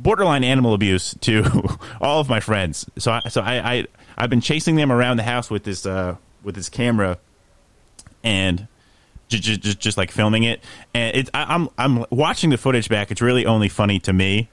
borderline 0.00 0.44
animal 0.44 0.74
abuse 0.74 1.14
to 1.22 1.44
all 2.00 2.20
of 2.20 2.28
my 2.28 2.40
friends. 2.40 2.88
So 2.98 3.12
I, 3.12 3.28
so 3.28 3.40
I, 3.40 3.72
I 3.74 3.86
I've 4.16 4.30
been 4.30 4.40
chasing 4.40 4.76
them 4.76 4.90
around 4.92 5.16
the 5.16 5.22
house 5.24 5.50
with 5.50 5.64
this 5.64 5.86
uh 5.86 6.16
with 6.42 6.54
this 6.54 6.68
camera, 6.68 7.18
and 8.22 8.66
just 9.28 9.42
just 9.42 9.60
just, 9.60 9.78
just 9.80 9.98
like 9.98 10.10
filming 10.10 10.42
it, 10.44 10.62
and 10.94 11.16
it's 11.16 11.30
I, 11.34 11.54
I'm 11.54 11.68
I'm 11.78 12.04
watching 12.10 12.50
the 12.50 12.58
footage 12.58 12.88
back. 12.88 13.10
It's 13.10 13.20
really 13.20 13.46
only 13.46 13.68
funny 13.68 13.98
to 14.00 14.12
me. 14.12 14.48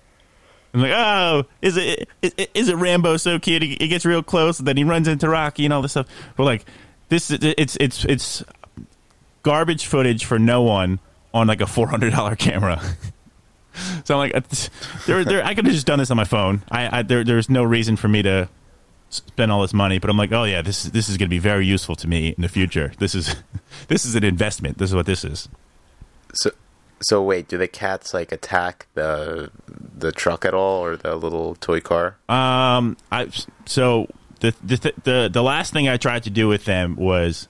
I'm 0.75 0.81
like, 0.81 0.91
oh, 0.91 1.43
is 1.61 1.77
it 1.77 2.09
is, 2.21 2.33
is 2.53 2.69
it 2.69 2.75
Rambo 2.75 3.15
so 3.15 3.39
cute? 3.39 3.61
He, 3.61 3.77
he 3.79 3.87
gets 3.87 4.05
real 4.05 4.21
close, 4.21 4.59
and 4.59 4.67
then 4.67 4.75
he 4.75 4.83
runs 4.83 5.07
into 5.07 5.29
Rocky 5.29 5.63
and 5.63 5.73
all 5.73 5.81
this 5.81 5.91
stuff. 5.91 6.07
But 6.35 6.43
like, 6.43 6.65
this 7.07 7.31
it's 7.31 7.77
it's 7.79 8.03
it's 8.03 8.43
garbage 9.43 9.85
footage 9.85 10.25
for 10.25 10.37
no 10.37 10.61
one 10.61 10.99
on 11.33 11.47
like 11.47 11.61
a 11.61 11.65
four 11.65 11.87
hundred 11.87 12.11
dollar 12.11 12.35
camera. 12.35 12.81
so 14.03 14.19
I'm 14.19 14.29
like, 14.29 14.49
there, 15.05 15.23
there, 15.23 15.45
I 15.45 15.55
could 15.55 15.65
have 15.65 15.73
just 15.73 15.87
done 15.87 15.99
this 15.99 16.11
on 16.11 16.17
my 16.17 16.25
phone. 16.25 16.61
I, 16.69 16.99
I 16.99 17.01
there, 17.03 17.23
there's 17.23 17.49
no 17.49 17.63
reason 17.63 17.95
for 17.95 18.09
me 18.09 18.21
to 18.23 18.49
spend 19.09 19.53
all 19.53 19.61
this 19.61 19.73
money. 19.73 19.97
But 19.97 20.09
I'm 20.09 20.17
like, 20.17 20.33
oh 20.33 20.43
yeah, 20.43 20.61
this 20.61 20.83
this 20.83 21.07
is 21.07 21.15
going 21.15 21.29
to 21.29 21.33
be 21.33 21.39
very 21.39 21.65
useful 21.65 21.95
to 21.95 22.07
me 22.07 22.33
in 22.35 22.41
the 22.41 22.49
future. 22.49 22.91
This 22.99 23.15
is 23.15 23.33
this 23.87 24.03
is 24.03 24.15
an 24.15 24.25
investment. 24.25 24.77
This 24.77 24.89
is 24.89 24.95
what 24.95 25.05
this 25.05 25.23
is. 25.23 25.47
So, 26.33 26.51
so 27.01 27.21
wait, 27.21 27.47
do 27.47 27.57
the 27.57 27.67
cats 27.67 28.13
like 28.13 28.31
attack 28.31 28.87
the 28.93 29.51
the 29.97 30.11
truck 30.11 30.45
at 30.45 30.53
all, 30.53 30.83
or 30.83 30.95
the 30.95 31.15
little 31.15 31.55
toy 31.55 31.81
car? 31.81 32.17
Um, 32.29 32.97
I 33.11 33.29
so 33.65 34.07
the 34.39 34.53
the 34.63 34.93
the 35.03 35.29
the 35.31 35.43
last 35.43 35.73
thing 35.73 35.87
I 35.87 35.97
tried 35.97 36.23
to 36.23 36.29
do 36.29 36.47
with 36.47 36.65
them 36.65 36.95
was 36.95 37.47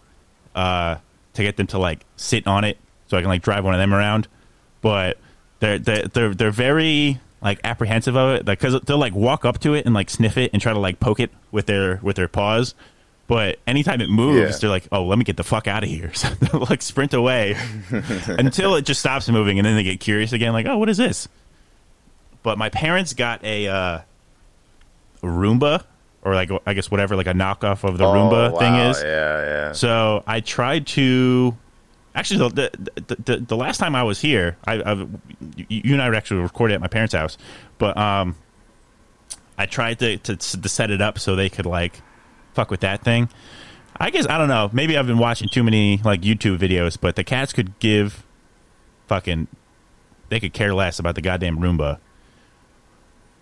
uh 0.55 0.97
to 1.33 1.43
get 1.43 1.57
them 1.57 1.67
to 1.67 1.77
like 1.77 2.05
sit 2.15 2.47
on 2.47 2.63
it 2.63 2.77
so 3.07 3.17
I 3.17 3.21
can 3.21 3.29
like 3.29 3.41
drive 3.41 3.63
one 3.63 3.73
of 3.73 3.79
them 3.79 3.93
around, 3.93 4.27
but 4.81 5.17
they're 5.59 5.79
they're 5.79 6.07
they're, 6.07 6.33
they're 6.33 6.51
very 6.51 7.19
like 7.41 7.59
apprehensive 7.63 8.15
of 8.15 8.35
it. 8.35 8.45
Because 8.45 8.79
they'll 8.81 8.97
like 8.97 9.13
walk 9.13 9.45
up 9.45 9.59
to 9.59 9.73
it 9.73 9.85
and 9.85 9.93
like 9.93 10.09
sniff 10.09 10.37
it 10.37 10.51
and 10.53 10.61
try 10.61 10.73
to 10.73 10.79
like 10.79 10.99
poke 10.99 11.19
it 11.19 11.31
with 11.51 11.67
their 11.67 11.99
with 12.01 12.15
their 12.15 12.27
paws, 12.27 12.73
But 13.27 13.57
anytime 13.65 14.01
it 14.01 14.09
moves, 14.09 14.37
Yeah. 14.55 14.57
they're 14.61 14.69
like, 14.69 14.87
"Oh, 14.91 15.05
let 15.05 15.17
me 15.17 15.23
get 15.23 15.35
the 15.37 15.43
fuck 15.43 15.67
out 15.67 15.83
of 15.83 15.89
here!" 15.89 16.11
So 16.13 16.29
they'll 16.29 16.67
like 16.69 16.81
sprint 16.83 17.13
away 17.13 17.55
until 18.27 18.75
it 18.75 18.85
just 18.85 18.99
stops 18.99 19.27
moving, 19.29 19.57
and 19.57 19.65
then 19.65 19.75
they 19.75 19.83
get 19.83 19.99
curious 19.99 20.31
again, 20.31 20.53
like, 20.53 20.67
"Oh, 20.67 20.77
what 20.77 20.89
is 20.89 20.97
this?" 20.97 21.27
But 22.43 22.59
my 22.59 22.69
parents 22.69 23.13
got 23.13 23.43
a, 23.43 23.67
uh, 23.67 23.99
a 25.23 25.25
Roomba, 25.25 25.83
or 26.21 26.35
like 26.35 26.51
I 26.67 26.73
guess 26.75 26.91
whatever, 26.91 27.15
like 27.15 27.25
a 27.25 27.33
knockoff 27.33 27.83
of 27.83 27.97
the 27.97 28.05
Oh, 28.05 28.13
Roomba 28.13 28.59
thing 28.59 28.75
is. 28.75 29.01
Yeah, 29.01 29.07
yeah. 29.07 29.71
So 29.71 30.23
I 30.27 30.39
tried 30.41 30.85
to. 30.87 31.57
Actually, 32.13 32.47
the 32.49 32.71
the, 33.07 33.15
the, 33.25 33.37
the 33.37 33.57
last 33.57 33.77
time 33.79 33.95
I 33.95 34.03
was 34.03 34.21
here, 34.21 34.55
I, 34.65 34.73
I 34.75 34.93
you 34.93 35.65
you 35.67 35.93
and 35.93 36.01
I 36.01 36.07
were 36.09 36.15
actually 36.15 36.41
recorded 36.41 36.75
at 36.75 36.81
my 36.81 36.87
parents' 36.87 37.13
house, 37.15 37.37
but 37.79 37.97
um, 37.97 38.35
I 39.57 39.65
tried 39.65 39.97
to, 39.99 40.17
to 40.19 40.35
to 40.37 40.69
set 40.69 40.91
it 40.91 41.01
up 41.01 41.17
so 41.19 41.35
they 41.35 41.49
could 41.49 41.65
like 41.65 41.99
fuck 42.55 42.71
with 42.71 42.79
that 42.79 43.03
thing. 43.03 43.29
I 43.97 44.09
guess 44.09 44.27
I 44.27 44.37
don't 44.37 44.47
know. 44.47 44.69
Maybe 44.73 44.97
I've 44.97 45.07
been 45.07 45.19
watching 45.19 45.47
too 45.47 45.63
many 45.63 46.01
like 46.03 46.21
YouTube 46.21 46.57
videos, 46.57 46.97
but 46.99 47.15
the 47.15 47.23
cats 47.23 47.53
could 47.53 47.77
give 47.79 48.25
fucking 49.07 49.47
they 50.29 50.39
could 50.39 50.53
care 50.53 50.73
less 50.73 50.99
about 50.99 51.15
the 51.15 51.21
goddamn 51.21 51.59
Roomba. 51.59 51.99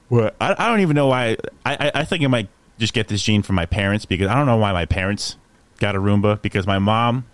Well, 0.10 0.32
I, 0.39 0.56
I 0.58 0.67
don't 0.67 0.82
even 0.82 0.95
know 0.95 1.08
why. 1.08 1.38
I, 1.65 1.76
I 1.76 1.91
I 1.95 2.06
think 2.06 2.23
I 2.23 2.28
might 2.28 2.49
just 2.78 2.93
get 2.93 3.08
this 3.08 3.21
gene 3.21 3.41
from 3.41 3.56
my 3.56 3.65
parents 3.65 4.06
because 4.06 4.28
I 4.28 4.36
don't 4.36 4.45
know 4.45 4.58
why 4.58 4.73
my 4.73 4.86
parents 4.86 5.38
got 5.80 5.95
a 5.95 5.99
Roomba 5.99 6.41
because 6.41 6.67
my 6.67 6.80
mom 6.80 7.26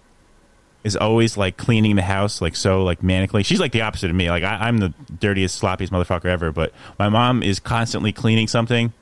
is 0.83 0.95
always 0.95 1.35
like 1.35 1.57
cleaning 1.57 1.97
the 1.97 2.01
house 2.01 2.41
like 2.41 2.55
so 2.55 2.83
like 2.83 3.01
manically. 3.01 3.43
She's 3.43 3.59
like 3.59 3.73
the 3.73 3.81
opposite 3.81 4.09
of 4.09 4.15
me. 4.15 4.29
Like 4.29 4.43
I, 4.43 4.67
I'm 4.67 4.77
the 4.77 4.93
dirtiest, 5.19 5.61
sloppiest 5.61 5.89
motherfucker 5.89 6.25
ever. 6.25 6.51
But 6.51 6.73
my 6.97 7.09
mom 7.09 7.43
is 7.43 7.59
constantly 7.59 8.13
cleaning 8.13 8.47
something, 8.47 8.93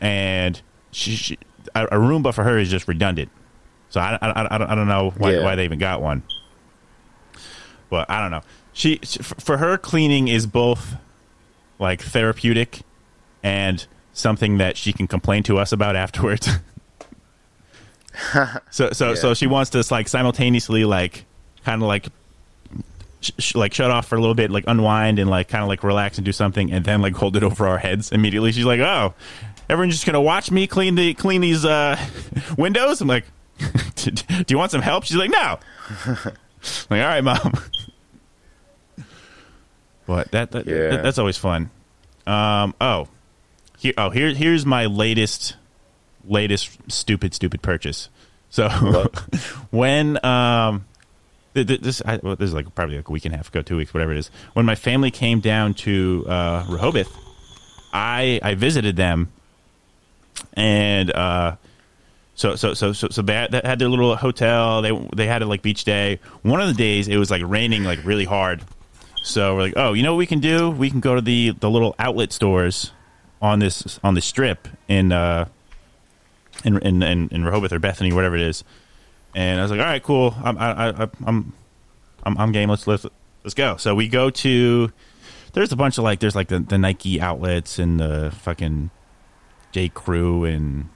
and 0.00 0.60
she, 0.92 1.16
she 1.16 1.38
a, 1.74 1.84
a 1.86 1.96
Roomba 1.98 2.32
for 2.34 2.44
her 2.44 2.58
is 2.58 2.70
just 2.70 2.86
redundant. 2.88 3.30
So 3.90 4.00
I, 4.00 4.18
I, 4.20 4.54
I, 4.54 4.58
don't, 4.58 4.70
I 4.70 4.74
don't 4.74 4.88
know 4.88 5.12
why, 5.16 5.32
Yeah. 5.34 5.44
why 5.44 5.54
they 5.54 5.64
even 5.64 5.78
got 5.78 6.02
one. 6.02 6.22
But 7.90 8.10
I 8.10 8.20
don't 8.20 8.30
know. 8.30 8.42
She 8.72 8.96
for 8.96 9.58
her 9.58 9.78
cleaning 9.78 10.26
is 10.28 10.46
both 10.46 10.96
like 11.78 12.00
therapeutic 12.02 12.80
and 13.42 13.86
something 14.12 14.58
that 14.58 14.76
she 14.76 14.92
can 14.92 15.06
complain 15.06 15.42
to 15.44 15.58
us 15.58 15.70
about 15.72 15.94
afterwards. 15.94 16.48
so 18.70 18.90
so 18.92 19.08
Yeah. 19.10 19.14
so 19.14 19.34
she 19.34 19.46
wants 19.46 19.70
to 19.70 19.84
like 19.90 20.08
simultaneously 20.08 20.84
like 20.84 21.24
kind 21.64 21.82
of 21.82 21.88
like 21.88 22.06
sh- 23.20 23.30
sh- 23.38 23.54
like 23.54 23.72
shut 23.74 23.90
off 23.90 24.06
for 24.06 24.16
a 24.16 24.20
little 24.20 24.34
bit, 24.34 24.50
like 24.50 24.64
unwind 24.66 25.18
and 25.18 25.30
like 25.30 25.48
kind 25.48 25.62
of 25.62 25.68
like 25.68 25.82
relax 25.84 26.18
and 26.18 26.24
do 26.24 26.32
something, 26.32 26.72
and 26.72 26.84
then 26.84 27.00
like 27.02 27.14
hold 27.14 27.36
it 27.36 27.42
over 27.44 27.66
our 27.68 27.78
heads 27.78 28.12
immediately. 28.12 28.52
She's 28.52 28.64
like, 28.64 28.80
"Oh, 28.80 29.14
everyone's 29.68 29.94
just 29.94 30.06
gonna 30.06 30.20
watch 30.20 30.50
me 30.50 30.66
clean 30.66 30.94
the 30.94 31.14
clean 31.14 31.40
these 31.40 31.64
uh, 31.64 31.96
windows." 32.58 33.00
I'm 33.00 33.08
like, 33.08 33.24
"Do 33.96 34.12
you 34.48 34.58
want 34.58 34.70
some 34.70 34.82
help?" 34.82 35.04
She's 35.04 35.16
like, 35.16 35.30
"No." 35.30 35.58
like, 36.06 36.26
all 36.90 36.98
right, 36.98 37.22
mom. 37.24 37.52
But 40.06 40.30
that, 40.32 40.50
that, 40.52 40.66
Yeah. 40.66 40.88
that- 40.90 41.02
that's 41.02 41.18
always 41.18 41.36
fun. 41.38 41.70
Um, 42.26 42.74
oh, 42.80 43.08
here, 43.78 43.92
oh, 43.98 44.10
here, 44.10 44.32
here's 44.34 44.64
my 44.66 44.86
latest, 44.86 45.56
latest 46.26 46.78
stupid, 46.90 47.34
stupid 47.34 47.62
purchase. 47.62 48.08
So 48.50 48.68
when 49.70 50.24
um, 50.24 50.84
th- 51.54 51.66
th- 51.66 51.80
this, 51.80 52.00
I, 52.04 52.18
well, 52.22 52.36
this 52.36 52.48
is 52.48 52.54
like 52.54 52.72
probably 52.74 52.96
like 52.96 53.08
a 53.08 53.12
week 53.12 53.24
and 53.24 53.34
a 53.34 53.36
half 53.36 53.48
ago, 53.48 53.62
two 53.62 53.76
weeks, 53.76 53.92
whatever 53.92 54.12
it 54.12 54.18
is. 54.18 54.30
When 54.54 54.64
my 54.64 54.74
family 54.74 55.10
came 55.10 55.40
down 55.40 55.74
to 55.74 56.24
uh, 56.28 56.64
Rehoboth, 56.68 57.14
I 57.92 58.40
I 58.42 58.54
visited 58.54 58.96
them, 58.96 59.32
and 60.54 61.10
uh, 61.12 61.56
so 62.34 62.56
so 62.56 62.74
so 62.74 62.92
so 62.92 63.08
so 63.08 63.22
they 63.22 63.34
had, 63.34 63.52
they 63.52 63.60
had 63.64 63.78
their 63.78 63.88
little 63.88 64.16
hotel. 64.16 64.82
They 64.82 64.90
they 65.14 65.26
had 65.26 65.42
a 65.42 65.46
like 65.46 65.62
beach 65.62 65.84
day. 65.84 66.20
One 66.42 66.60
of 66.60 66.68
the 66.68 66.74
days 66.74 67.08
it 67.08 67.16
was 67.16 67.30
like 67.30 67.42
raining 67.44 67.84
like 67.84 68.04
really 68.04 68.24
hard. 68.24 68.62
So 69.22 69.54
we're 69.54 69.62
like, 69.62 69.74
oh, 69.76 69.92
you 69.94 70.02
know 70.02 70.12
what 70.12 70.18
we 70.18 70.26
can 70.26 70.40
do? 70.40 70.70
We 70.70 70.90
can 70.90 71.00
go 71.00 71.14
to 71.14 71.20
the 71.20 71.50
the 71.50 71.70
little 71.70 71.94
outlet 71.98 72.32
stores 72.32 72.92
on 73.40 73.58
this 73.58 73.98
on 74.02 74.14
the 74.14 74.20
strip 74.20 74.68
in 74.88 75.12
uh 75.12 75.46
in 76.64 76.78
in 76.78 77.02
in, 77.02 77.28
in 77.28 77.44
Rehoboth 77.44 77.72
or 77.72 77.78
Bethany, 77.78 78.12
whatever 78.12 78.36
it 78.36 78.42
is. 78.42 78.64
And 79.34 79.58
I 79.58 79.62
was 79.62 79.70
like, 79.70 79.80
all 79.80 79.86
right, 79.86 80.02
cool. 80.02 80.34
I'm 80.42 80.58
I, 80.58 80.90
I, 80.90 81.08
I'm 81.24 81.52
I'm 82.24 82.38
I'm 82.38 82.52
game. 82.52 82.68
Let's 82.68 82.86
let's 82.86 83.06
let's 83.44 83.54
go. 83.54 83.76
So 83.76 83.94
we 83.94 84.08
go 84.08 84.30
to. 84.30 84.92
There's 85.52 85.70
a 85.70 85.76
bunch 85.76 85.98
of 85.98 86.04
like 86.04 86.18
there's 86.18 86.34
like 86.34 86.48
the, 86.48 86.58
the 86.58 86.78
Nike 86.78 87.20
outlets 87.20 87.78
and 87.78 88.00
the 88.00 88.32
fucking 88.40 88.90
J 89.74 89.88
Crew 89.88 90.44
and 90.44 90.88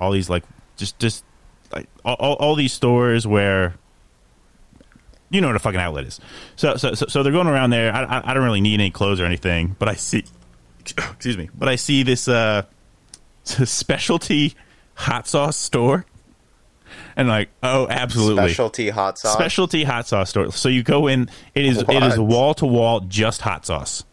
all 0.00 0.10
these 0.10 0.30
like 0.30 0.42
just 0.78 0.98
just 0.98 1.22
like 1.70 1.86
all, 2.02 2.16
all, 2.18 2.34
all 2.36 2.54
these 2.54 2.72
stores 2.72 3.26
where 3.26 3.74
you 5.28 5.42
know 5.42 5.48
what 5.48 5.56
a 5.56 5.58
fucking 5.58 5.78
outlet 5.78 6.06
is. 6.06 6.18
So 6.56 6.76
so 6.76 6.94
so, 6.94 7.06
so 7.08 7.22
they're 7.22 7.30
going 7.32 7.46
around 7.46 7.70
there. 7.70 7.94
I, 7.94 8.04
I 8.04 8.30
I 8.30 8.34
don't 8.34 8.42
really 8.42 8.62
need 8.62 8.80
any 8.80 8.90
clothes 8.90 9.20
or 9.20 9.26
anything, 9.26 9.76
but 9.78 9.88
I 9.88 9.94
see 9.94 10.24
excuse 10.80 11.36
me, 11.36 11.50
but 11.54 11.68
I 11.68 11.76
see 11.76 12.02
this 12.02 12.26
uh 12.26 12.62
specialty 13.44 14.54
hot 14.94 15.28
sauce 15.28 15.58
store. 15.58 16.06
And 17.14 17.28
like, 17.28 17.50
oh, 17.62 17.86
absolutely. 17.88 18.44
Specialty 18.44 18.88
hot 18.88 19.18
sauce. 19.18 19.34
Specialty 19.34 19.84
hot 19.84 20.06
sauce 20.06 20.30
store. 20.30 20.52
So 20.52 20.70
you 20.70 20.82
go 20.82 21.06
in, 21.06 21.28
it 21.54 21.66
is 21.66 21.82
it 21.82 22.02
is 22.02 22.18
wall 22.18 22.54
to 22.54 22.66
wall 22.66 23.00
just 23.00 23.42
hot 23.42 23.66
sauce. 23.66 24.04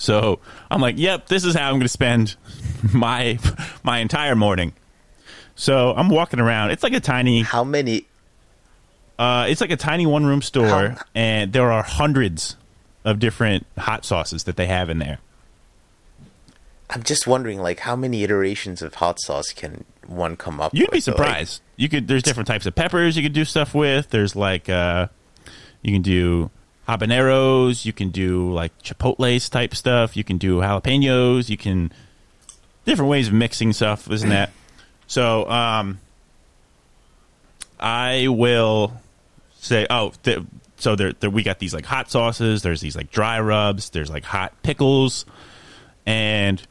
So 0.00 0.38
I'm 0.70 0.80
like, 0.80 0.96
yep, 0.96 1.26
this 1.26 1.44
is 1.44 1.54
how 1.54 1.66
I'm 1.68 1.72
going 1.74 1.82
to 1.82 1.88
spend 1.88 2.36
my 2.94 3.38
my 3.82 3.98
entire 3.98 4.34
morning. 4.36 4.72
So 5.56 5.92
I'm 5.94 6.08
walking 6.08 6.38
around. 6.40 6.70
It's 6.70 6.82
like 6.84 6.92
a 6.94 7.00
tiny, 7.00 7.42
How 7.42 7.64
many? 7.64 8.06
uh, 9.18 9.46
it's 9.48 9.60
like 9.60 9.72
a 9.72 9.76
tiny 9.76 10.06
one 10.06 10.24
room 10.24 10.40
store, 10.40 10.68
How- 10.90 11.02
and 11.16 11.52
there 11.52 11.70
are 11.72 11.82
hundreds 11.82 12.56
of 13.04 13.18
different 13.18 13.66
hot 13.76 14.04
sauces 14.04 14.44
that 14.44 14.56
they 14.56 14.66
have 14.66 14.88
in 14.88 14.98
there. 14.98 15.18
I'm 16.90 17.02
just 17.02 17.26
wondering, 17.26 17.58
like, 17.60 17.80
how 17.80 17.96
many 17.96 18.22
iterations 18.22 18.80
of 18.82 18.94
hot 18.94 19.20
sauce 19.20 19.50
can 19.52 19.84
one 20.06 20.36
come 20.36 20.60
up? 20.60 20.72
You'd 20.74 20.90
be 20.90 20.96
with? 20.98 21.06
Like, 21.08 21.16
surprised. 21.16 21.62
you 21.76 21.88
could. 21.88 22.08
There's 22.08 22.22
different 22.22 22.46
types 22.46 22.64
of 22.64 22.74
peppers 22.74 23.16
you 23.16 23.22
could 23.22 23.34
do 23.34 23.44
stuff 23.44 23.74
with. 23.74 24.08
There's 24.10 24.34
like, 24.36 24.68
uh, 24.70 25.08
you 25.82 25.92
can 25.92 26.02
do 26.02 26.50
habaneros. 26.88 27.84
You 27.84 27.92
can 27.92 28.10
do 28.10 28.52
like 28.52 28.76
chipotles 28.82 29.50
type 29.50 29.74
stuff. 29.74 30.16
You 30.16 30.24
can 30.24 30.38
do 30.38 30.58
jalapenos. 30.58 31.48
You 31.48 31.56
can 31.56 31.92
different 32.84 33.10
ways 33.10 33.28
of 33.28 33.34
mixing 33.34 33.72
stuff, 33.72 34.10
isn't 34.10 34.30
that? 34.30 34.50
So, 35.10 35.48
um, 35.48 36.00
I 37.80 38.28
will 38.28 38.92
say, 39.58 39.86
oh, 39.88 40.12
th- 40.22 40.40
so 40.76 40.96
there, 40.96 41.14
there, 41.14 41.30
we 41.30 41.42
got 41.42 41.58
these 41.58 41.72
like 41.72 41.86
hot 41.86 42.10
sauces. 42.10 42.60
There's 42.60 42.82
these 42.82 42.94
like 42.94 43.10
dry 43.10 43.40
rubs. 43.40 43.88
There's 43.88 44.10
like 44.10 44.24
hot 44.24 44.52
pickles, 44.62 45.24
and 46.04 46.62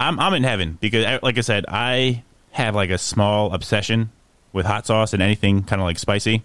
I'm 0.00 0.18
I'm 0.18 0.34
in 0.34 0.42
heaven 0.42 0.76
because, 0.80 1.04
uh, 1.04 1.18
like 1.22 1.38
I 1.38 1.42
said, 1.42 1.64
I 1.68 2.24
have 2.50 2.74
like 2.74 2.90
a 2.90 2.98
small 2.98 3.54
obsession 3.54 4.10
with 4.52 4.66
hot 4.66 4.86
sauce 4.86 5.12
and 5.12 5.22
anything 5.22 5.62
kind 5.62 5.80
of 5.80 5.86
like 5.86 6.00
spicy. 6.00 6.42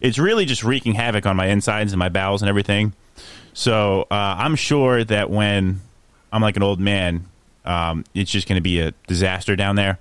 It's 0.00 0.18
really 0.18 0.44
just 0.44 0.64
wreaking 0.64 0.94
havoc 0.94 1.26
on 1.26 1.36
my 1.36 1.46
insides 1.46 1.92
and 1.92 1.98
my 1.98 2.08
bowels 2.08 2.42
and 2.42 2.48
everything. 2.48 2.92
So 3.52 4.02
uh, 4.10 4.36
I'm 4.38 4.54
sure 4.56 5.02
that 5.04 5.30
when 5.30 5.80
I'm 6.32 6.42
like 6.42 6.56
an 6.56 6.62
old 6.62 6.80
man, 6.80 7.24
um, 7.64 8.04
it's 8.14 8.30
just 8.30 8.46
going 8.48 8.56
to 8.56 8.62
be 8.62 8.80
a 8.80 8.92
disaster 9.06 9.56
down 9.56 9.76
there. 9.76 9.98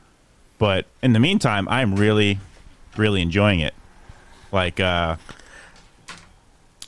But 0.58 0.86
in 1.02 1.14
the 1.14 1.20
meantime, 1.20 1.68
I'm 1.70 1.96
really, 1.96 2.40
really 2.98 3.22
enjoying 3.22 3.60
it. 3.60 3.74
Like, 4.52 4.80
uh, 4.80 5.18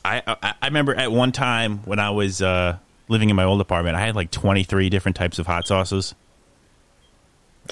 I, 0.06 0.22
I 0.26 0.54
I 0.62 0.68
remember 0.68 0.96
at 0.96 1.12
one 1.12 1.32
time 1.32 1.80
when 1.80 2.00
I 2.00 2.12
was 2.12 2.42
uh, 2.42 2.78
living 3.10 3.30
in 3.30 3.36
my 3.36 3.44
old 3.44 3.60
apartment, 3.60 3.96
I 3.96 4.02
had 4.06 4.16
like 4.16 4.32
23 4.32 4.90
different 4.90 5.18
types 5.18 5.40
of 5.40 5.48
hot 5.48 5.68
sauces. 5.68 6.16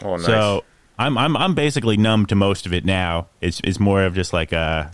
Oh, 0.04 0.18
nice. 0.18 0.26
So 0.26 0.64
I'm 1.00 1.18
I'm 1.18 1.38
I'm 1.38 1.56
basically 1.56 1.98
numb 1.98 2.26
to 2.28 2.36
most 2.36 2.66
of 2.66 2.74
it 2.74 2.86
now. 2.86 3.28
It's 3.42 3.62
it's 3.64 3.80
more 3.80 4.04
of 4.04 4.16
just 4.16 4.34
like 4.34 4.54
uh 4.54 4.90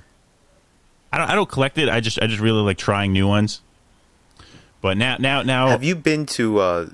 I 1.12 1.18
don't 1.18 1.30
I 1.30 1.36
don't 1.36 1.50
collect 1.50 1.78
it. 1.78 1.90
I 1.90 2.00
just 2.00 2.22
I 2.22 2.28
just 2.28 2.42
really 2.42 2.62
like 2.62 2.78
trying 2.78 3.12
new 3.12 3.28
ones. 3.28 3.62
But 4.82 4.98
now 4.98 5.18
now 5.20 5.42
now 5.44 5.68
have 5.68 5.84
you 5.84 5.96
been 5.96 6.26
to? 6.28 6.60
uh 6.60 6.90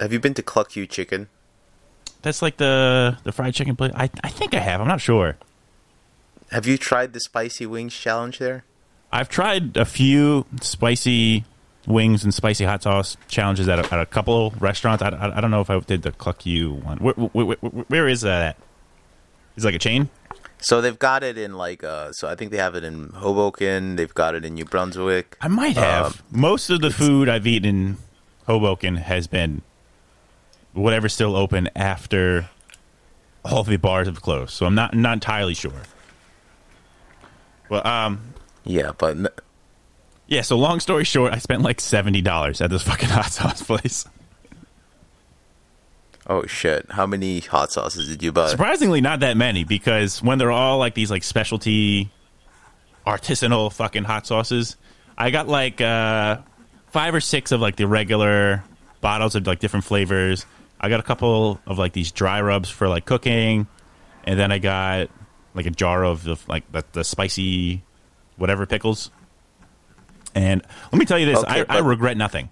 Have 0.00 0.12
you 0.12 0.20
been 0.20 0.34
to 0.34 0.42
Cluck-U 0.42 0.86
Chicken? 0.86 1.28
that's 2.22 2.42
like 2.42 2.56
the 2.56 3.16
the 3.24 3.32
fried 3.32 3.54
chicken 3.54 3.76
place. 3.76 3.92
I 3.94 4.10
I 4.24 4.28
think 4.28 4.54
I 4.54 4.58
have. 4.60 4.80
I'm 4.80 4.88
not 4.88 5.00
sure. 5.00 5.36
Have 6.50 6.66
you 6.66 6.78
tried 6.78 7.12
the 7.12 7.20
spicy 7.20 7.66
wings 7.66 7.94
challenge 7.94 8.38
there? 8.38 8.64
I've 9.12 9.28
tried 9.28 9.76
a 9.76 9.84
few 9.84 10.46
spicy 10.60 11.44
wings 11.86 12.24
and 12.24 12.32
spicy 12.34 12.64
hot 12.64 12.82
sauce 12.82 13.16
challenges 13.28 13.68
at 13.68 13.78
a, 13.78 13.94
at 13.94 14.00
a 14.00 14.06
couple 14.06 14.52
restaurants. 14.58 15.02
I, 15.02 15.08
I, 15.08 15.38
I 15.38 15.40
don't 15.40 15.50
know 15.50 15.60
if 15.60 15.70
I 15.70 15.78
did 15.80 16.02
the 16.02 16.12
Cluck 16.12 16.44
You 16.44 16.72
one. 16.72 16.98
Where, 16.98 17.14
where, 17.14 17.44
where, 17.46 17.56
where 17.56 18.08
is 18.08 18.22
that 18.22 18.42
at? 18.42 18.56
Is 19.56 19.64
it 19.64 19.68
like 19.68 19.74
a 19.74 19.78
chain? 19.78 20.10
So 20.60 20.80
they've 20.80 20.98
got 20.98 21.22
it 21.22 21.38
in 21.38 21.54
like 21.56 21.84
uh 21.84 22.12
so 22.12 22.28
I 22.28 22.34
think 22.34 22.50
they 22.50 22.56
have 22.58 22.74
it 22.74 22.84
in 22.84 23.10
Hoboken, 23.10 23.96
they've 23.96 24.12
got 24.12 24.34
it 24.34 24.44
in 24.44 24.54
New 24.54 24.64
Brunswick. 24.64 25.36
I 25.40 25.48
might 25.48 25.76
have. 25.76 26.06
Um, 26.06 26.14
Most 26.30 26.70
of 26.70 26.80
the 26.80 26.90
food 26.90 27.28
I've 27.28 27.46
eaten 27.46 27.68
in 27.68 27.96
Hoboken 28.46 28.96
has 28.96 29.26
been 29.26 29.62
whatever's 30.72 31.12
still 31.14 31.36
open 31.36 31.68
after 31.76 32.48
all 33.44 33.62
the 33.62 33.76
bars 33.76 34.06
have 34.08 34.20
closed, 34.20 34.50
so 34.50 34.66
I'm 34.66 34.74
not 34.74 34.94
not 34.94 35.12
entirely 35.14 35.54
sure. 35.54 35.82
Well, 37.68 37.86
um, 37.86 38.20
Yeah, 38.64 38.92
but 38.98 39.16
n- 39.16 39.28
yeah. 40.26 40.42
So 40.42 40.56
long 40.58 40.80
story 40.80 41.04
short, 41.04 41.32
I 41.32 41.38
spent 41.38 41.62
like 41.62 41.80
seventy 41.80 42.20
dollars 42.20 42.60
at 42.60 42.70
this 42.70 42.82
fucking 42.82 43.08
hot 43.10 43.30
sauce 43.32 43.62
place. 43.62 44.06
Oh 46.28 46.46
shit, 46.46 46.90
how 46.90 47.06
many 47.06 47.40
hot 47.40 47.72
sauces 47.72 48.08
did 48.08 48.22
you 48.22 48.32
buy? 48.32 48.48
Surprisingly, 48.48 49.00
not 49.00 49.20
that 49.20 49.36
many 49.36 49.64
because 49.64 50.22
when 50.22 50.38
they're 50.38 50.50
all 50.52 50.78
like 50.78 50.94
these 50.94 51.10
like 51.10 51.24
specialty, 51.24 52.10
artisanal 53.06 53.72
fucking 53.72 54.04
hot 54.04 54.26
sauces, 54.26 54.76
I 55.16 55.30
got 55.30 55.48
like 55.48 55.80
uh, 55.80 56.38
five 56.88 57.14
or 57.14 57.20
six 57.20 57.52
of 57.52 57.60
like 57.60 57.76
the 57.76 57.86
regular 57.86 58.62
bottles 59.00 59.34
of 59.34 59.46
like 59.46 59.58
different 59.58 59.84
flavors. 59.84 60.46
I 60.80 60.88
got 60.88 61.00
a 61.00 61.04
couple 61.04 61.60
of 61.66 61.78
like 61.78 61.92
these 61.92 62.12
dry 62.12 62.40
rubs 62.40 62.70
for 62.70 62.88
like 62.88 63.04
cooking, 63.04 63.66
and 64.24 64.38
then 64.38 64.52
I 64.52 64.58
got 64.58 65.10
like 65.54 65.66
a 65.66 65.70
jar 65.70 66.04
of 66.04 66.24
the 66.24 66.36
like 66.46 66.70
the, 66.70 66.84
the 66.92 67.04
spicy 67.04 67.82
whatever 68.36 68.66
pickles. 68.66 69.10
And 70.34 70.62
let 70.92 70.98
me 70.98 71.04
tell 71.04 71.18
you 71.18 71.26
this: 71.26 71.38
Okay, 71.38 71.64
I, 71.68 71.76
I 71.76 71.78
regret 71.80 72.16
nothing. 72.16 72.50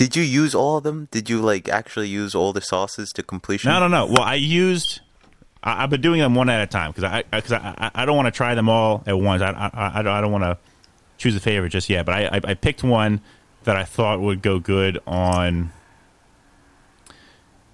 Did 0.00 0.16
you 0.16 0.22
use 0.22 0.54
all 0.54 0.78
of 0.78 0.82
them? 0.82 1.08
Did 1.10 1.28
you 1.28 1.42
like 1.42 1.68
actually 1.68 2.08
use 2.08 2.34
all 2.34 2.54
the 2.54 2.62
sauces 2.62 3.10
to 3.10 3.22
completion? 3.22 3.70
No, 3.70 3.80
no, 3.80 3.86
no. 3.86 4.06
Well, 4.06 4.22
I 4.22 4.36
used. 4.36 5.02
I, 5.62 5.82
I've 5.82 5.90
been 5.90 6.00
doing 6.00 6.20
them 6.20 6.34
one 6.34 6.48
at 6.48 6.62
a 6.62 6.66
time 6.66 6.90
because 6.90 7.04
I 7.04 7.22
because 7.30 7.52
I, 7.52 7.74
I, 7.76 7.90
I 7.94 8.04
don't 8.06 8.16
want 8.16 8.24
to 8.24 8.30
try 8.30 8.54
them 8.54 8.70
all 8.70 9.02
at 9.06 9.20
once. 9.20 9.42
I 9.42 9.50
I, 9.50 9.98
I 9.98 10.02
don't, 10.02 10.14
I 10.14 10.22
don't 10.22 10.32
want 10.32 10.44
to 10.44 10.56
choose 11.18 11.36
a 11.36 11.40
favorite 11.40 11.68
just 11.68 11.90
yet. 11.90 12.06
But 12.06 12.14
I, 12.14 12.24
I 12.38 12.40
I 12.44 12.54
picked 12.54 12.82
one 12.82 13.20
that 13.64 13.76
I 13.76 13.84
thought 13.84 14.22
would 14.22 14.40
go 14.40 14.58
good 14.58 14.98
on. 15.06 15.70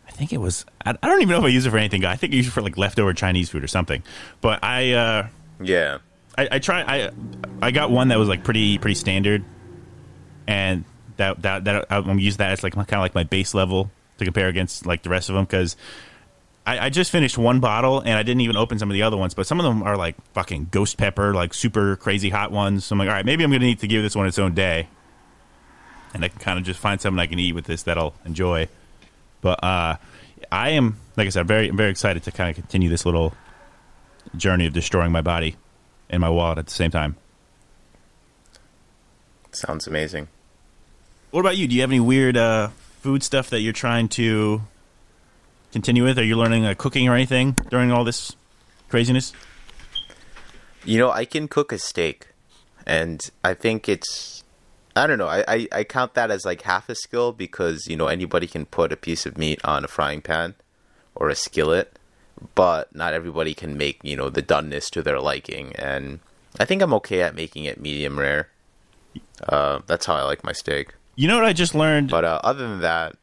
I 0.09 0.11
think 0.11 0.33
it 0.33 0.39
was. 0.39 0.67
I, 0.85 0.97
I 1.01 1.07
don't 1.07 1.23
even 1.23 1.29
know 1.29 1.39
if 1.39 1.45
I 1.45 1.49
use 1.51 1.65
it 1.65 1.71
for 1.71 1.79
anything. 1.79 2.05
I 2.05 2.17
think 2.17 2.33
I 2.33 2.37
use 2.39 2.49
it 2.49 2.51
for 2.51 2.61
like 2.61 2.77
leftover 2.77 3.15
Chinese 3.15 3.51
food 3.51 3.63
or 3.63 3.69
something. 3.69 4.03
But 4.41 4.65
I. 4.65 4.95
uh 4.95 5.29
Yeah. 5.61 5.99
I, 6.37 6.49
I 6.51 6.59
try 6.59 6.83
I 6.83 7.11
I 7.63 7.71
got 7.71 7.93
one 7.93 8.09
that 8.09 8.19
was 8.19 8.29
like 8.29 8.43
pretty 8.43 8.79
pretty 8.79 8.97
standard, 8.97 9.45
and 10.49 10.85
that 11.17 11.43
that 11.43 11.65
that 11.65 11.87
I'm 11.91 12.05
gonna 12.05 12.21
use 12.21 12.37
that 12.39 12.53
as 12.53 12.63
like 12.63 12.75
kind 12.75 12.93
of 12.93 13.01
like 13.01 13.15
my 13.15 13.25
base 13.25 13.55
level 13.55 13.91
to 14.19 14.25
compare 14.25 14.49
against 14.49 14.87
like 14.87 15.03
the 15.03 15.11
rest 15.11 15.29
of 15.29 15.35
them 15.35 15.45
because 15.45 15.77
I, 16.67 16.87
I 16.87 16.91
just 16.91 17.13
finished 17.13 17.39
one 17.39 17.61
bottle 17.61 18.01
and 18.01 18.11
I 18.11 18.23
didn't 18.23 18.41
even 18.41 18.57
open 18.57 18.79
some 18.79 18.91
of 18.91 18.95
the 18.95 19.03
other 19.03 19.17
ones, 19.17 19.35
but 19.35 19.47
some 19.47 19.61
of 19.61 19.65
them 19.65 19.83
are 19.83 19.97
like 19.97 20.17
fucking 20.33 20.69
ghost 20.71 20.97
pepper, 20.97 21.33
like 21.33 21.55
super 21.55 21.97
crazy 21.97 22.29
hot 22.29 22.51
ones. 22.51 22.85
So 22.85 22.95
I'm 22.95 22.99
like, 22.99 23.09
all 23.09 23.15
right, 23.15 23.25
maybe 23.25 23.45
I'm 23.45 23.51
gonna 23.51 23.65
need 23.65 23.81
to 23.81 23.87
give 23.87 24.03
this 24.03 24.17
one 24.17 24.27
its 24.27 24.39
own 24.39 24.55
day, 24.55 24.89
and 26.13 26.25
I 26.25 26.29
can 26.29 26.41
kind 26.41 26.59
of 26.59 26.65
just 26.65 26.81
find 26.81 27.01
something 27.01 27.21
I 27.21 27.27
can 27.27 27.39
eat 27.39 27.55
with 27.55 27.67
this 27.67 27.85
that 27.85 27.97
I'll 27.97 28.15
enjoy. 28.25 28.69
But 29.41 29.63
uh, 29.63 29.97
I 30.51 30.71
am, 30.71 30.97
like 31.17 31.27
I 31.27 31.31
said, 31.31 31.47
very 31.47 31.71
very 31.71 31.91
excited 31.91 32.25
to 32.25 32.33
kind 32.33 32.51
of 32.51 32.57
continue 32.57 32.89
this 32.89 33.07
little 33.07 33.33
journey 34.37 34.67
of 34.67 34.73
destroying 34.73 35.13
my 35.13 35.23
body 35.23 35.57
and 36.11 36.21
my 36.21 36.31
wallet 36.31 36.59
at 36.59 36.67
the 36.67 36.73
same 36.73 36.91
time. 36.91 37.17
Sounds 39.53 39.87
amazing. 39.87 40.29
What 41.37 41.43
about 41.43 41.59
you? 41.59 41.69
Do 41.69 41.75
you 41.75 41.83
have 41.83 41.91
any 41.91 42.01
weird 42.01 42.35
uh, 42.39 42.69
food 43.03 43.23
stuff 43.23 43.51
that 43.51 43.61
you're 43.61 43.75
trying 43.75 44.09
to 44.09 44.63
continue 45.71 46.03
with? 46.03 46.19
Are 46.19 46.25
you 46.25 46.35
learning 46.35 46.65
uh, 46.65 46.73
cooking 46.73 47.11
or 47.11 47.15
anything 47.15 47.59
during 47.69 47.93
all 47.93 48.05
this 48.05 48.35
craziness? 48.89 49.35
You 50.87 50.97
know, 50.97 51.11
I 51.11 51.27
can 51.27 51.47
cook 51.47 51.73
a 51.73 51.79
steak, 51.79 52.29
and 52.87 53.21
I 53.45 53.53
think 53.53 53.87
it's. 53.87 54.45
I 54.97 55.07
don't 55.07 55.19
know. 55.19 55.27
I, 55.27 55.45
I, 55.47 55.69
I 55.73 55.85
count 55.85 56.15
that 56.15 56.31
as 56.31 56.47
like 56.47 56.63
half 56.63 56.89
a 56.89 56.95
skill 56.95 57.33
because, 57.33 57.87
you 57.87 57.97
know, 57.97 58.07
anybody 58.07 58.47
can 58.47 58.65
put 58.65 58.91
a 58.91 58.97
piece 58.97 59.27
of 59.27 59.37
meat 59.37 59.63
on 59.63 59.85
a 59.85 59.89
frying 59.89 60.23
pan 60.23 60.55
or 61.15 61.29
a 61.29 61.35
skillet, 61.35 61.99
but 62.55 62.97
not 62.97 63.13
everybody 63.13 63.53
can 63.53 63.77
make, 63.77 64.01
you 64.03 64.17
know, 64.17 64.31
the 64.31 64.43
doneness 64.43 64.89
to 64.89 65.03
their 65.03 65.21
liking. 65.21 65.77
And 65.77 66.21
I 66.59 66.65
think 66.65 66.81
I'm 66.81 66.95
okay 66.95 67.21
at 67.21 67.35
making 67.35 67.67
it 67.67 67.79
medium 67.79 68.19
rare. 68.19 68.49
Uh, 69.47 69.81
that's 69.87 70.07
how 70.07 70.15
I 70.15 70.23
like 70.23 70.43
my 70.43 70.53
steak. 70.53 70.95
You 71.17 71.29
know 71.29 71.35
what 71.37 71.45
I 71.45 71.53
just 71.53 71.75
learned? 71.75 72.11
But 72.11 72.25
uh, 72.25 72.41
other 72.45 72.69
than 72.69 72.81
that, 72.81 73.17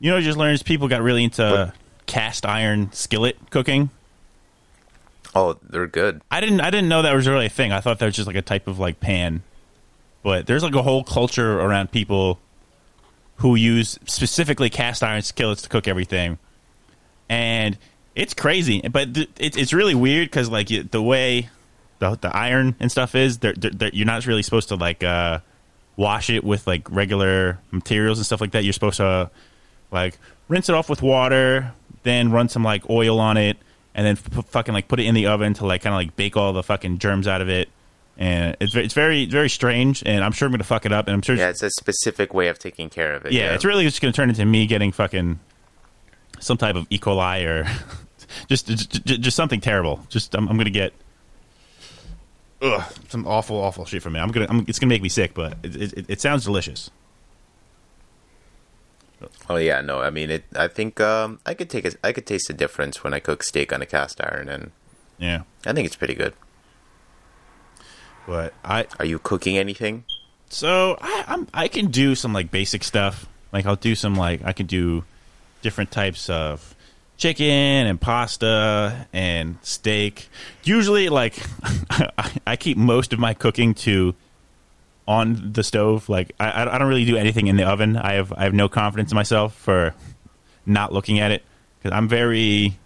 You 0.00 0.10
know 0.10 0.16
what 0.16 0.22
I 0.22 0.24
just 0.26 0.38
learned 0.38 0.54
is 0.54 0.62
people 0.62 0.88
got 0.88 1.02
really 1.02 1.24
into 1.24 1.72
cast 2.06 2.46
iron 2.46 2.90
skillet 2.92 3.36
cooking. 3.50 3.90
oh, 5.34 5.58
they're 5.68 5.86
good. 5.86 6.20
I 6.30 6.40
didn't 6.40 6.60
I 6.60 6.70
didn't 6.70 6.88
know 6.88 7.02
that 7.02 7.14
was 7.14 7.26
really 7.28 7.46
a 7.46 7.50
thing. 7.50 7.72
I 7.72 7.80
thought 7.80 7.98
that 7.98 8.06
was 8.06 8.14
just 8.16 8.26
like 8.26 8.36
a 8.36 8.42
type 8.42 8.66
of 8.68 8.78
like 8.78 9.00
pan. 9.00 9.42
But 10.22 10.46
there's 10.46 10.62
like 10.62 10.74
a 10.74 10.82
whole 10.82 11.02
culture 11.04 11.58
around 11.60 11.90
people 11.90 12.38
who 13.36 13.56
use 13.56 13.98
specifically 14.06 14.70
cast 14.70 15.02
iron 15.02 15.22
skillets 15.22 15.62
to 15.62 15.68
cook 15.68 15.88
everything. 15.88 16.38
And 17.28 17.76
it's 18.14 18.34
crazy, 18.34 18.82
but 18.82 19.14
th- 19.14 19.30
it, 19.38 19.56
it's 19.56 19.72
really 19.72 19.94
weird 19.96 20.26
because 20.28 20.48
like 20.50 20.70
you, 20.70 20.82
the 20.84 21.02
way 21.02 21.48
the, 21.98 22.16
the 22.20 22.36
iron 22.36 22.76
and 22.78 22.90
stuff 22.92 23.14
is, 23.16 23.38
they're, 23.38 23.54
they're, 23.54 23.70
they're- 23.70 23.90
you're 23.92 24.06
not 24.06 24.26
really 24.26 24.42
supposed 24.42 24.68
to 24.68 24.76
like 24.76 25.02
uh, 25.02 25.38
wash 25.96 26.30
it 26.30 26.42
with 26.44 26.66
like 26.66 26.90
regular 26.90 27.58
materials 27.70 28.18
and 28.18 28.26
stuff 28.26 28.40
like 28.40 28.52
that. 28.52 28.64
You're 28.64 28.72
supposed 28.72 28.96
to 28.98 29.30
like 29.90 30.18
rinse 30.48 30.68
it 30.68 30.74
off 30.74 30.88
with 30.88 31.02
water, 31.02 31.72
then 32.02 32.30
run 32.30 32.48
some 32.48 32.64
like 32.64 32.88
oil 32.90 33.18
on 33.20 33.36
it, 33.36 33.56
and 33.94 34.06
then 34.06 34.16
f- 34.16 34.46
fucking 34.46 34.72
like 34.74 34.88
put 34.88 35.00
it 35.00 35.04
in 35.06 35.14
the 35.14 35.26
oven 35.26 35.54
to 35.54 35.66
like 35.66 35.82
kind 35.82 35.94
of 35.94 35.98
like 35.98 36.16
bake 36.16 36.36
all 36.36 36.52
the 36.52 36.62
fucking 36.62 36.98
germs 36.98 37.26
out 37.28 37.40
of 37.42 37.48
it. 37.48 37.68
And 38.18 38.56
it's 38.60 38.74
it's 38.74 38.94
very 38.94 39.24
very 39.26 39.48
strange, 39.48 40.02
and 40.04 40.22
I'm 40.22 40.32
sure 40.32 40.46
I'm 40.46 40.52
gonna 40.52 40.64
fuck 40.64 40.84
it 40.86 40.92
up, 40.92 41.06
and 41.06 41.14
I'm 41.14 41.22
sure 41.22 41.34
Yeah, 41.34 41.48
it's 41.48 41.62
a 41.62 41.70
specific 41.70 42.34
way 42.34 42.48
of 42.48 42.58
taking 42.58 42.90
care 42.90 43.14
of 43.14 43.24
it. 43.24 43.32
yeah, 43.32 43.54
it's 43.54 43.64
really 43.64 43.84
just 43.84 44.00
to 44.12 44.16
turn 44.16 44.28
into 44.28 44.44
me 44.44 44.66
getting 44.66 44.92
fucking 44.92 45.40
some 46.38 46.56
type 46.58 46.76
of 46.76 46.86
E. 46.90 46.98
coli 46.98 47.46
or 47.46 47.66
just 48.48 48.66
just, 48.66 49.04
just 49.06 49.36
something 49.36 49.60
terrible. 49.60 50.00
Just 50.10 50.34
I'm, 50.34 50.46
I'm 50.48 50.56
to 50.66 50.70
get 50.70 50.92
ugh, 52.62 52.92
some 53.08 53.26
awful 53.26 53.56
awful 53.56 53.84
shit 53.84 54.02
from 54.02 54.16
it. 54.16 54.20
I'm 54.20 54.30
gonna 54.30 54.46
I'm, 54.48 54.60
it's 54.68 54.78
going 54.78 54.88
to 54.88 54.94
make 54.94 55.02
me 55.02 55.08
sick, 55.08 55.34
but 55.34 55.56
it, 55.62 55.76
it, 55.98 56.06
it 56.08 56.20
sounds 56.20 56.44
delicious. 56.44 56.90
Oh 59.48 59.56
yeah, 59.56 59.80
no. 59.80 60.00
I 60.00 60.10
mean, 60.10 60.30
it. 60.30 60.44
I 60.56 60.66
think 60.68 61.00
um, 61.00 61.38
I 61.46 61.54
could 61.54 61.70
take 61.70 61.84
a, 61.84 61.92
I 62.02 62.12
could 62.12 62.26
taste 62.26 62.48
the 62.48 62.54
difference 62.54 63.04
when 63.04 63.14
I 63.14 63.20
cook 63.20 63.42
steak 63.44 63.72
on 63.72 63.80
a 63.80 63.86
cast 63.86 64.20
iron, 64.20 64.48
and 64.48 64.72
Yeah, 65.18 65.42
I 65.64 65.72
think 65.72 65.86
it's 65.86 65.94
pretty 65.96 66.14
good. 66.14 66.34
but 68.26 68.52
I 68.64 68.86
Are 68.98 69.04
you 69.04 69.18
cooking 69.18 69.56
anything? 69.58 70.04
so 70.48 70.98
I 71.00 71.24
I'm, 71.28 71.46
I 71.54 71.68
can 71.68 71.86
do 71.90 72.14
some 72.14 72.32
like 72.32 72.50
basic 72.50 72.82
stuff. 72.84 73.26
Like 73.52 73.64
I'll 73.66 73.76
do 73.76 73.94
some 73.94 74.14
like 74.16 74.40
I 74.44 74.52
can 74.52 74.66
do 74.66 75.04
different 75.62 75.90
types 75.92 76.28
of 76.28 76.71
chicken 77.22 77.86
and 77.86 78.00
pasta 78.00 79.06
and 79.12 79.56
steak. 79.62 80.28
Usually, 80.64 81.08
like 81.08 81.38
I 82.46 82.56
keep 82.56 82.76
most 82.76 83.12
of 83.12 83.20
my 83.20 83.32
cooking 83.32 83.74
to 83.74 84.16
on 85.06 85.52
the 85.52 85.62
stove. 85.62 86.08
Like 86.08 86.32
I, 86.40 86.68
I 86.68 86.78
don't 86.78 86.88
really 86.88 87.04
do 87.04 87.16
anything 87.16 87.46
in 87.46 87.56
the 87.56 87.64
oven. 87.64 87.96
I 87.96 88.14
have 88.14 88.32
I 88.32 88.42
have 88.42 88.54
no 88.54 88.68
confidence 88.68 89.12
in 89.12 89.14
myself 89.14 89.54
for 89.54 89.94
not 90.66 90.92
looking 90.92 91.20
at 91.20 91.30
it 91.30 91.44
because 91.78 91.96
I'm 91.96 92.08
very 92.08 92.76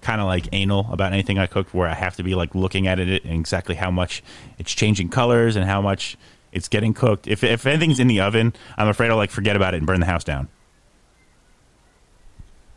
kind 0.00 0.22
of 0.22 0.26
like 0.26 0.48
anal 0.52 0.86
about 0.90 1.12
anything 1.12 1.38
I 1.38 1.46
cook, 1.46 1.68
where 1.74 1.86
I 1.86 1.94
have 1.94 2.16
to 2.16 2.22
be 2.22 2.34
like 2.34 2.54
looking 2.54 2.86
at 2.86 2.98
it 2.98 3.24
and 3.24 3.34
exactly 3.34 3.74
how 3.74 3.90
much 3.90 4.22
it's 4.58 4.72
changing 4.72 5.10
colors 5.10 5.56
and 5.56 5.66
how 5.66 5.82
much 5.82 6.16
it's 6.50 6.68
getting 6.68 6.94
cooked. 6.94 7.28
If 7.28 7.44
if 7.44 7.66
anything's 7.66 8.00
in 8.00 8.06
the 8.06 8.20
oven, 8.20 8.54
I'm 8.78 8.88
afraid 8.88 9.10
I'll 9.10 9.18
like 9.18 9.30
forget 9.30 9.54
about 9.54 9.74
it 9.74 9.78
and 9.78 9.86
burn 9.86 10.00
the 10.00 10.06
house 10.06 10.24
down. 10.24 10.48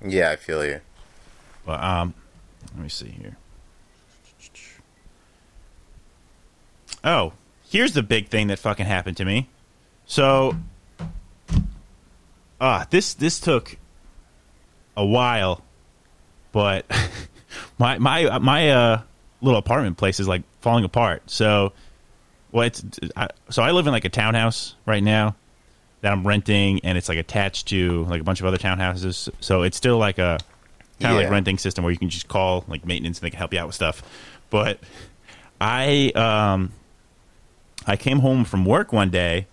Yeah, 0.06 0.32
I 0.32 0.36
feel 0.36 0.66
you. 0.66 0.82
But 1.66 1.82
um, 1.82 2.14
let 2.74 2.84
me 2.84 2.90
see 2.90 3.10
here. 3.10 3.38
Oh, 7.04 7.34
here's 7.70 7.94
the 7.94 8.04
big 8.04 8.28
thing 8.30 8.48
that 8.48 8.60
fucking 8.60 8.86
happened 8.86 9.18
to 9.18 9.26
me. 9.26 9.50
So, 10.06 10.56
ah, 12.60 12.86
this 12.90 13.14
this 13.14 13.40
took 13.40 13.78
a 14.96 15.06
while, 15.06 15.64
but 16.52 16.86
my 17.78 17.98
my 17.98 18.40
my 18.40 18.70
uh 18.70 19.02
little 19.42 19.60
apartment 19.60 19.98
place 19.98 20.20
is 20.20 20.28
like 20.28 20.44
falling 20.62 20.84
apart. 20.84 21.30
So, 21.30 21.74
what? 22.52 22.82
I, 23.16 23.30
so 23.50 23.64
I 23.64 23.72
live 23.72 23.88
in 23.88 23.94
like 23.94 24.06
a 24.06 24.10
townhouse 24.10 24.76
right 24.86 25.04
now 25.04 25.36
that 26.04 26.12
I'm 26.12 26.28
renting, 26.28 26.82
and 26.84 26.98
it's 26.98 27.08
like 27.08 27.18
attached 27.18 27.70
to 27.70 28.04
like 28.04 28.20
a 28.20 28.24
bunch 28.26 28.42
of 28.42 28.46
other 28.46 28.58
townhouses. 28.58 29.30
So 29.40 29.64
it's 29.64 29.78
still 29.78 29.98
like 29.98 30.18
a 30.18 30.38
kind 31.00 31.16
of 31.16 31.22
like 31.24 31.32
renting 31.32 31.58
system 31.58 31.86
where 31.86 31.92
you 31.92 31.98
can 31.98 32.10
just 32.10 32.28
call 32.28 32.66
like 32.68 32.86
maintenance 32.86 33.20
and 33.20 33.26
they 33.26 33.30
can 33.30 33.40
help 33.40 33.54
you 33.54 33.60
out 33.60 33.68
with 33.68 33.76
stuff. 33.76 34.04
But 34.50 34.80
I 35.62 36.12
um 36.14 36.74
I 37.88 37.96
came 37.96 38.20
home 38.20 38.44
from 38.44 38.66
work 38.66 38.92
one 38.92 39.10
day 39.10 39.48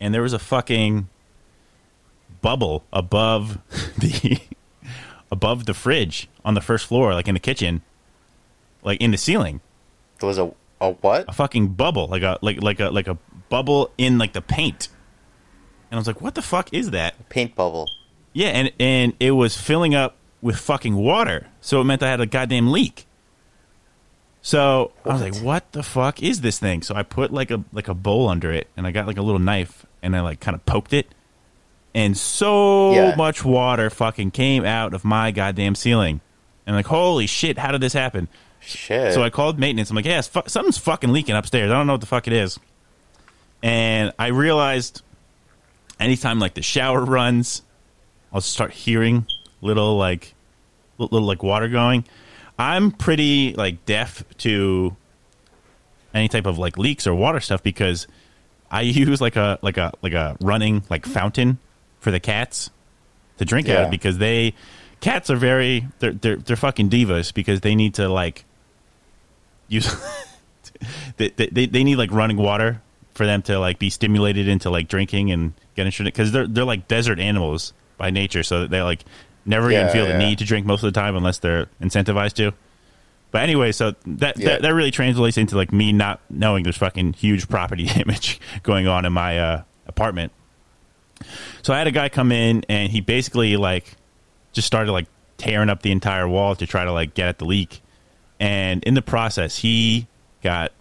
and 0.00 0.14
there 0.14 0.22
was 0.22 0.32
a 0.32 0.38
fucking 0.38 1.08
bubble 2.40 2.84
above 2.90 3.58
the 3.98 4.40
above 5.30 5.66
the 5.66 5.74
fridge 5.74 6.26
on 6.42 6.54
the 6.54 6.62
first 6.62 6.86
floor, 6.86 7.12
like 7.12 7.28
in 7.28 7.34
the 7.34 7.40
kitchen, 7.40 7.82
like 8.82 8.98
in 9.02 9.10
the 9.10 9.18
ceiling. 9.18 9.60
There 10.20 10.26
was 10.26 10.38
a 10.38 10.54
a 10.80 10.92
what? 10.92 11.28
A 11.28 11.32
fucking 11.32 11.68
bubble, 11.68 12.08
like 12.08 12.22
a 12.22 12.38
like 12.40 12.62
like 12.62 12.80
a 12.80 12.88
like 12.88 13.08
a 13.08 13.18
bubble 13.50 13.90
in 13.98 14.16
like 14.16 14.32
the 14.32 14.40
paint. 14.40 14.88
And 15.92 15.98
I 15.98 16.00
was 16.00 16.06
like, 16.06 16.22
"What 16.22 16.34
the 16.34 16.40
fuck 16.42 16.72
is 16.72 16.90
that?" 16.92 17.28
Paint 17.28 17.54
bubble. 17.54 17.86
Yeah, 18.32 18.48
and 18.48 18.72
and 18.80 19.12
it 19.20 19.32
was 19.32 19.56
filling 19.60 19.94
up 19.94 20.16
with 20.40 20.56
fucking 20.56 20.96
water. 20.96 21.48
So 21.60 21.82
it 21.82 21.84
meant 21.84 22.02
I 22.02 22.08
had 22.08 22.20
a 22.22 22.26
goddamn 22.26 22.72
leak. 22.72 23.04
So 24.40 24.90
I 25.04 25.12
was 25.12 25.20
like, 25.20 25.36
"What 25.36 25.70
the 25.72 25.82
fuck 25.82 26.22
is 26.22 26.40
this 26.40 26.58
thing?" 26.58 26.82
So 26.82 26.94
I 26.94 27.02
put 27.02 27.30
like 27.32 27.50
a 27.50 27.62
like 27.72 27.88
a 27.88 27.94
bowl 27.94 28.28
under 28.28 28.50
it, 28.50 28.68
and 28.76 28.86
I 28.86 28.90
got 28.90 29.06
like 29.06 29.18
a 29.18 29.22
little 29.22 29.38
knife, 29.38 29.84
and 30.02 30.16
I 30.16 30.20
like 30.22 30.40
kind 30.40 30.54
of 30.54 30.64
poked 30.66 30.92
it, 30.94 31.06
and 31.94 32.16
so 32.16 32.92
Yeah. 32.94 33.14
much 33.14 33.44
water 33.44 33.88
fucking 33.90 34.30
came 34.32 34.64
out 34.64 34.94
of 34.94 35.04
my 35.04 35.30
goddamn 35.30 35.74
ceiling, 35.74 36.20
and 36.66 36.74
like, 36.74 36.86
holy 36.86 37.26
shit, 37.26 37.58
how 37.58 37.70
did 37.70 37.82
this 37.82 37.92
happen? 37.92 38.28
Shit. 38.60 39.12
So 39.12 39.22
I 39.22 39.28
called 39.30 39.58
maintenance. 39.58 39.90
I'm 39.90 39.96
like, 39.96 40.06
"Yeah, 40.06 40.22
fu- 40.22 40.40
something's 40.46 40.78
fucking 40.78 41.12
leaking 41.12 41.36
upstairs. 41.36 41.70
I 41.70 41.74
don't 41.74 41.86
know 41.86 41.92
what 41.94 42.00
the 42.00 42.06
fuck 42.06 42.26
it 42.26 42.32
is." 42.32 42.58
And 43.62 44.12
I 44.18 44.28
realized, 44.28 45.02
anytime 46.02 46.38
like 46.38 46.54
the 46.54 46.62
shower 46.62 47.04
runs, 47.04 47.62
I'll 48.32 48.40
start 48.40 48.72
hearing 48.72 49.26
little 49.60 49.96
like 49.96 50.34
li- 50.98 51.08
little 51.10 51.26
like 51.28 51.42
water 51.42 51.68
going. 51.68 52.04
I'm 52.58 52.90
pretty 52.90 53.54
like 53.54 53.84
deaf 53.86 54.24
to 54.38 54.96
any 56.14 56.28
type 56.28 56.46
of 56.46 56.58
like 56.58 56.76
leaks 56.78 57.06
or 57.06 57.14
water 57.14 57.40
stuff 57.40 57.62
because 57.62 58.06
I 58.70 58.80
use 58.82 59.20
like 59.20 59.36
a 59.36 59.58
like 59.62 59.76
a 59.76 59.92
like 60.02 60.12
a 60.12 60.36
running 60.40 60.82
like 60.90 61.06
fountain 61.06 61.58
for 62.00 62.10
the 62.10 62.20
cats 62.20 62.70
to 63.38 63.44
drink 63.44 63.68
out 63.68 63.84
of 63.84 63.90
because 63.90 64.18
they 64.18 64.54
cats 65.00 65.30
are 65.30 65.36
very 65.36 65.86
they're 65.98 66.12
they're 66.12 66.36
they're 66.36 66.56
fucking 66.56 66.90
divas 66.90 67.32
because 67.32 67.60
they 67.60 67.74
need 67.74 67.94
to 67.94 68.08
like 68.08 68.44
use 69.68 69.94
they, 71.16 71.28
they 71.30 71.66
they 71.66 71.84
need 71.84 71.96
like 71.96 72.10
running 72.12 72.36
water 72.36 72.80
for 73.14 73.26
them 73.26 73.42
to 73.42 73.58
like 73.58 73.78
be 73.78 73.90
stimulated 73.90 74.48
into 74.48 74.70
like 74.70 74.88
drinking 74.88 75.30
and 75.30 75.52
getting 75.76 75.90
shit 75.92 76.04
because 76.06 76.32
they're 76.32 76.46
they're 76.46 76.64
like 76.64 76.88
desert 76.88 77.18
animals 77.18 77.72
by 77.98 78.10
nature 78.10 78.42
so 78.42 78.66
they 78.66 78.82
like 78.82 79.04
never 79.44 79.70
even 79.70 79.86
Yeah, 79.86 79.92
feel 79.92 80.06
the 80.06 80.18
need 80.18 80.38
to 80.38 80.44
drink 80.44 80.66
most 80.66 80.82
of 80.82 80.92
the 80.92 80.98
time 81.00 81.16
unless 81.16 81.38
they're 81.38 81.66
incentivized 81.80 82.34
to 82.34 82.52
but 83.30 83.42
anyway 83.42 83.72
so 83.72 83.94
that, 84.06 84.38
Yeah. 84.38 84.48
that 84.48 84.62
that 84.62 84.74
really 84.74 84.90
translates 84.90 85.36
into 85.36 85.56
like 85.56 85.72
me 85.72 85.92
not 85.92 86.20
knowing 86.30 86.62
there's 86.64 86.76
fucking 86.76 87.14
huge 87.14 87.48
property 87.48 87.84
damage 87.94 88.40
going 88.62 88.86
on 88.86 89.04
in 89.04 89.12
my 89.12 89.38
uh 89.38 89.62
apartment 89.86 90.32
so 91.62 91.72
I 91.72 91.78
had 91.78 91.86
a 91.86 91.92
guy 91.92 92.08
come 92.08 92.32
in 92.32 92.64
and 92.68 92.90
he 92.90 93.00
basically 93.00 93.56
like 93.56 93.94
just 94.52 94.66
started 94.66 94.92
like 94.92 95.06
tearing 95.38 95.70
up 95.70 95.82
the 95.82 95.92
entire 95.92 96.28
wall 96.28 96.54
to 96.56 96.66
try 96.66 96.84
to 96.84 96.92
like 96.92 97.14
get 97.14 97.28
at 97.28 97.38
the 97.38 97.44
leak. 97.44 97.80
And 98.40 98.82
in 98.84 98.94
the 98.94 99.02
process, 99.02 99.56
he 99.58 100.08
got 100.42 100.72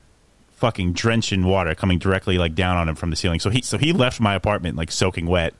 fucking 0.61 0.93
drenched 0.93 1.33
in 1.33 1.43
water 1.43 1.73
coming 1.75 1.97
directly 1.97 2.37
like 2.37 2.55
down 2.55 2.77
on 2.77 2.87
him 2.87 2.95
from 2.95 3.09
the 3.09 3.15
ceiling. 3.15 3.39
So 3.39 3.49
he 3.49 3.61
so 3.61 3.77
he 3.77 3.91
left 3.91 4.21
my 4.21 4.35
apartment 4.35 4.77
like 4.77 4.91
soaking 4.91 5.25
wet. 5.25 5.53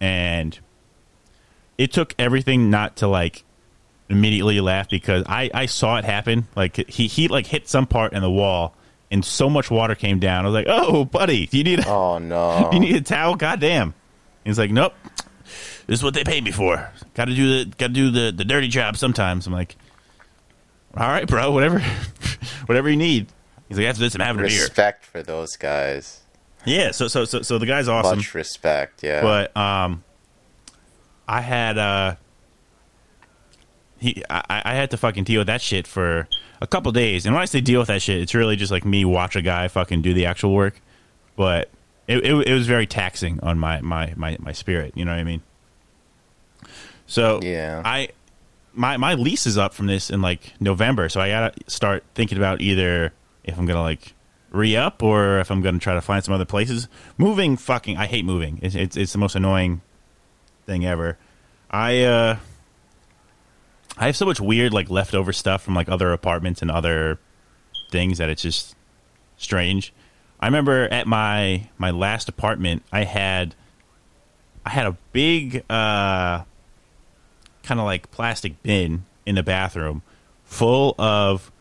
And 0.00 0.58
it 1.78 1.92
took 1.92 2.14
everything 2.18 2.68
not 2.68 2.96
to 2.96 3.08
like 3.08 3.44
immediately 4.08 4.60
laugh 4.60 4.88
because 4.90 5.24
I 5.26 5.50
I 5.54 5.66
saw 5.66 5.96
it 5.98 6.04
happen. 6.04 6.48
Like 6.56 6.88
he 6.88 7.06
he 7.06 7.28
like 7.28 7.46
hit 7.46 7.68
some 7.68 7.86
part 7.86 8.12
in 8.12 8.20
the 8.22 8.30
wall 8.30 8.74
and 9.10 9.24
so 9.24 9.48
much 9.48 9.70
water 9.70 9.94
came 9.94 10.18
down. 10.18 10.44
I 10.44 10.48
was 10.48 10.54
like, 10.54 10.66
"Oh, 10.68 11.04
buddy, 11.04 11.46
do 11.46 11.56
you 11.56 11.64
need 11.64 11.78
a 11.80 11.88
oh 11.88 12.18
no. 12.18 12.70
you 12.74 12.80
need 12.80 12.96
a 12.96 13.00
towel? 13.00 13.36
Goddamn. 13.36 13.94
He's 14.44 14.58
like, 14.58 14.70
nope. 14.70 14.94
This 15.86 16.00
is 16.00 16.02
what 16.02 16.14
they 16.14 16.24
pay 16.24 16.40
me 16.40 16.50
for. 16.50 16.90
Got 17.14 17.26
to 17.26 17.34
do 17.34 17.64
the 17.64 17.70
got 17.76 17.88
to 17.88 17.92
do 17.92 18.10
the, 18.10 18.32
the 18.32 18.44
dirty 18.44 18.68
job 18.68 18.96
sometimes. 18.96 19.46
I'm 19.46 19.52
like, 19.52 19.76
all 20.96 21.06
right, 21.06 21.26
bro, 21.26 21.50
whatever, 21.50 21.80
whatever 22.66 22.90
you 22.90 22.96
need. 22.96 23.28
He's 23.68 23.76
like, 23.78 23.86
after 23.86 24.00
this, 24.00 24.14
I'm 24.14 24.20
having 24.20 24.44
a 24.44 24.48
beer. 24.48 24.60
respect 24.62 25.04
for 25.04 25.22
those 25.22 25.56
guys. 25.56 26.20
Yeah. 26.64 26.90
So 26.90 27.08
so 27.08 27.24
so 27.24 27.42
so 27.42 27.58
the 27.58 27.66
guy's 27.66 27.88
awesome, 27.88 28.18
Much 28.18 28.34
respect. 28.34 29.02
Yeah. 29.02 29.22
but 29.22 29.56
um, 29.56 30.02
I 31.26 31.40
had 31.40 31.78
uh, 31.78 32.16
he 33.98 34.22
I, 34.30 34.62
I 34.64 34.74
had 34.74 34.90
to 34.92 34.96
fucking 34.96 35.24
deal 35.24 35.40
with 35.40 35.46
that 35.48 35.60
shit 35.60 35.86
for 35.86 36.28
a 36.60 36.66
couple 36.66 36.90
days. 36.92 37.26
And 37.26 37.34
when 37.34 37.42
I 37.42 37.46
say 37.46 37.60
deal 37.60 37.80
with 37.80 37.88
that 37.88 38.02
shit, 38.02 38.20
it's 38.20 38.34
really 38.34 38.56
just 38.56 38.72
like 38.72 38.84
me 38.84 39.04
watch 39.04 39.36
a 39.36 39.42
guy 39.42 39.68
fucking 39.68 40.02
do 40.02 40.14
the 40.14 40.26
actual 40.26 40.54
work. 40.54 40.80
But 41.36 41.70
it, 42.06 42.24
it, 42.24 42.48
it 42.48 42.52
was 42.52 42.66
very 42.66 42.86
taxing 42.86 43.38
on 43.42 43.58
my, 43.58 43.80
my, 43.80 44.12
my, 44.16 44.36
my 44.40 44.52
spirit. 44.52 44.92
You 44.96 45.04
know 45.04 45.12
what 45.12 45.20
I 45.20 45.24
mean? 45.24 45.42
So 47.06 47.40
Yeah. 47.42 47.82
I 47.84 48.08
my 48.74 48.96
my 48.96 49.14
lease 49.14 49.46
is 49.46 49.56
up 49.58 49.74
from 49.74 49.86
this 49.86 50.10
in 50.10 50.20
like 50.22 50.54
November, 50.60 51.08
so 51.08 51.20
I 51.20 51.28
gotta 51.30 51.52
start 51.66 52.04
thinking 52.14 52.38
about 52.38 52.60
either 52.60 53.12
if 53.48 53.58
I'm 53.58 53.66
gonna 53.66 53.82
like 53.82 54.14
re 54.50 54.76
up 54.76 55.02
or 55.02 55.38
if 55.40 55.50
I'm 55.50 55.60
gonna 55.60 55.78
try 55.78 55.94
to 55.94 56.00
find 56.00 56.24
some 56.24 56.34
other 56.34 56.44
places. 56.44 56.88
Moving, 57.16 57.56
fucking, 57.56 57.96
I 57.96 58.06
hate 58.06 58.24
moving. 58.24 58.58
It's 58.62 58.74
it's, 58.74 58.96
it's 58.96 59.12
the 59.12 59.18
most 59.18 59.34
annoying 59.34 59.80
thing 60.66 60.84
ever. 60.84 61.18
I 61.70 62.02
uh 62.04 62.36
I 63.96 64.06
have 64.06 64.16
so 64.16 64.26
much 64.26 64.40
weird 64.40 64.72
like 64.72 64.90
leftover 64.90 65.32
stuff 65.32 65.62
from 65.62 65.74
like 65.74 65.88
other 65.88 66.12
apartments 66.12 66.62
and 66.62 66.70
other 66.70 67.18
things 67.90 68.18
that 68.18 68.28
it's 68.28 68.42
just 68.42 68.76
strange. 69.36 69.92
I 70.40 70.46
remember 70.46 70.84
at 70.84 71.06
my 71.06 71.68
my 71.78 71.90
last 71.90 72.28
apartment, 72.28 72.82
I 72.92 73.04
had 73.04 73.54
I 74.64 74.70
had 74.70 74.86
a 74.86 74.96
big 75.12 75.64
uh 75.68 76.44
kind 77.62 77.80
of 77.80 77.86
like 77.86 78.10
plastic 78.10 78.62
bin 78.62 79.04
in 79.26 79.34
the 79.34 79.42
bathroom 79.42 80.02
full 80.44 80.94
of 80.98 81.52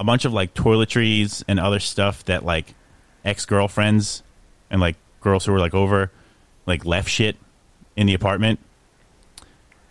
a 0.00 0.04
bunch 0.04 0.24
of 0.24 0.32
like 0.32 0.54
toiletries 0.54 1.44
and 1.46 1.60
other 1.60 1.78
stuff 1.78 2.24
that 2.24 2.44
like 2.44 2.74
ex-girlfriends 3.24 4.22
and 4.70 4.80
like 4.80 4.96
girls 5.20 5.44
who 5.44 5.52
were 5.52 5.60
like 5.60 5.74
over 5.74 6.10
like 6.66 6.84
left 6.84 7.08
shit 7.08 7.36
in 7.96 8.06
the 8.06 8.14
apartment 8.14 8.58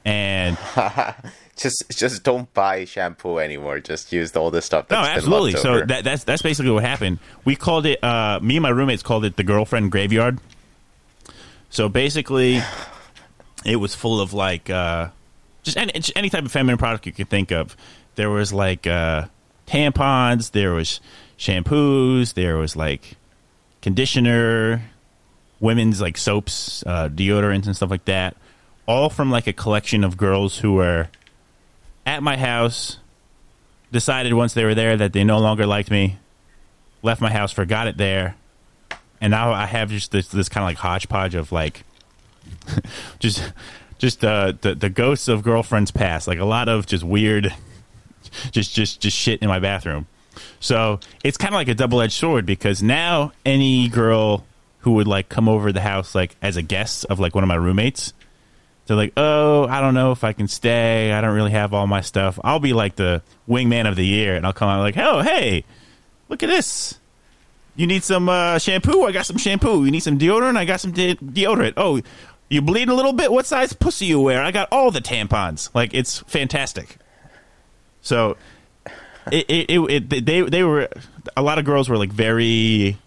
and 0.04 0.58
just 1.56 1.84
just 1.92 2.24
don't 2.24 2.52
buy 2.54 2.86
shampoo 2.86 3.38
anymore. 3.38 3.80
Just 3.80 4.12
use 4.12 4.36
all 4.36 4.50
the 4.50 4.62
stuff 4.62 4.90
No, 4.90 5.02
that's 5.02 5.26
been 5.26 5.34
absolutely. 5.34 5.52
So 5.54 5.86
that, 5.86 6.04
that's 6.04 6.24
that's 6.24 6.42
basically 6.42 6.72
what 6.72 6.84
happened. 6.84 7.20
We 7.46 7.56
called 7.56 7.86
it. 7.86 8.04
Uh, 8.04 8.40
me 8.42 8.58
and 8.58 8.64
my 8.64 8.70
roommates 8.70 9.04
called 9.04 9.26
it 9.26 9.36
the 9.36 9.44
girlfriend 9.44 9.92
graveyard. 9.92 10.40
So 11.70 11.88
basically, 11.88 12.62
it 13.64 13.76
was 13.76 13.94
full 13.94 14.22
of 14.22 14.34
like 14.34 14.70
uh, 14.70 15.10
just 15.62 15.78
any, 15.78 15.92
just 15.92 16.14
any 16.16 16.30
type 16.30 16.46
of 16.46 16.52
feminine 16.52 16.80
product 16.80 17.06
you 17.06 17.12
could 17.12 17.30
think 17.30 17.52
of. 17.52 17.76
There 18.16 18.30
was 18.30 18.52
like 18.52 18.88
uh, 18.88 19.26
tampons. 19.70 20.52
There 20.52 20.74
was 20.74 21.00
shampoos. 21.38 22.34
There 22.34 22.58
was 22.58 22.76
like 22.76 23.16
conditioner, 23.82 24.84
women's 25.60 26.02
like 26.02 26.18
soaps, 26.18 26.84
uh, 26.86 27.10
deodorants, 27.10 27.66
and 27.66 27.76
stuff 27.76 27.90
like 27.90 28.06
that. 28.06 28.36
All 28.88 29.10
from 29.10 29.30
like 29.30 29.48
a 29.48 29.54
collection 29.54 30.04
of 30.04 30.18
girls 30.18 30.58
who 30.58 30.74
were 30.74 31.10
at 32.06 32.24
my 32.24 32.38
house 32.38 32.98
decided 33.92 34.34
once 34.34 34.54
they 34.54 34.66
were 34.66 34.76
there 34.76 34.98
that 34.98 35.14
they 35.14 35.24
no 35.24 35.40
longer 35.40 35.66
liked 35.66 35.92
me, 35.92 36.18
left 37.02 37.22
my 37.22 37.32
house, 37.32 37.52
forgot 37.52 37.88
it 37.88 37.98
there, 37.98 38.36
and 39.22 39.32
now 39.32 39.52
I 39.52 39.66
have 39.66 39.90
just 39.90 40.12
this 40.12 40.28
this 40.30 40.50
kind 40.50 40.64
of 40.64 40.70
like 40.70 40.78
hodgepodge 40.78 41.36
of 41.36 41.52
like 41.52 41.84
just 43.20 43.52
just 44.00 44.24
uh, 44.26 44.54
the 44.62 44.74
the 44.76 44.90
ghosts 44.90 45.28
of 45.28 45.44
girlfriends 45.44 45.92
past, 45.92 46.28
like 46.28 46.40
a 46.40 46.46
lot 46.46 46.68
of 46.70 46.86
just 46.88 47.04
weird, 47.04 47.54
just 48.52 48.74
just 48.74 49.02
just 49.02 49.18
shit 49.18 49.42
in 49.42 49.48
my 49.48 49.60
bathroom. 49.60 50.08
So 50.60 51.00
it's 51.24 51.38
kind 51.38 51.54
of 51.54 51.58
like 51.58 51.68
a 51.68 51.76
double 51.76 52.02
edged 52.02 52.14
sword 52.14 52.46
because 52.46 52.82
now 52.82 53.32
any 53.46 53.90
girl 53.90 54.46
who 54.80 54.94
would 54.94 55.08
like 55.08 55.30
come 55.30 55.50
over 55.50 55.72
the 55.72 55.82
house 55.82 56.16
like 56.16 56.36
as 56.42 56.56
a 56.56 56.62
guest 56.62 57.06
of 57.10 57.20
like 57.20 57.36
one 57.36 57.44
of 57.44 57.48
my 57.48 57.56
roommates 57.56 58.14
they're 58.90 58.98
like, 58.98 59.14
oh, 59.18 59.68
I 59.68 59.82
don't 59.82 59.94
know 59.94 60.12
if 60.12 60.24
I 60.24 60.34
can 60.34 60.48
stay. 60.48 61.12
I 61.12 61.22
don't 61.22 61.36
really 61.36 61.52
have 61.52 61.76
all 61.76 61.86
my 61.86 62.02
stuff. 62.02 62.40
I'll 62.44 62.60
be 62.60 62.74
like 62.74 62.96
the 62.96 63.22
wingman 63.48 63.88
of 63.88 63.96
the 63.96 64.04
year, 64.04 64.36
and 64.36 64.48
I'll 64.48 64.54
come 64.54 64.68
out 64.68 64.80
like, 64.80 64.98
oh, 64.98 65.22
hey, 65.22 65.64
look 66.28 66.42
at 66.42 66.48
this. 66.48 66.98
You 67.76 67.86
need 67.86 68.04
some 68.04 68.28
uh, 68.28 68.58
shampoo? 68.58 69.04
I 69.04 69.12
got 69.12 69.28
some 69.28 69.38
shampoo. 69.38 69.86
You 69.86 69.92
need 69.92 70.00
some 70.00 70.18
deodorant? 70.18 70.58
I 70.58 70.66
got 70.66 70.80
some 70.80 70.92
de- 70.92 71.18
deodorant. 71.18 71.74
Oh, 71.78 72.02
you 72.50 72.64
bleeding 72.64 72.90
a 72.90 72.96
little 72.96 73.14
bit? 73.14 73.32
What 73.32 73.46
size 73.46 73.74
pussy 73.74 74.08
you 74.08 74.20
wear? 74.22 74.42
I 74.42 74.50
got 74.50 74.70
all 74.72 74.90
the 74.90 75.02
tampons. 75.02 75.70
Like 75.76 75.94
it's 75.94 76.18
fantastic. 76.22 76.98
So, 78.10 78.38
it, 79.32 79.46
it, 79.48 79.70
it, 79.70 80.14
it 80.14 80.26
they 80.26 80.42
they 80.42 80.64
were 80.64 80.90
a 81.38 81.44
lot 81.44 81.60
of 81.60 81.66
girls 81.66 81.88
were 81.88 81.98
like 81.98 82.12
very 82.12 82.98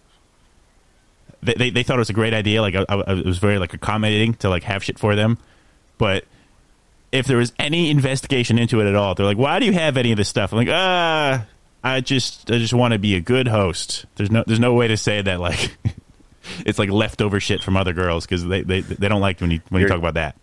they, 1.41 1.53
they, 1.55 1.69
they 1.71 1.83
thought 1.83 1.97
it 1.97 1.99
was 1.99 2.09
a 2.09 2.13
great 2.13 2.33
idea. 2.33 2.61
Like 2.61 2.75
I, 2.75 2.85
I, 2.87 3.13
it 3.13 3.25
was 3.25 3.37
very 3.37 3.59
like 3.59 3.73
accommodating 3.73 4.33
to 4.35 4.49
like 4.49 4.63
have 4.63 4.81
shit 4.83 4.97
for 4.97 5.13
them. 5.15 5.37
But 5.97 6.23
if 7.11 7.27
there 7.27 7.35
was 7.37 7.51
any 7.59 7.89
investigation 7.89 8.57
into 8.57 8.79
it 8.79 8.87
at 8.87 8.95
all, 8.95 9.13
they're 9.13 9.25
like, 9.25 9.37
"Why 9.37 9.59
do 9.59 9.65
you 9.65 9.73
have 9.73 9.97
any 9.97 10.11
of 10.11 10.17
this 10.17 10.29
stuff?" 10.29 10.53
I'm 10.53 10.57
like, 10.59 10.69
"Ah, 10.71 11.45
I 11.83 11.99
just 11.99 12.49
I 12.49 12.57
just 12.57 12.73
want 12.73 12.93
to 12.93 12.99
be 12.99 13.15
a 13.15 13.21
good 13.21 13.49
host." 13.49 14.05
There's 14.15 14.31
no 14.31 14.45
there's 14.47 14.59
no 14.61 14.73
way 14.73 14.87
to 14.87 14.95
say 14.95 15.21
that 15.21 15.41
like 15.41 15.75
it's 16.65 16.79
like 16.79 16.89
leftover 16.89 17.41
shit 17.41 17.61
from 17.61 17.75
other 17.75 17.91
girls 17.91 18.25
because 18.25 18.45
they, 18.45 18.61
they 18.61 18.79
they 18.79 19.09
don't 19.09 19.21
like 19.21 19.41
when 19.41 19.51
you 19.51 19.59
when 19.67 19.81
you 19.81 19.87
You're- 19.87 19.89
talk 19.89 19.99
about 19.99 20.13
that. 20.13 20.37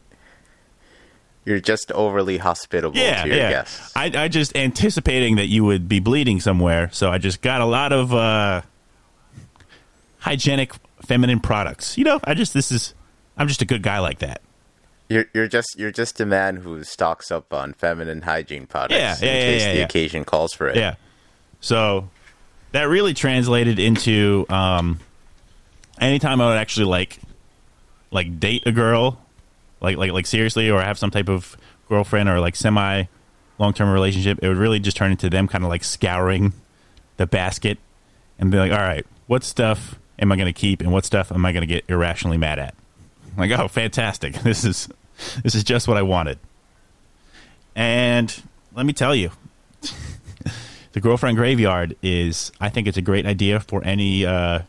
You're 1.45 1.61
just 1.61 1.91
overly 1.93 2.37
hospitable 2.39 2.97
Yeah, 2.99 3.23
to 3.23 3.29
your 3.29 3.37
yeah. 3.39 3.51
guests. 3.51 3.93
I 3.97 4.13
I 4.15 4.29
just 4.29 4.55
anticipating 4.57 5.37
that 5.37 5.47
you 5.47 5.65
would 5.65 5.89
be 5.89 5.99
bleeding 6.01 6.39
somewhere, 6.41 6.91
so 6.93 7.11
I 7.11 7.19
just 7.19 7.41
got 7.41 7.61
a 7.61 7.65
lot 7.67 7.93
of 7.93 8.13
uh 8.15 8.63
hygienic 10.21 10.73
feminine 11.03 11.41
products. 11.41 11.97
You 11.97 12.05
know, 12.05 12.21
I 12.25 12.35
just 12.35 12.55
this 12.55 12.71
is 12.71 12.95
I'm 13.37 13.49
just 13.49 13.63
a 13.63 13.65
good 13.65 13.83
guy 13.83 13.99
like 14.01 14.19
that. 14.21 14.43
You're 15.09 15.25
you're 15.35 15.49
just 15.49 15.77
you're 15.79 15.91
just 15.91 16.21
a 16.21 16.27
man 16.27 16.57
who 16.57 16.85
stocks 16.85 17.31
up 17.31 17.53
on 17.53 17.73
feminine 17.73 18.23
hygiene 18.23 18.67
products 18.67 18.95
Yeah, 18.95 19.17
yeah, 19.21 19.33
in 19.33 19.41
case 19.53 19.63
yeah, 19.63 19.73
the 19.75 19.81
occasion 19.85 20.25
calls 20.25 20.53
for 20.53 20.69
it. 20.69 20.77
Yeah. 20.77 20.95
So 21.61 22.09
that 22.73 22.85
really 22.85 23.15
translated 23.15 23.79
into 23.79 24.47
um, 24.49 25.01
anytime 26.01 26.41
I 26.41 26.47
would 26.49 26.59
actually 26.59 26.87
like 26.87 27.19
like 28.13 28.39
date 28.39 28.65
a 28.67 28.73
girl, 28.73 29.21
like 29.81 29.97
like 29.97 30.13
like 30.13 30.27
seriously, 30.27 30.71
or 30.71 30.81
have 30.81 30.99
some 30.99 31.11
type 31.11 31.29
of 31.29 31.57
girlfriend 31.89 32.29
or 32.29 32.41
like 32.41 32.57
semi 32.57 33.05
long 33.59 33.73
term 33.73 33.91
relationship, 33.91 34.39
it 34.43 34.49
would 34.49 34.57
really 34.57 34.81
just 34.81 34.97
turn 34.97 35.11
into 35.11 35.31
them 35.31 35.47
kind 35.47 35.65
of 35.65 35.71
like 35.71 35.85
scouring 35.85 36.53
the 37.17 37.27
basket 37.27 37.79
and 38.39 38.51
be 38.51 38.59
like, 38.59 38.73
all 38.73 38.79
right, 38.79 39.07
what 39.27 39.45
stuff 39.45 39.99
am 40.19 40.33
I 40.33 40.37
going 40.37 40.47
to 40.47 40.59
keep 40.59 40.81
and 40.81 40.91
what 40.91 41.05
stuff 41.05 41.31
am 41.31 41.45
I 41.45 41.53
going 41.53 41.63
to 41.63 41.67
get 41.67 41.85
irrationally 41.89 42.39
mad 42.39 42.59
at? 42.59 42.75
I'm 43.33 43.49
like, 43.49 43.59
oh, 43.59 43.69
fantastic! 43.69 44.35
This 44.43 44.65
is 44.65 44.89
this 45.43 45.55
is 45.55 45.63
just 45.63 45.87
what 45.87 45.97
I 45.97 46.03
wanted. 46.03 46.39
And 47.77 48.43
let 48.75 48.87
me 48.87 48.93
tell 48.93 49.15
you, 49.15 49.31
the 50.93 51.01
girlfriend 51.01 51.37
graveyard 51.37 51.97
is 52.03 52.53
I 52.61 52.71
think 52.71 52.89
it's 52.89 52.97
a 52.97 53.03
great 53.03 53.27
idea 53.27 53.61
for 53.61 53.85
any 53.85 54.25
uh, 54.25 54.63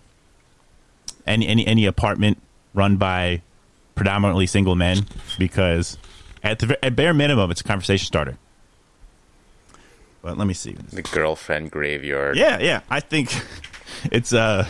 any 1.25 1.47
any 1.47 1.65
any 1.65 1.85
apartment 1.85 2.37
run 2.73 2.97
by 2.97 3.41
predominantly 4.01 4.47
single 4.47 4.75
men 4.75 5.05
because 5.37 5.95
at 6.41 6.57
the 6.57 6.83
at 6.83 6.95
bare 6.95 7.13
minimum 7.13 7.51
it's 7.51 7.61
a 7.61 7.63
conversation 7.63 8.07
starter. 8.07 8.35
But 10.23 10.39
let 10.39 10.47
me 10.47 10.55
see. 10.55 10.71
The 10.71 11.03
girlfriend 11.03 11.69
graveyard. 11.69 12.35
Yeah, 12.35 12.57
yeah. 12.57 12.81
I 12.89 12.99
think 12.99 13.31
it's 14.11 14.33
uh 14.33 14.67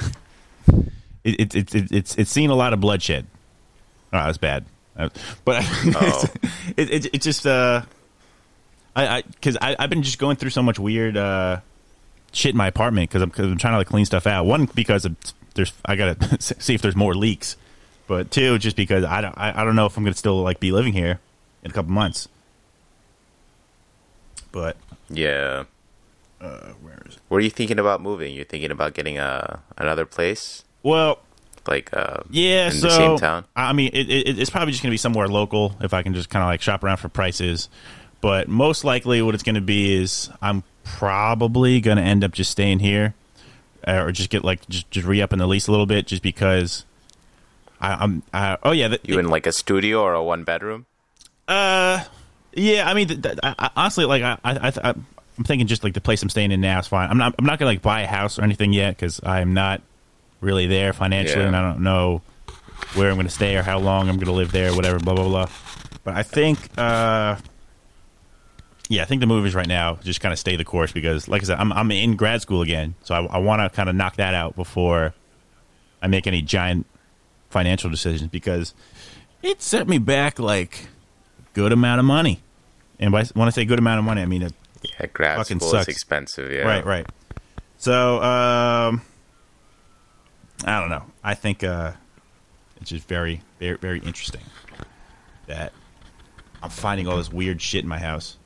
it, 1.23 1.39
it, 1.39 1.55
it, 1.55 1.75
it 1.75 1.91
it's 1.93 2.15
it's 2.15 2.29
seen 2.29 2.49
a 2.49 2.55
lot 2.55 2.73
of 2.73 2.81
bloodshed. 2.81 3.25
Oh, 4.11 4.17
that's 4.25 4.37
bad. 4.37 4.65
Uh, 4.97 5.07
But 5.45 5.63
Oh. 5.95 6.25
it, 6.75 6.89
it 6.91 7.15
it 7.15 7.21
just 7.21 7.47
uh 7.47 7.83
I 8.97 9.07
I 9.07 9.21
because 9.21 9.57
I 9.61 9.77
I've 9.79 9.89
been 9.89 10.03
just 10.03 10.19
going 10.19 10.35
through 10.35 10.49
so 10.49 10.61
much 10.61 10.77
weird 10.77 11.15
uh 11.15 11.61
shit 12.33 12.51
in 12.51 12.57
my 12.57 12.67
apartment 12.67 13.09
because 13.09 13.21
I'm 13.21 13.29
cause 13.31 13.45
I'm 13.45 13.57
trying 13.57 13.75
to 13.75 13.77
like 13.77 13.87
clean 13.87 14.03
stuff 14.03 14.27
out. 14.27 14.45
One 14.45 14.65
because 14.65 15.05
of, 15.05 15.15
there's 15.53 15.71
I 15.85 15.95
gotta 15.95 16.41
see 16.41 16.73
if 16.73 16.81
there's 16.81 16.97
more 16.97 17.15
leaks, 17.15 17.55
but 18.11 18.29
two 18.29 18.57
just 18.59 18.75
because 18.75 19.05
I 19.05 19.21
don't 19.21 19.37
I, 19.37 19.61
I 19.61 19.63
don't 19.63 19.77
know 19.77 19.85
if 19.85 19.95
I'm 19.95 20.03
gonna 20.03 20.13
still 20.15 20.41
like 20.43 20.59
be 20.59 20.73
living 20.73 20.91
here 20.91 21.21
in 21.63 21.71
a 21.71 21.73
couple 21.73 21.93
months. 21.93 22.27
But 24.51 24.75
Yeah. 25.09 25.63
uh, 26.41 26.73
where 26.81 27.01
is 27.07 27.15
it? 27.15 27.21
What 27.29 27.37
are 27.37 27.41
you 27.41 27.49
thinking 27.49 27.79
about 27.79 28.01
moving? 28.01 28.33
You're 28.35 28.43
thinking 28.43 28.69
about 28.69 28.93
getting 28.95 29.17
a 29.17 29.61
another 29.77 30.05
place, 30.05 30.65
Well, 30.83 31.19
like 31.67 31.89
uh, 31.93 32.17
Yeah, 32.29 32.65
in 32.67 32.73
so 32.73 32.87
the 32.87 32.89
same 32.97 33.17
town. 33.17 33.45
I 33.55 33.71
mean, 33.71 33.91
it, 33.93 34.09
it, 34.09 34.39
it's 34.39 34.49
probably 34.49 34.71
just 34.73 34.83
going 34.83 34.89
to 34.89 34.93
be 34.93 34.97
somewhere 34.97 35.29
local 35.29 35.77
if 35.79 35.93
I 35.93 36.03
can 36.03 36.13
just 36.13 36.29
kind 36.29 36.43
of 36.43 36.47
like 36.49 36.61
shop 36.61 36.83
around 36.83 36.97
for 36.97 37.07
prices. 37.07 37.69
But 38.19 38.49
most 38.49 38.83
likely, 38.83 39.21
what 39.21 39.35
it's 39.35 39.43
going 39.43 39.55
to 39.55 39.61
be 39.61 39.93
is 39.93 40.29
I'm 40.41 40.63
probably 40.83 41.79
going 41.79 41.97
to 41.97 42.03
end 42.03 42.25
up 42.25 42.33
just 42.33 42.51
staying 42.51 42.79
here, 42.79 43.13
uh, 43.87 44.03
or 44.03 44.11
just 44.11 44.29
get 44.29 44.43
like 44.43 44.67
just 44.67 44.91
just 44.91 45.07
re 45.07 45.21
up 45.21 45.31
in 45.31 45.39
the 45.39 45.47
lease 45.47 45.67
a 45.67 45.71
little 45.71 45.85
bit, 45.85 46.07
just 46.07 46.21
because 46.23 46.85
I, 47.81 47.93
I'm. 48.03 48.23
I, 48.33 48.57
oh 48.63 48.71
yeah, 48.71 48.89
the, 48.89 48.99
You 49.03 49.19
in 49.19 49.29
like 49.29 49.47
a 49.47 49.51
studio 49.51 50.01
or 50.01 50.13
a 50.13 50.23
one 50.23 50.43
bedroom? 50.43 50.85
uh, 51.47 52.03
yeah. 52.53 52.87
I 52.89 52.93
mean, 52.93 53.07
th- 53.07 53.21
th- 53.21 53.39
I, 53.43 53.55
I, 53.57 53.69
honestly, 53.75 54.05
like 54.05 54.23
I, 54.23 54.37
I, 54.43 54.67
I, 54.83 54.89
I'm 54.89 55.43
thinking 55.43 55.67
just 55.67 55.83
like 55.83 55.93
the 55.93 56.01
place 56.01 56.21
I'm 56.21 56.29
staying 56.29 56.51
in 56.51 56.61
now 56.61 56.79
is 56.79 56.87
fine. 56.87 57.09
I'm 57.09 57.17
not. 57.17 57.35
I'm 57.39 57.45
not 57.45 57.59
gonna 57.59 57.71
like 57.71 57.81
buy 57.81 58.01
a 58.01 58.07
house 58.07 58.37
or 58.39 58.43
anything 58.43 58.73
yet 58.73 58.95
because 58.95 59.19
I'm 59.23 59.53
not 59.53 59.81
really 60.41 60.67
there 60.67 60.93
financially, 60.93 61.41
Yeah. 61.41 61.47
and 61.47 61.55
I 61.55 61.61
don't 61.61 61.81
know 61.83 62.21
where 62.95 63.09
I'm 63.09 63.15
gonna 63.17 63.29
stay 63.29 63.55
or 63.55 63.63
how 63.63 63.79
long 63.79 64.09
I'm 64.09 64.17
gonna 64.17 64.31
live 64.35 64.51
there, 64.51 64.73
whatever. 64.75 64.99
Blah 64.99 65.15
blah 65.15 65.27
blah. 65.27 65.49
But 66.03 66.15
I 66.15 66.23
think, 66.23 66.57
uh, 66.79 67.35
yeah, 68.89 69.03
I 69.03 69.05
think 69.05 69.21
the 69.21 69.27
move 69.27 69.45
is 69.45 69.53
right 69.55 69.67
now 69.67 69.95
just 70.03 70.19
kind 70.19 70.33
of 70.33 70.39
stay 70.39 70.55
the 70.55 70.65
course 70.65 70.91
because, 70.91 71.27
like 71.27 71.41
I 71.43 71.45
said, 71.45 71.57
I'm 71.59 71.71
I'm 71.71 71.91
in 71.91 72.15
grad 72.15 72.41
school 72.41 72.61
again, 72.61 72.95
so 73.03 73.15
I, 73.15 73.23
I 73.25 73.37
want 73.37 73.61
to 73.61 73.75
kind 73.75 73.87
of 73.89 73.95
knock 73.95 74.15
that 74.17 74.33
out 74.33 74.55
before 74.55 75.13
I 76.01 76.07
make 76.07 76.27
any 76.27 76.41
giant 76.41 76.85
financial 77.51 77.89
decisions 77.89 78.29
because 78.29 78.73
it 79.43 79.61
set 79.61 79.87
me 79.87 79.97
back 79.97 80.39
like 80.39 80.87
good 81.53 81.71
amount 81.71 81.99
of 81.99 82.05
money. 82.05 82.41
And 82.99 83.11
by, 83.11 83.25
when 83.33 83.47
I 83.47 83.51
say 83.51 83.65
good 83.65 83.79
amount 83.79 83.99
of 83.99 84.05
money, 84.05 84.21
I 84.21 84.25
mean 84.25 84.43
it, 84.43 84.53
Yeah, 84.83 85.07
grad 85.07 85.37
Fucking 85.37 85.59
school 85.59 85.71
sucks. 85.71 85.87
is 85.87 85.95
expensive. 85.95 86.51
Yeah. 86.51 86.61
right, 86.61 86.85
right. 86.85 87.05
So, 87.77 88.21
um, 88.21 89.01
I 90.65 90.79
don't 90.79 90.89
know. 90.89 91.03
I 91.23 91.33
think 91.33 91.63
uh, 91.63 91.93
it's 92.79 92.91
just 92.91 93.07
very, 93.07 93.41
very, 93.59 93.77
very 93.77 93.99
interesting 93.99 94.41
that 95.47 95.73
I'm 96.61 96.69
finding 96.69 97.07
all 97.07 97.17
this 97.17 97.31
weird 97.31 97.59
shit 97.61 97.83
in 97.83 97.89
my 97.89 97.97
house. 97.97 98.37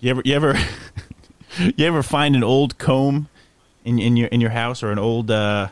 You 0.00 0.10
ever, 0.10 0.22
you 0.24 0.34
ever, 0.34 0.54
you 1.58 1.86
ever 1.86 2.02
find 2.02 2.36
an 2.36 2.44
old 2.44 2.76
comb 2.76 3.28
in 3.84 3.98
in 3.98 4.16
your 4.16 4.28
in 4.28 4.40
your 4.42 4.50
house 4.50 4.82
or 4.82 4.90
an 4.92 4.98
old 4.98 5.30
uh, 5.30 5.68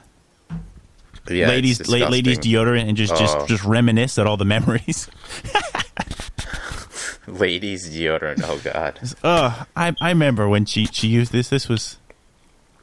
Yeah, 1.29 1.49
ladies 1.49 1.87
la- 1.89 2.09
ladies 2.09 2.39
deodorant 2.39 2.89
and 2.89 2.97
just 2.97 3.13
Oh. 3.13 3.17
just 3.19 3.49
just 3.49 3.65
reminisce 3.65 4.19
at 4.19 4.27
all 4.27 4.37
the 4.37 4.45
memories? 4.45 5.09
ladies 7.27 7.89
deodorant. 7.95 8.43
Oh 8.45 8.59
god. 8.65 8.99
Uh, 9.23 9.65
I 9.77 9.95
I 10.01 10.09
remember 10.11 10.49
when 10.49 10.65
she 10.65 10.87
she 10.87 11.07
used 11.09 11.33
this. 11.33 11.49
This 11.49 11.69
was 11.69 11.99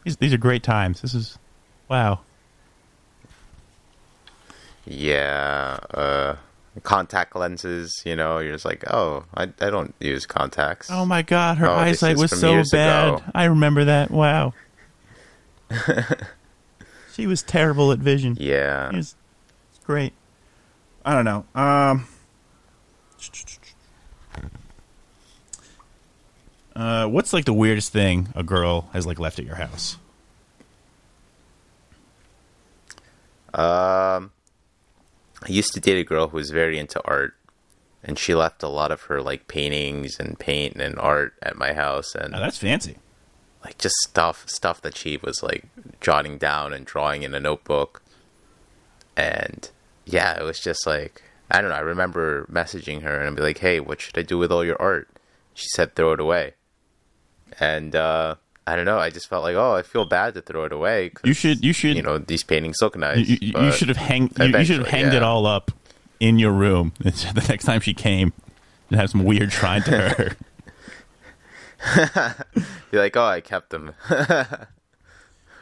these, 0.05 0.17
these 0.17 0.33
are 0.33 0.37
great 0.37 0.63
times. 0.63 1.01
This 1.01 1.13
is 1.13 1.37
wow. 1.89 2.19
Yeah. 4.85 5.79
Uh, 5.93 6.35
contact 6.83 7.35
lenses. 7.35 8.01
You 8.05 8.15
know, 8.15 8.39
you're 8.39 8.53
just 8.53 8.65
like, 8.65 8.83
oh, 8.89 9.25
I 9.35 9.43
I 9.43 9.69
don't 9.69 9.93
use 9.99 10.25
contacts. 10.25 10.89
Oh 10.89 11.05
my 11.05 11.21
god, 11.21 11.57
her 11.57 11.67
Oh, 11.69 11.73
eyesight 11.75 12.17
was 12.17 12.31
so 12.31 12.63
bad. 12.71 13.07
ago. 13.15 13.23
I 13.35 13.45
remember 13.45 13.85
that. 13.85 14.11
Wow. 14.11 14.53
she 17.19 17.27
was 17.27 17.41
terrible 17.43 17.91
at 17.91 17.99
vision. 17.99 18.37
Yeah. 18.39 18.89
It 18.89 18.95
was 18.95 19.15
it's 19.75 19.83
great. 19.85 20.13
I 21.03 21.13
don't 21.13 21.25
know. 21.25 21.45
Um 21.53 22.07
Uh, 26.75 27.05
what's 27.07 27.33
like 27.33 27.43
the 27.43 27.51
weirdest 27.51 27.91
thing 27.91 28.29
a 28.35 28.43
girl 28.43 28.89
has 28.93 29.05
like 29.05 29.19
left 29.19 29.37
at 29.37 29.45
your 29.45 29.55
house? 29.55 29.97
Um, 33.53 34.31
I 35.43 35.49
used 35.49 35.73
to 35.73 35.81
date 35.81 35.99
a 35.99 36.05
girl 36.05 36.29
who 36.29 36.37
was 36.37 36.51
very 36.51 36.79
into 36.79 37.01
art, 37.03 37.35
and 38.01 38.17
she 38.17 38.33
left 38.33 38.63
a 38.63 38.69
lot 38.69 38.91
of 38.91 39.01
her 39.03 39.21
like 39.21 39.49
paintings 39.49 40.21
and 40.21 40.39
paint 40.39 40.77
and 40.77 40.97
art 40.99 41.33
at 41.41 41.57
my 41.57 41.73
house, 41.73 42.15
and 42.15 42.33
Oh, 42.33 42.39
that's 42.39 42.59
fancy. 42.59 42.97
Like 43.63 43.77
just 43.77 43.95
stuff 44.07 44.47
stuff 44.47 44.81
that 44.81 44.95
she 44.97 45.17
was 45.17 45.43
like 45.43 45.65
jotting 46.01 46.37
down 46.37 46.73
and 46.73 46.85
drawing 46.85 47.23
in 47.23 47.33
a 47.33 47.39
notebook. 47.39 48.01
And 49.17 49.69
yeah, 50.05 50.37
it 50.39 50.43
was 50.43 50.59
just 50.59 50.85
like 50.87 51.23
I 51.51 51.61
don't 51.61 51.69
know. 51.71 51.75
I 51.75 51.79
remember 51.81 52.45
messaging 52.51 53.01
her 53.01 53.19
and 53.19 53.27
I'd 53.29 53.35
be 53.35 53.41
like, 53.41 53.57
"Hey, 53.59 53.79
what 53.79 53.99
should 54.01 54.17
I 54.17 54.21
do 54.21 54.37
with 54.37 54.51
all 54.51 54.63
your 54.63 54.79
art?" 54.81 55.09
She 55.53 55.67
said, 55.69 55.95
"Throw 55.95 56.13
it 56.13 56.19
away." 56.19 56.53
And 57.59 57.95
uh, 57.95 58.35
I 58.67 58.75
don't 58.75 58.85
know. 58.85 58.99
I 58.99 59.09
just 59.09 59.27
felt 59.27 59.43
like, 59.43 59.55
oh, 59.55 59.73
I 59.73 59.81
feel 59.81 60.05
bad 60.05 60.35
to 60.35 60.41
throw 60.41 60.63
it 60.65 60.71
away. 60.71 61.09
'cause, 61.09 61.23
You 61.25 61.33
should 61.33 61.65
you 61.65 61.73
should 61.73 61.95
you 61.97 62.03
know, 62.03 62.19
these 62.19 62.43
paintings 62.43 62.77
look 62.81 62.95
nice. 62.95 63.27
You, 63.27 63.37
you, 63.41 63.53
you 63.65 63.71
should 63.71 63.87
have 63.89 63.97
hang. 63.97 64.31
You, 64.39 64.45
you 64.57 64.63
should 64.65 64.77
have 64.79 64.87
hanged 64.87 65.13
it 65.13 65.23
all 65.23 65.45
up 65.47 65.71
in 66.19 66.37
your 66.39 66.51
room 66.51 66.93
the 66.99 67.45
next 67.49 67.65
time 67.65 67.81
she 67.81 67.93
came, 67.93 68.31
and 68.89 68.99
have 68.99 69.09
some 69.09 69.23
weird 69.25 69.51
shrine 69.51 69.81
to 69.83 69.97
her. 70.09 70.31
Be 72.91 72.97
like, 72.97 73.15
oh, 73.15 73.23
I 73.23 73.41
kept 73.41 73.69
them. 73.69 73.93
or 74.09 74.67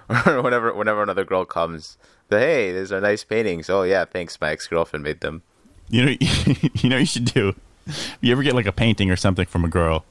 whenever, 0.42 0.74
whenever 0.74 1.04
another 1.04 1.26
girl 1.26 1.46
comes, 1.46 1.98
hey, 2.30 2.72
these 2.72 2.92
are 2.92 3.02
nice 3.02 3.24
paintings. 3.24 3.70
Oh 3.70 3.84
yeah, 3.84 4.06
thanks. 4.06 4.40
My 4.40 4.52
ex 4.52 4.68
girlfriend 4.68 5.04
made 5.04 5.22
them. 5.22 5.44
You 5.90 6.06
know, 6.06 6.16
you 6.74 6.90
know, 6.90 6.98
you 6.98 7.06
should 7.06 7.26
do. 7.26 7.56
If 7.86 8.18
you 8.22 8.32
ever 8.32 8.44
get 8.44 8.56
like 8.56 8.66
a 8.66 8.72
painting 8.72 9.10
or 9.10 9.16
something 9.16 9.46
from 9.46 9.64
a 9.64 9.70
girl, 9.70 10.04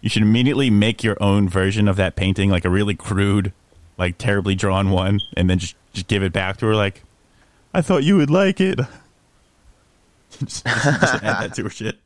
you 0.00 0.08
should 0.08 0.22
immediately 0.22 0.70
make 0.70 1.04
your 1.04 1.16
own 1.22 1.48
version 1.48 1.88
of 1.88 1.96
that 1.96 2.16
painting, 2.16 2.50
like 2.50 2.64
a 2.64 2.70
really 2.70 2.94
crude, 2.94 3.52
like 3.98 4.16
terribly 4.16 4.54
drawn 4.54 4.90
one, 4.90 5.20
and 5.36 5.50
then 5.50 5.58
just 5.58 5.74
just 5.92 6.06
give 6.06 6.22
it 6.22 6.32
back 6.32 6.58
to 6.58 6.66
her. 6.66 6.74
Like, 6.74 7.02
I 7.74 7.82
thought 7.82 8.04
you 8.04 8.16
would 8.16 8.30
like 8.30 8.60
it. 8.60 8.78
just, 10.38 10.64
just 10.64 11.22
add 11.22 11.22
that 11.22 11.54
to 11.54 11.64
her 11.64 11.70
shit. 11.70 11.98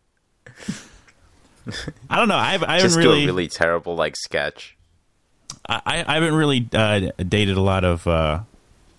I 2.11 2.17
don't 2.17 2.29
know. 2.29 2.37
I've, 2.37 2.63
I 2.63 2.75
haven't 2.75 2.81
Just 2.89 2.97
really, 2.99 3.21
do 3.21 3.25
a 3.25 3.27
really 3.27 3.49
terrible 3.49 3.95
like 3.95 4.17
sketch. 4.17 4.77
I, 5.69 6.05
I 6.07 6.15
haven't 6.15 6.35
really 6.35 6.69
uh, 6.73 7.11
dated 7.19 7.57
a 7.57 7.61
lot 7.61 7.85
of 7.85 8.07
uh, 8.07 8.41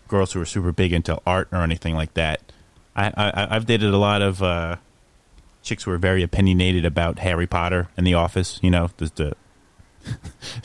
girls 0.07 0.31
who 0.33 0.39
are 0.41 0.45
super 0.45 0.71
big 0.71 0.93
into 0.93 1.19
art 1.27 1.49
or 1.51 1.59
anything 1.59 1.93
like 1.95 2.13
that. 2.13 2.41
I, 2.95 3.07
I 3.17 3.55
I've 3.55 3.65
dated 3.65 3.93
a 3.93 3.97
lot 3.97 4.21
of 4.21 4.41
uh, 4.41 4.77
chicks 5.61 5.83
who 5.83 5.91
are 5.91 5.97
very 5.97 6.23
opinionated 6.23 6.85
about 6.85 7.19
Harry 7.19 7.47
Potter 7.47 7.89
and 7.97 8.07
The 8.07 8.13
Office. 8.13 8.59
You 8.63 8.71
know, 8.71 8.89
just 8.97 9.15
the 9.17 9.35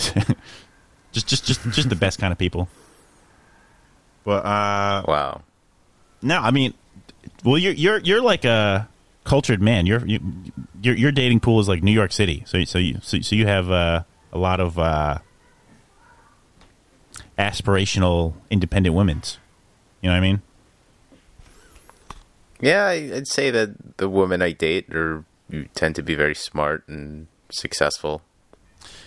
just 1.13 1.27
just 1.27 1.45
just 1.47 1.63
just 1.71 1.89
the 1.89 1.97
best 1.97 2.19
kind 2.19 2.33
of 2.33 2.39
people. 2.39 2.69
But 4.25 4.45
uh, 4.45 5.03
Wow. 5.09 5.43
no, 6.23 6.39
I 6.39 6.51
mean, 6.51 6.75
Well, 7.45 7.59
you're 7.59 7.73
you're 7.73 7.99
you're 7.99 8.23
like 8.23 8.45
a 8.45 8.89
cultured 9.29 9.61
man. 9.61 9.85
You're 9.87 10.05
you, 10.07 10.21
your 10.83 10.97
your 10.97 11.13
dating 11.13 11.41
pool 11.41 11.61
is 11.61 11.69
like 11.69 11.83
New 11.83 11.93
York 11.93 12.13
City. 12.13 12.43
So 12.47 12.65
so 12.65 12.79
you 12.79 12.99
so, 13.03 13.21
so 13.21 13.37
you 13.37 13.47
have 13.47 13.71
uh, 13.71 14.03
a 14.33 14.39
lot 14.39 14.59
of 14.59 14.79
uh, 14.79 15.19
aspirational 17.39 18.33
independent 18.51 18.95
women's. 18.95 19.39
You 20.01 20.09
know 20.09 20.15
what 20.15 20.19
I 20.19 20.21
mean? 20.21 20.43
Yeah, 22.61 22.87
I'd 22.87 23.29
say 23.29 23.51
that 23.51 23.99
the 23.99 24.09
women 24.09 24.43
I 24.43 24.53
date 24.53 24.93
are 24.95 25.25
you 25.51 25.69
tend 25.75 25.95
to 25.97 26.03
be 26.03 26.15
very 26.15 26.35
smart 26.35 26.89
and 26.89 27.29
successful. 27.51 28.23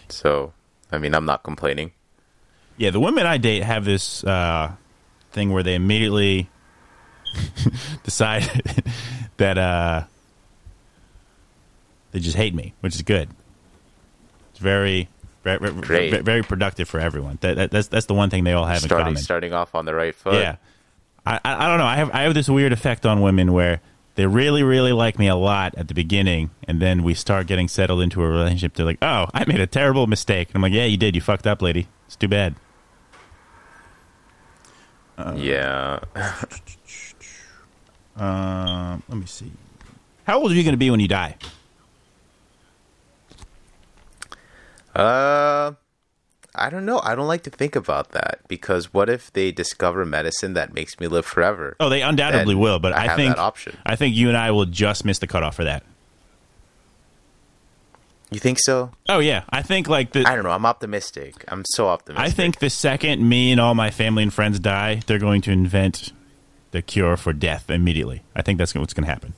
So, 0.07 0.53
I 0.91 0.97
mean, 0.99 1.15
I'm 1.15 1.25
not 1.25 1.43
complaining. 1.43 1.91
Yeah, 2.77 2.91
the 2.91 2.99
women 2.99 3.25
I 3.25 3.37
date 3.37 3.63
have 3.63 3.85
this 3.85 4.23
uh, 4.23 4.73
thing 5.31 5.51
where 5.51 5.63
they 5.63 5.75
immediately 5.75 6.49
decide 8.03 8.43
that 9.41 9.57
uh, 9.57 10.03
they 12.11 12.19
just 12.19 12.37
hate 12.37 12.53
me, 12.53 12.73
which 12.81 12.95
is 12.95 13.01
good. 13.01 13.27
It's 14.51 14.59
very, 14.59 15.09
very, 15.43 15.57
very, 15.71 16.21
very 16.21 16.43
productive 16.43 16.87
for 16.87 16.99
everyone. 16.99 17.39
That, 17.41 17.55
that, 17.55 17.71
that's 17.71 17.87
that's 17.87 18.05
the 18.05 18.13
one 18.13 18.29
thing 18.29 18.43
they 18.43 18.53
all 18.53 18.65
have 18.65 18.83
in 18.83 18.89
common. 18.89 19.17
starting 19.17 19.51
off 19.51 19.73
on 19.73 19.85
the 19.85 19.95
right 19.95 20.13
foot. 20.13 20.35
Yeah, 20.35 20.57
I, 21.25 21.39
I 21.43 21.65
I 21.65 21.67
don't 21.67 21.79
know. 21.79 21.85
I 21.85 21.95
have 21.95 22.11
I 22.11 22.21
have 22.21 22.35
this 22.35 22.49
weird 22.49 22.71
effect 22.71 23.05
on 23.05 23.21
women 23.21 23.51
where 23.51 23.81
they 24.13 24.27
really 24.27 24.61
really 24.61 24.91
like 24.91 25.17
me 25.17 25.27
a 25.27 25.35
lot 25.35 25.73
at 25.75 25.87
the 25.87 25.95
beginning, 25.95 26.51
and 26.65 26.79
then 26.79 27.01
we 27.01 27.15
start 27.15 27.47
getting 27.47 27.67
settled 27.67 28.01
into 28.01 28.21
a 28.21 28.27
relationship. 28.27 28.75
They're 28.75 28.85
like, 28.85 28.99
"Oh, 29.01 29.25
I 29.33 29.45
made 29.45 29.59
a 29.59 29.67
terrible 29.67 30.05
mistake," 30.05 30.49
and 30.49 30.57
I'm 30.57 30.61
like, 30.61 30.73
"Yeah, 30.73 30.85
you 30.85 30.97
did. 30.97 31.15
You 31.15 31.21
fucked 31.21 31.47
up, 31.47 31.63
lady. 31.63 31.87
It's 32.05 32.15
too 32.15 32.27
bad." 32.27 32.55
Yeah. 35.35 35.99
Um, 38.15 39.03
let 39.07 39.17
me 39.17 39.25
see. 39.25 39.51
How 40.25 40.39
old 40.39 40.51
are 40.51 40.55
you 40.55 40.63
going 40.63 40.73
to 40.73 40.77
be 40.77 40.89
when 40.89 40.99
you 40.99 41.07
die? 41.07 41.35
Uh, 44.95 45.73
I 46.53 46.69
don't 46.69 46.85
know. 46.85 46.99
I 47.03 47.15
don't 47.15 47.27
like 47.27 47.43
to 47.43 47.49
think 47.49 47.75
about 47.75 48.11
that 48.11 48.39
because 48.47 48.93
what 48.93 49.09
if 49.09 49.31
they 49.31 49.51
discover 49.51 50.05
medicine 50.05 50.53
that 50.53 50.73
makes 50.73 50.99
me 50.99 51.07
live 51.07 51.25
forever? 51.25 51.75
Oh, 51.79 51.89
they 51.89 52.01
undoubtedly 52.01 52.53
Then 52.53 52.61
will, 52.61 52.79
but 52.79 52.93
I 52.93 53.03
I, 53.03 53.07
have 53.07 53.15
think 53.15 53.35
that 53.35 53.41
option. 53.41 53.77
I 53.85 53.95
think 53.95 54.15
you 54.15 54.27
and 54.27 54.37
I 54.37 54.51
will 54.51 54.65
just 54.65 55.05
miss 55.05 55.19
the 55.19 55.27
cutoff 55.27 55.55
for 55.55 55.63
that. 55.63 55.83
You 58.29 58.39
think 58.39 58.59
so? 58.59 58.91
Oh 59.09 59.19
yeah, 59.19 59.43
I 59.49 59.61
think 59.61 59.89
like 59.89 60.13
the 60.13 60.23
I 60.25 60.35
don't 60.35 60.43
know. 60.45 60.51
I'm 60.51 60.65
optimistic. 60.65 61.43
I'm 61.49 61.63
so 61.65 61.87
optimistic. 61.87 62.27
I 62.27 62.31
think 62.31 62.59
the 62.59 62.69
second 62.69 63.27
me 63.27 63.51
and 63.51 63.59
all 63.59 63.75
my 63.75 63.91
family 63.91 64.23
and 64.23 64.33
friends 64.33 64.59
die, 64.59 65.01
they're 65.05 65.19
going 65.19 65.41
to 65.43 65.51
invent 65.51 66.13
the 66.71 66.81
cure 66.81 67.17
for 67.17 67.33
death 67.33 67.69
immediately. 67.69 68.23
I 68.35 68.41
think 68.41 68.57
that's 68.57 68.73
what's 68.73 68.93
going 68.93 69.05
to 69.05 69.11
happen. 69.11 69.33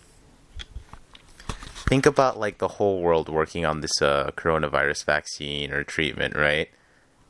think 1.88 2.06
about 2.06 2.40
like 2.40 2.60
the 2.60 2.68
whole 2.68 3.02
world 3.02 3.30
working 3.30 3.66
on 3.66 3.82
this 3.82 4.02
uh, 4.02 4.32
coronavirus 4.36 5.06
vaccine 5.06 5.72
or 5.72 5.84
treatment, 5.84 6.36
right? 6.36 6.70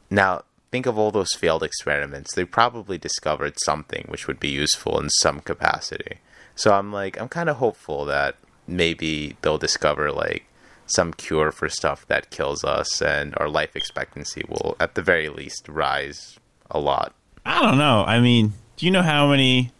Now, 0.10 0.44
think 0.72 0.86
of 0.86 0.98
all 0.98 1.12
those 1.12 1.34
failed 1.34 1.64
experiments. 1.64 2.34
They 2.34 2.46
probably 2.46 2.98
discovered 2.98 3.60
something 3.60 4.06
which 4.08 4.28
would 4.28 4.40
be 4.40 4.50
useful 4.50 5.00
in 5.00 5.10
some 5.10 5.40
capacity. 5.40 6.20
So 6.56 6.74
I'm 6.74 6.92
like, 6.92 7.20
I'm 7.20 7.30
kind 7.30 7.50
of 7.50 7.58
hopeful 7.58 8.06
that 8.06 8.36
maybe 8.68 9.38
they'll 9.42 9.58
discover 9.58 10.12
like 10.12 10.46
some 10.86 11.14
cure 11.14 11.52
for 11.52 11.70
stuff 11.70 12.06
that 12.08 12.30
kills 12.30 12.64
us, 12.64 13.02
and 13.02 13.34
our 13.38 13.50
life 13.50 13.76
expectancy 13.76 14.44
will, 14.48 14.76
at 14.80 14.96
the 14.96 15.02
very 15.02 15.30
least, 15.30 15.68
rise 15.70 16.38
a 16.70 16.80
lot. 16.80 17.14
I 17.46 17.62
don't 17.62 17.78
know. 17.78 18.04
I 18.06 18.20
mean, 18.20 18.54
do 18.78 18.86
you 18.86 18.92
know 18.92 19.02
how 19.02 19.28
many 19.30 19.72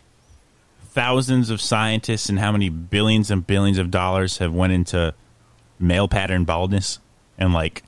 thousands 0.94 1.50
of 1.50 1.60
scientists 1.60 2.30
and 2.30 2.40
how 2.40 2.52
many 2.52 2.70
billions 2.70 3.32
and 3.32 3.46
billions 3.46 3.80
of 3.80 3.90
dollars 3.90 4.38
have 4.38 4.54
went 4.54 4.74
into 4.74 5.14
male 5.80 6.08
pattern 6.08 6.46
baldness 6.46 7.00
and 7.38 7.52
like 7.52 7.84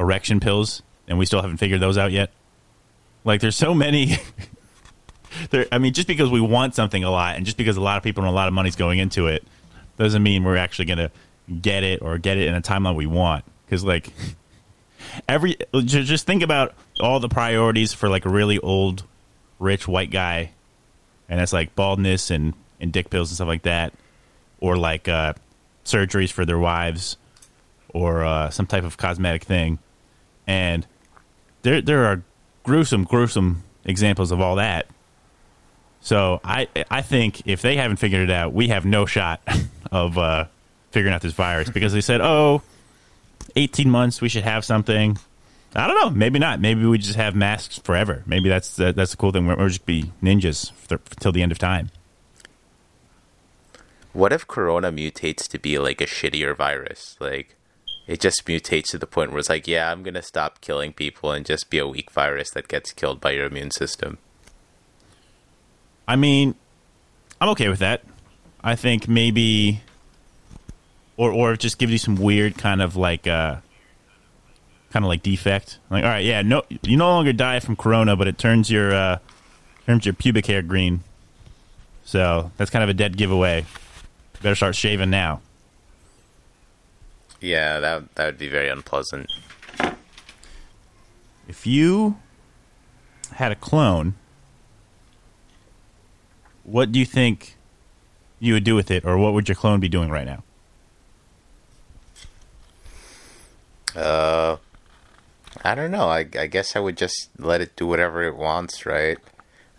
erection 0.00 0.40
pills 0.40 0.82
and 1.06 1.18
we 1.18 1.26
still 1.26 1.42
haven't 1.42 1.58
figured 1.58 1.80
those 1.80 1.98
out 1.98 2.10
yet? 2.10 2.30
Like 3.24 3.42
there's 3.42 3.56
so 3.56 3.74
many 3.74 4.16
there 5.50 5.66
I 5.70 5.78
mean 5.78 5.92
just 5.92 6.08
because 6.08 6.30
we 6.30 6.40
want 6.40 6.74
something 6.74 7.04
a 7.04 7.10
lot 7.10 7.36
and 7.36 7.44
just 7.44 7.58
because 7.58 7.76
a 7.76 7.82
lot 7.82 7.98
of 7.98 8.02
people 8.02 8.24
and 8.24 8.30
a 8.30 8.34
lot 8.34 8.48
of 8.48 8.54
money's 8.54 8.76
going 8.76 8.98
into 8.98 9.26
it 9.26 9.44
doesn't 9.98 10.22
mean 10.22 10.42
we're 10.42 10.56
actually 10.56 10.86
going 10.86 10.98
to 10.98 11.10
get 11.60 11.82
it 11.82 12.00
or 12.00 12.16
get 12.18 12.38
it 12.38 12.48
in 12.48 12.54
a 12.54 12.62
timeline 12.62 12.94
we 12.94 13.06
want 13.06 13.44
cuz 13.68 13.84
like 13.84 14.10
every 15.28 15.56
just 15.84 16.26
think 16.26 16.42
about 16.42 16.74
all 17.00 17.20
the 17.20 17.28
priorities 17.28 17.92
for 17.92 18.08
like 18.08 18.24
a 18.24 18.30
really 18.30 18.58
old 18.60 19.04
rich 19.58 19.86
white 19.86 20.10
guy 20.10 20.50
and 21.28 21.38
that's 21.38 21.52
like 21.52 21.74
baldness 21.74 22.30
and, 22.30 22.54
and 22.80 22.92
dick 22.92 23.10
pills 23.10 23.30
and 23.30 23.36
stuff 23.36 23.48
like 23.48 23.62
that 23.62 23.92
or 24.60 24.76
like 24.76 25.08
uh, 25.08 25.34
surgeries 25.84 26.32
for 26.32 26.44
their 26.44 26.58
wives 26.58 27.16
or 27.88 28.24
uh, 28.24 28.50
some 28.50 28.66
type 28.66 28.84
of 28.84 28.96
cosmetic 28.96 29.44
thing. 29.44 29.78
And 30.46 30.86
there 31.62 31.80
there 31.80 32.06
are 32.06 32.22
gruesome 32.62 33.04
gruesome 33.04 33.62
examples 33.84 34.30
of 34.30 34.40
all 34.40 34.56
that. 34.56 34.86
So 36.00 36.40
i 36.44 36.68
i 36.90 37.02
think 37.02 37.46
if 37.46 37.60
they 37.60 37.76
haven't 37.76 37.96
figured 37.96 38.22
it 38.22 38.30
out 38.30 38.52
we 38.52 38.68
have 38.68 38.84
no 38.84 39.04
shot 39.04 39.40
of 39.92 40.16
uh, 40.16 40.46
figuring 40.90 41.14
out 41.14 41.22
this 41.22 41.32
virus 41.32 41.68
because 41.70 41.92
they 41.92 42.00
said 42.00 42.20
oh 42.20 42.62
18 43.56 43.90
months 43.90 44.20
we 44.20 44.28
should 44.28 44.44
have 44.44 44.64
something 44.64 45.18
I 45.74 45.86
don't 45.86 45.96
know. 45.96 46.10
Maybe 46.10 46.38
not. 46.38 46.60
Maybe 46.60 46.84
we 46.86 46.98
just 46.98 47.16
have 47.16 47.34
masks 47.34 47.78
forever. 47.78 48.22
Maybe 48.26 48.48
that's 48.48 48.76
that, 48.76 48.96
that's 48.96 49.10
the 49.10 49.16
cool 49.16 49.32
thing. 49.32 49.46
We're, 49.46 49.56
we're 49.56 49.68
just 49.68 49.86
be 49.86 50.12
ninjas 50.22 50.72
for, 50.72 50.98
till 51.20 51.32
the 51.32 51.42
end 51.42 51.52
of 51.52 51.58
time. 51.58 51.90
What 54.12 54.32
if 54.32 54.46
Corona 54.46 54.90
mutates 54.90 55.46
to 55.48 55.58
be 55.58 55.78
like 55.78 56.00
a 56.00 56.06
shittier 56.06 56.56
virus? 56.56 57.16
Like, 57.20 57.54
it 58.06 58.20
just 58.20 58.44
mutates 58.46 58.86
to 58.90 58.98
the 58.98 59.06
point 59.06 59.30
where 59.30 59.38
it's 59.38 59.50
like, 59.50 59.68
yeah, 59.68 59.92
I'm 59.92 60.02
gonna 60.02 60.22
stop 60.22 60.60
killing 60.62 60.94
people 60.94 61.30
and 61.30 61.44
just 61.44 61.68
be 61.68 61.78
a 61.78 61.86
weak 61.86 62.10
virus 62.10 62.50
that 62.50 62.66
gets 62.66 62.92
killed 62.92 63.20
by 63.20 63.32
your 63.32 63.46
immune 63.46 63.70
system. 63.70 64.18
I 66.08 66.16
mean, 66.16 66.54
I'm 67.40 67.50
okay 67.50 67.68
with 67.68 67.80
that. 67.80 68.02
I 68.64 68.74
think 68.74 69.06
maybe, 69.06 69.82
or 71.18 71.30
or 71.30 71.54
just 71.54 71.78
give 71.78 71.90
you 71.90 71.98
some 71.98 72.16
weird 72.16 72.56
kind 72.56 72.80
of 72.80 72.96
like 72.96 73.26
uh, 73.26 73.56
kind 74.92 75.04
of 75.04 75.08
like 75.08 75.22
defect. 75.22 75.78
Like, 75.90 76.04
all 76.04 76.10
right, 76.10 76.24
yeah, 76.24 76.42
no, 76.42 76.62
you 76.82 76.96
no 76.96 77.08
longer 77.08 77.32
die 77.32 77.60
from 77.60 77.76
corona, 77.76 78.16
but 78.16 78.26
it 78.26 78.38
turns 78.38 78.70
your 78.70 78.94
uh, 78.94 79.18
turns 79.86 80.06
your 80.06 80.14
pubic 80.14 80.46
hair 80.46 80.62
green. 80.62 81.02
So 82.04 82.50
that's 82.56 82.70
kind 82.70 82.82
of 82.82 82.88
a 82.88 82.94
dead 82.94 83.16
giveaway. 83.16 83.66
Better 84.42 84.54
start 84.54 84.76
shaving 84.76 85.10
now. 85.10 85.40
Yeah, 87.40 87.80
that 87.80 88.14
that 88.14 88.26
would 88.26 88.38
be 88.38 88.48
very 88.48 88.68
unpleasant. 88.68 89.30
If 91.46 91.66
you 91.66 92.18
had 93.32 93.52
a 93.52 93.56
clone, 93.56 94.14
what 96.64 96.92
do 96.92 96.98
you 96.98 97.06
think 97.06 97.56
you 98.40 98.54
would 98.54 98.64
do 98.64 98.74
with 98.74 98.90
it, 98.90 99.04
or 99.04 99.18
what 99.18 99.32
would 99.32 99.48
your 99.48 99.56
clone 99.56 99.80
be 99.80 99.88
doing 99.88 100.10
right 100.10 100.26
now? 100.26 100.42
Uh, 103.96 104.56
I 105.64 105.74
don't 105.74 105.90
know. 105.90 106.08
I 106.08 106.20
I 106.38 106.46
guess 106.46 106.76
I 106.76 106.80
would 106.80 106.96
just 106.96 107.30
let 107.38 107.60
it 107.60 107.74
do 107.76 107.86
whatever 107.86 108.22
it 108.22 108.36
wants, 108.36 108.84
right? 108.86 109.18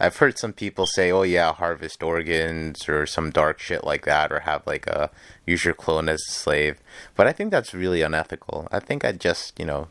I've 0.02 0.16
heard 0.18 0.38
some 0.40 0.54
people 0.54 0.86
say, 0.86 1.12
"Oh 1.12 1.24
yeah, 1.24 1.54
harvest 1.54 2.02
organs 2.04 2.88
or 2.88 3.06
some 3.06 3.32
dark 3.32 3.60
shit 3.60 3.84
like 3.84 4.06
that, 4.06 4.32
or 4.32 4.42
have 4.42 4.66
like 4.66 4.88
a 4.88 5.10
use 5.46 5.66
your 5.66 5.74
clone 5.74 6.08
as 6.10 6.22
a 6.28 6.32
slave." 6.32 6.78
But 7.16 7.28
I 7.28 7.34
think 7.34 7.52
that's 7.52 7.74
really 7.74 8.02
unethical. 8.02 8.68
I 8.72 8.80
think 8.80 9.04
I'd 9.04 9.20
just 9.20 9.60
you 9.60 9.66
know 9.66 9.88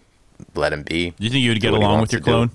let 0.54 0.72
him 0.72 0.82
be. 0.82 1.10
Do 1.10 1.24
you 1.24 1.30
think 1.30 1.42
you 1.42 1.50
would 1.50 1.60
get 1.60 1.68
Do 1.68 1.72
what 1.74 1.80
he 1.82 1.86
along 1.86 2.00
with 2.00 2.12
your 2.12 2.20
to 2.20 2.24
do. 2.24 2.30
clone? 2.30 2.50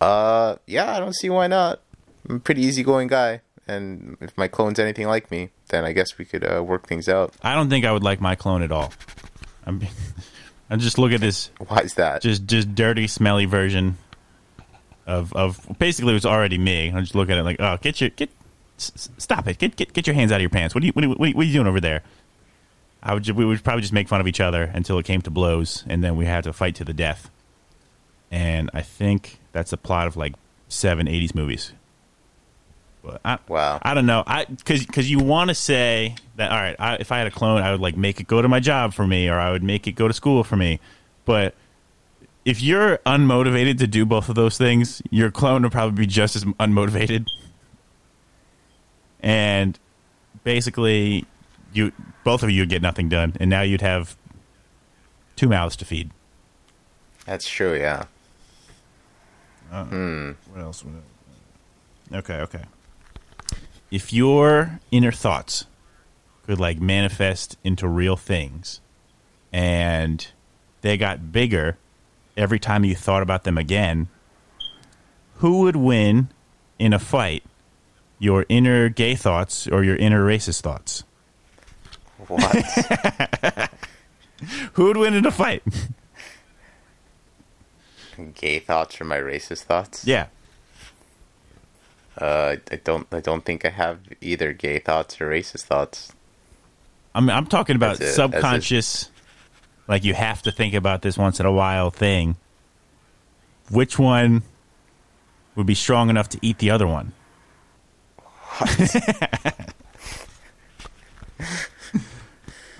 Uh, 0.00 0.56
yeah, 0.66 0.94
I 0.94 1.00
don't 1.00 1.14
see 1.14 1.30
why 1.30 1.46
not. 1.48 1.80
I'm 2.28 2.36
a 2.36 2.40
pretty 2.40 2.62
easygoing 2.62 3.08
guy, 3.08 3.40
and 3.66 4.16
if 4.20 4.36
my 4.36 4.46
clone's 4.48 4.78
anything 4.78 5.06
like 5.06 5.30
me, 5.30 5.50
then 5.68 5.84
I 5.84 5.92
guess 5.92 6.18
we 6.18 6.24
could 6.24 6.44
uh, 6.44 6.62
work 6.62 6.86
things 6.86 7.08
out. 7.08 7.34
I 7.42 7.54
don't 7.54 7.68
think 7.70 7.84
I 7.84 7.92
would 7.92 8.02
like 8.04 8.20
my 8.20 8.34
clone 8.34 8.62
at 8.62 8.70
all. 8.70 8.92
I'm, 9.66 9.80
I 10.70 10.76
just 10.76 10.98
look 10.98 11.12
at 11.12 11.20
this 11.20 11.50
Why 11.66 11.78
is 11.78 11.94
that? 11.94 12.22
just 12.22 12.46
just 12.46 12.74
dirty, 12.74 13.06
smelly 13.06 13.46
version 13.46 13.96
of 15.06 15.32
of 15.32 15.66
basically 15.78 16.10
it 16.12 16.14
was 16.14 16.26
already 16.26 16.58
me. 16.58 16.92
I 16.92 17.00
just 17.00 17.14
look 17.14 17.30
at 17.30 17.38
it 17.38 17.42
like, 17.42 17.56
oh, 17.60 17.78
get 17.80 18.00
your 18.00 18.10
get 18.10 18.30
s- 18.78 19.08
stop 19.18 19.46
it, 19.48 19.58
get 19.58 19.76
get 19.76 19.92
get 19.92 20.06
your 20.06 20.14
hands 20.14 20.30
out 20.32 20.36
of 20.36 20.42
your 20.42 20.50
pants. 20.50 20.74
What 20.74 20.82
are 20.84 20.86
you 20.86 20.92
what 20.92 21.04
are, 21.04 21.08
you- 21.08 21.14
what 21.14 21.24
are 21.24 21.28
you- 21.28 21.34
what 21.36 21.42
are 21.42 21.46
you 21.46 21.52
doing 21.54 21.66
over 21.66 21.80
there? 21.80 22.02
I 23.02 23.14
would 23.14 23.28
we 23.30 23.44
would 23.44 23.62
probably 23.64 23.80
just 23.82 23.92
make 23.94 24.08
fun 24.08 24.20
of 24.20 24.26
each 24.26 24.40
other 24.40 24.64
until 24.74 24.98
it 24.98 25.04
came 25.06 25.22
to 25.22 25.30
blows, 25.30 25.84
and 25.88 26.02
then 26.04 26.16
we 26.16 26.26
had 26.26 26.44
to 26.44 26.52
fight 26.52 26.74
to 26.76 26.84
the 26.84 26.92
death. 26.92 27.30
And 28.30 28.70
I 28.74 28.82
think 28.82 29.38
that's 29.52 29.72
a 29.72 29.76
plot 29.76 30.06
of 30.08 30.16
like 30.16 30.34
seven 30.68 31.06
'80s 31.06 31.34
movies. 31.34 31.72
But 33.02 33.20
I, 33.24 33.38
Wow. 33.48 33.78
I 33.82 33.94
don't 33.94 34.06
know. 34.06 34.22
I 34.26 34.44
because 34.44 34.84
because 34.84 35.10
you 35.10 35.18
want 35.18 35.48
to 35.48 35.54
say 35.54 36.16
that. 36.36 36.50
All 36.50 36.56
right, 36.56 36.76
I, 36.78 36.94
if 36.96 37.12
I 37.12 37.18
had 37.18 37.26
a 37.26 37.30
clone, 37.30 37.62
I 37.62 37.70
would 37.70 37.80
like 37.80 37.96
make 37.96 38.20
it 38.20 38.26
go 38.26 38.42
to 38.42 38.48
my 38.48 38.60
job 38.60 38.92
for 38.94 39.06
me, 39.06 39.28
or 39.28 39.38
I 39.38 39.50
would 39.50 39.62
make 39.62 39.86
it 39.86 39.92
go 39.92 40.08
to 40.08 40.14
school 40.14 40.44
for 40.44 40.56
me. 40.56 40.80
But 41.24 41.54
if 42.44 42.60
you're 42.62 42.98
unmotivated 42.98 43.78
to 43.78 43.86
do 43.86 44.04
both 44.04 44.28
of 44.28 44.34
those 44.34 44.58
things, 44.58 45.02
your 45.10 45.30
clone 45.30 45.62
will 45.62 45.70
probably 45.70 46.04
be 46.04 46.06
just 46.06 46.34
as 46.36 46.44
unmotivated. 46.44 47.28
and 49.20 49.78
basically, 50.44 51.24
you 51.72 51.92
both 52.24 52.42
of 52.42 52.50
you 52.50 52.62
would 52.62 52.68
get 52.70 52.82
nothing 52.82 53.08
done, 53.08 53.34
and 53.40 53.48
now 53.50 53.62
you'd 53.62 53.80
have 53.80 54.16
two 55.36 55.48
mouths 55.48 55.76
to 55.76 55.84
feed. 55.84 56.10
That's 57.26 57.48
true. 57.48 57.74
Yeah. 57.78 58.06
Hmm. 59.70 60.32
What 60.50 60.60
else? 60.62 60.84
What 60.84 60.94
else? 60.94 61.04
Okay, 62.24 62.40
okay. 62.40 62.62
If 63.90 64.12
your 64.12 64.80
inner 64.90 65.12
thoughts 65.12 65.66
could 66.46 66.60
like 66.60 66.80
manifest 66.80 67.56
into 67.64 67.88
real 67.88 68.16
things, 68.16 68.80
and 69.52 70.26
they 70.82 70.96
got 70.96 71.32
bigger 71.32 71.78
every 72.36 72.58
time 72.58 72.84
you 72.84 72.94
thought 72.94 73.22
about 73.22 73.44
them 73.44 73.58
again, 73.58 74.08
who 75.36 75.60
would 75.60 75.76
win 75.76 76.28
in 76.78 76.92
a 76.92 76.98
fight? 76.98 77.42
Your 78.18 78.44
inner 78.48 78.88
gay 78.88 79.14
thoughts 79.14 79.68
or 79.68 79.84
your 79.84 79.96
inner 79.96 80.24
racist 80.24 80.62
thoughts? 80.62 81.04
What? 82.26 83.70
Who 84.72 84.84
would 84.86 84.96
win 84.96 85.14
in 85.14 85.24
a 85.24 85.30
fight? 85.30 85.62
Gay 88.34 88.58
thoughts 88.58 89.00
or 89.00 89.04
my 89.04 89.18
racist 89.18 89.62
thoughts? 89.62 90.04
yeah. 90.04 90.26
Uh, 92.20 92.56
I 92.70 92.76
don't. 92.76 93.06
I 93.12 93.20
don't 93.20 93.44
think 93.44 93.64
I 93.64 93.68
have 93.70 94.00
either 94.20 94.52
gay 94.52 94.78
thoughts 94.80 95.20
or 95.20 95.30
racist 95.30 95.62
thoughts. 95.64 96.12
I'm 97.14 97.30
I'm 97.30 97.46
talking 97.46 97.76
about 97.76 98.00
a- 98.00 98.06
subconscious, 98.12 99.10
like 99.86 100.04
you 100.04 100.14
have 100.14 100.42
to 100.42 100.50
think 100.52 100.74
about 100.74 101.02
this 101.02 101.16
once 101.16 101.38
in 101.40 101.46
a 101.46 101.52
while 101.52 101.90
thing. 101.90 102.36
Which 103.70 103.98
one 103.98 104.42
would 105.54 105.66
be 105.66 105.74
strong 105.74 106.10
enough 106.10 106.28
to 106.30 106.38
eat 106.42 106.58
the 106.58 106.70
other 106.70 106.86
one? 106.86 107.12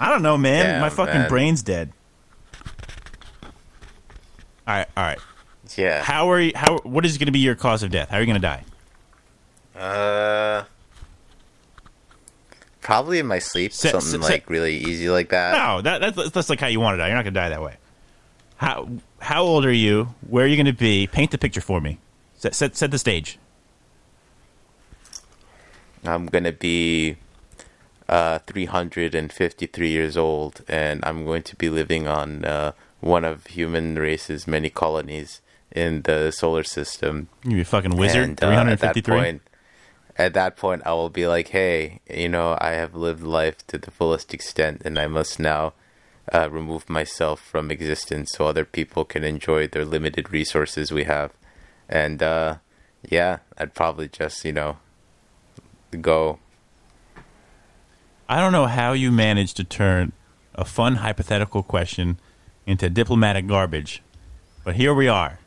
I 0.01 0.09
don't 0.11 0.22
know, 0.22 0.39
man. 0.39 0.64
Damn, 0.64 0.80
My 0.80 0.91
fucking 0.91 1.14
man. 1.14 1.28
brain's 1.28 1.62
dead. 1.62 1.93
All 4.66 4.74
right, 4.76 4.86
all 4.97 5.05
right. 5.05 5.18
Yeah. 5.76 6.03
How 6.03 6.30
are 6.30 6.41
you? 6.41 6.53
How? 6.55 6.78
What 6.78 7.05
is 7.05 7.18
going 7.18 7.26
to 7.26 7.32
be 7.32 7.39
your 7.41 7.55
cause 7.55 7.82
of 7.82 7.91
death? 7.91 8.11
How 8.11 8.16
are 8.16 8.20
you 8.20 8.26
going 8.26 8.41
to 8.41 8.47
die? 8.47 8.64
Uh, 9.79 10.64
probably 12.81 13.18
in 13.18 13.26
my 13.26 13.39
sleep. 13.39 13.72
Something 13.72 14.20
like 14.20 14.51
really 14.51 14.76
easy 14.76 15.09
like 15.09 15.29
that. 15.29 15.53
No, 15.53 15.83
that, 15.83 16.16
that's 16.16 16.31
that's 16.31 16.51
like 16.51 16.61
how 16.61 16.66
you 16.66 16.81
want 16.81 16.95
to 16.95 16.99
die. 16.99 17.09
You're 17.09 17.16
not 17.16 17.22
going 17.22 17.35
to 17.35 17.41
die 17.41 17.49
that 17.51 17.62
way. 17.62 17.76
How 18.57 18.89
how 19.20 19.43
old 19.43 19.64
are 19.64 19.72
you? 19.72 20.14
Where 20.26 20.45
are 20.45 20.49
you 20.49 20.57
going 20.57 20.66
to 20.66 20.72
be? 20.72 21.07
Paint 21.07 21.31
the 21.31 21.39
picture 21.39 21.61
for 21.61 21.81
me. 21.81 21.99
Set 22.37 22.55
set 22.55 22.76
set 22.76 22.91
the 22.91 22.99
stage. 22.99 23.39
I'm 26.05 26.26
gonna 26.26 26.53
be 26.53 27.16
uh 28.09 28.39
353 28.47 29.89
years 29.89 30.16
old, 30.16 30.62
and 30.68 31.05
I'm 31.05 31.24
going 31.24 31.43
to 31.43 31.57
be 31.57 31.68
living 31.68 32.07
on 32.07 32.45
uh, 32.45 32.72
one 33.01 33.24
of 33.24 33.47
human 33.49 33.97
race's 33.99 34.47
many 34.47 34.70
colonies 34.70 35.41
in 35.72 36.03
the 36.03 36.31
solar 36.31 36.62
system. 36.62 37.29
You 37.45 37.61
a 37.61 37.64
fucking 37.64 37.97
wizard. 37.97 38.31
And, 38.31 38.43
uh, 38.43 38.55
hundred 38.55 38.81
at 40.19 40.35
that 40.35 40.57
point, 40.57 40.83
I 40.85 40.93
will 40.93 41.11
be 41.11 41.29
like, 41.29 41.49
"Hey, 41.49 42.01
you 42.11 42.29
know, 42.29 42.59
I 42.61 42.73
have 42.73 42.95
lived 42.95 43.23
life 43.23 43.64
to 43.69 43.79
the 43.79 43.93
fullest 43.93 44.35
extent, 44.35 44.83
and 44.85 44.99
I 44.99 45.07
must 45.07 45.39
now 45.39 45.75
uh, 46.33 46.51
remove 46.51 46.91
myself 46.91 47.41
from 47.41 47.71
existence 47.71 48.33
so 48.35 48.47
other 48.47 48.64
people 48.64 49.05
can 49.05 49.23
enjoy 49.23 49.69
their 49.69 49.85
limited 49.85 50.33
resources 50.33 50.91
we 50.91 51.05
have." 51.05 51.33
And 51.89 52.21
uh, 52.23 52.57
yeah, 53.09 53.39
I'd 53.57 53.75
probably 53.75 54.09
just, 54.09 54.45
you 54.45 54.53
know, 54.53 54.79
go. 56.01 56.41
I 58.29 58.41
don't 58.41 58.53
know 58.53 58.66
how 58.66 58.93
you 58.93 59.12
managed 59.12 59.57
to 59.59 59.64
turn 59.64 60.12
a 60.55 60.64
fun 60.64 60.97
hypothetical 60.97 61.62
question 61.62 62.19
into 62.66 62.91
diplomatic 62.91 63.47
garbage, 63.47 64.03
but 64.64 64.75
here 64.75 64.93
we 64.93 65.07
are. 65.07 65.39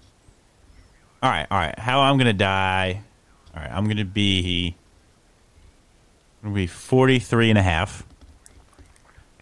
All 1.21 1.29
right, 1.29 1.45
all 1.51 1.59
right. 1.59 1.77
How 1.77 2.01
I'm 2.01 2.17
to 2.17 2.33
die? 2.33 3.03
All 3.55 3.61
right, 3.61 3.71
I'm 3.71 3.85
going 3.85 3.97
to 3.97 4.05
be 4.05 4.75
I'm 6.43 6.53
going 6.53 6.55
to 6.55 6.61
be 6.63 6.67
43 6.67 7.49
and 7.49 7.59
a 7.59 7.61
half. 7.63 8.05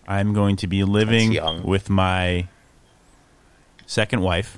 I'm 0.07 0.33
going 0.33 0.55
to 0.57 0.67
be 0.67 0.83
living 0.83 1.33
with 1.63 1.89
my 1.89 2.47
second 3.85 4.21
wife. 4.21 4.57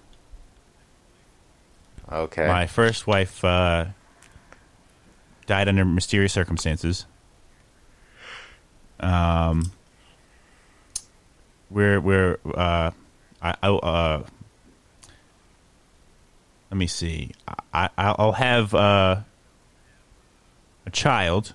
Okay. 2.12 2.48
My 2.48 2.68
first 2.68 3.06
wife 3.08 3.44
uh, 3.44 3.86
died 5.46 5.68
under 5.68 5.84
mysterious 5.86 6.34
circumstances. 6.34 7.06
Um, 9.00 9.72
we're 11.70 12.00
we're 12.00 12.38
uh, 12.54 12.92
I, 13.42 13.56
I 13.64 13.68
uh, 13.70 14.24
let 16.70 16.78
me 16.78 16.88
see. 16.88 17.32
I- 17.74 17.90
I'll 17.98 18.34
have 18.34 18.74
uh, 18.74 19.22
a 20.86 20.90
child, 20.90 21.54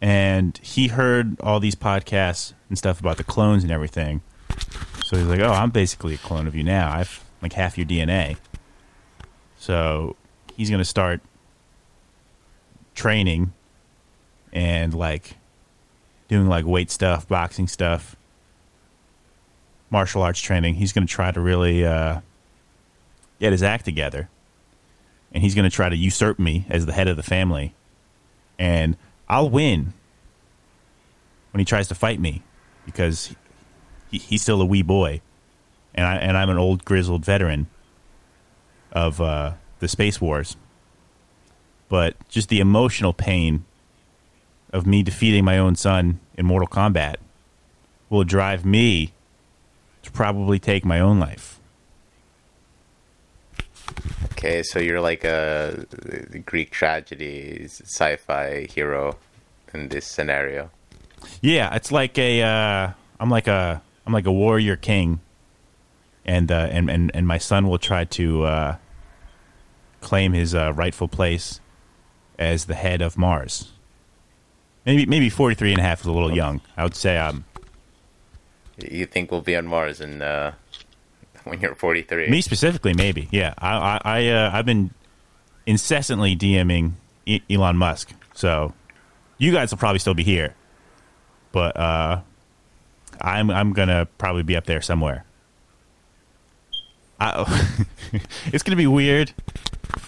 and 0.00 0.58
he 0.62 0.88
heard 0.88 1.40
all 1.40 1.60
these 1.60 1.74
podcasts 1.74 2.54
and 2.68 2.76
stuff 2.76 3.00
about 3.00 3.16
the 3.16 3.24
clones 3.24 3.62
and 3.62 3.72
everything. 3.72 4.22
So 5.04 5.16
he's 5.16 5.26
like, 5.26 5.40
"Oh, 5.40 5.52
I'm 5.52 5.70
basically 5.70 6.14
a 6.14 6.18
clone 6.18 6.46
of 6.46 6.54
you 6.54 6.64
now. 6.64 6.90
I've 6.92 7.24
like 7.40 7.52
half 7.52 7.76
your 7.76 7.86
DNA." 7.86 8.36
So 9.58 10.16
he's 10.56 10.70
gonna 10.70 10.84
start 10.84 11.20
training 12.94 13.52
and 14.52 14.92
like 14.94 15.36
doing 16.28 16.48
like 16.48 16.64
weight 16.64 16.90
stuff, 16.90 17.28
boxing 17.28 17.68
stuff, 17.68 18.16
martial 19.90 20.22
arts 20.22 20.40
training. 20.40 20.74
He's 20.74 20.92
gonna 20.92 21.06
try 21.06 21.30
to 21.30 21.40
really 21.40 21.84
uh, 21.86 22.20
get 23.38 23.52
his 23.52 23.62
act 23.62 23.84
together, 23.84 24.28
and 25.32 25.42
he's 25.42 25.54
gonna 25.54 25.70
try 25.70 25.88
to 25.88 25.96
usurp 25.96 26.38
me 26.38 26.66
as 26.68 26.86
the 26.86 26.92
head 26.92 27.08
of 27.08 27.16
the 27.16 27.22
family, 27.22 27.74
and 28.58 28.96
I'll 29.28 29.50
win 29.50 29.92
when 31.52 31.58
he 31.58 31.64
tries 31.64 31.88
to 31.88 31.94
fight 31.94 32.20
me 32.20 32.42
because 32.84 33.34
he, 34.10 34.18
he's 34.18 34.42
still 34.42 34.60
a 34.60 34.66
wee 34.66 34.82
boy, 34.82 35.20
and 35.94 36.06
I 36.06 36.16
and 36.16 36.36
I'm 36.36 36.50
an 36.50 36.58
old 36.58 36.84
grizzled 36.84 37.24
veteran 37.24 37.68
of 38.92 39.20
uh, 39.20 39.52
the 39.80 39.88
space 39.88 40.20
wars. 40.20 40.56
But 41.88 42.16
just 42.28 42.48
the 42.48 42.60
emotional 42.60 43.12
pain 43.12 43.64
of 44.72 44.86
me 44.86 45.02
defeating 45.02 45.44
my 45.44 45.58
own 45.58 45.76
son 45.76 46.20
in 46.36 46.46
Mortal 46.46 46.68
Kombat 46.68 47.16
will 48.08 48.24
drive 48.24 48.64
me 48.64 49.12
to 50.02 50.10
probably 50.10 50.58
take 50.58 50.84
my 50.84 51.00
own 51.00 51.18
life. 51.18 51.60
Okay, 54.44 54.64
so 54.64 54.80
you're 54.80 55.00
like 55.00 55.22
a 55.22 55.86
Greek 56.44 56.70
tragedy 56.70 57.64
sci-fi 57.68 58.66
hero 58.66 59.16
in 59.72 59.88
this 59.88 60.04
scenario. 60.04 60.68
Yeah, 61.40 61.72
it's 61.76 61.92
like 61.92 62.18
a 62.18 62.42
uh, 62.42 62.90
I'm 63.20 63.30
like 63.30 63.46
a 63.46 63.80
I'm 64.04 64.12
like 64.12 64.26
a 64.26 64.32
warrior 64.32 64.74
king, 64.74 65.20
and 66.24 66.50
uh, 66.50 66.68
and 66.72 66.90
and 66.90 67.12
and 67.14 67.24
my 67.24 67.38
son 67.38 67.68
will 67.68 67.78
try 67.78 68.04
to 68.04 68.42
uh, 68.42 68.76
claim 70.00 70.32
his 70.32 70.56
uh, 70.56 70.72
rightful 70.74 71.06
place 71.06 71.60
as 72.36 72.64
the 72.64 72.74
head 72.74 73.00
of 73.00 73.16
Mars. 73.16 73.70
Maybe 74.84 75.06
maybe 75.06 75.30
43 75.30 75.70
and 75.74 75.78
a 75.78 75.84
half 75.84 76.00
is 76.00 76.06
a 76.06 76.12
little 76.12 76.34
young. 76.34 76.62
I 76.76 76.82
would 76.82 76.96
say 76.96 77.16
um 77.16 77.44
You 78.76 79.06
think 79.06 79.30
we'll 79.30 79.40
be 79.40 79.54
on 79.54 79.68
Mars 79.68 80.00
in 80.00 80.20
uh, 80.20 80.54
when 81.50 81.60
you're 81.60 81.74
43? 81.74 82.28
me 82.28 82.40
specifically 82.40 82.94
maybe. 82.94 83.28
Yeah, 83.30 83.54
I 83.58 83.76
I, 83.76 84.00
I 84.04 84.28
uh, 84.28 84.50
I've 84.52 84.66
been 84.66 84.90
incessantly 85.66 86.36
DMing 86.36 86.92
E- 87.26 87.42
Elon 87.50 87.76
Musk. 87.76 88.12
So 88.34 88.72
you 89.38 89.52
guys 89.52 89.70
will 89.70 89.78
probably 89.78 89.98
still 89.98 90.14
be 90.14 90.24
here. 90.24 90.54
But 91.52 91.76
uh 91.76 92.20
I'm 93.20 93.50
I'm 93.50 93.72
going 93.72 93.88
to 93.88 94.08
probably 94.18 94.42
be 94.42 94.56
up 94.56 94.64
there 94.64 94.80
somewhere. 94.80 95.24
I, 97.20 97.44
it's 98.46 98.62
going 98.64 98.72
to 98.72 98.76
be 98.76 98.86
weird 98.86 99.32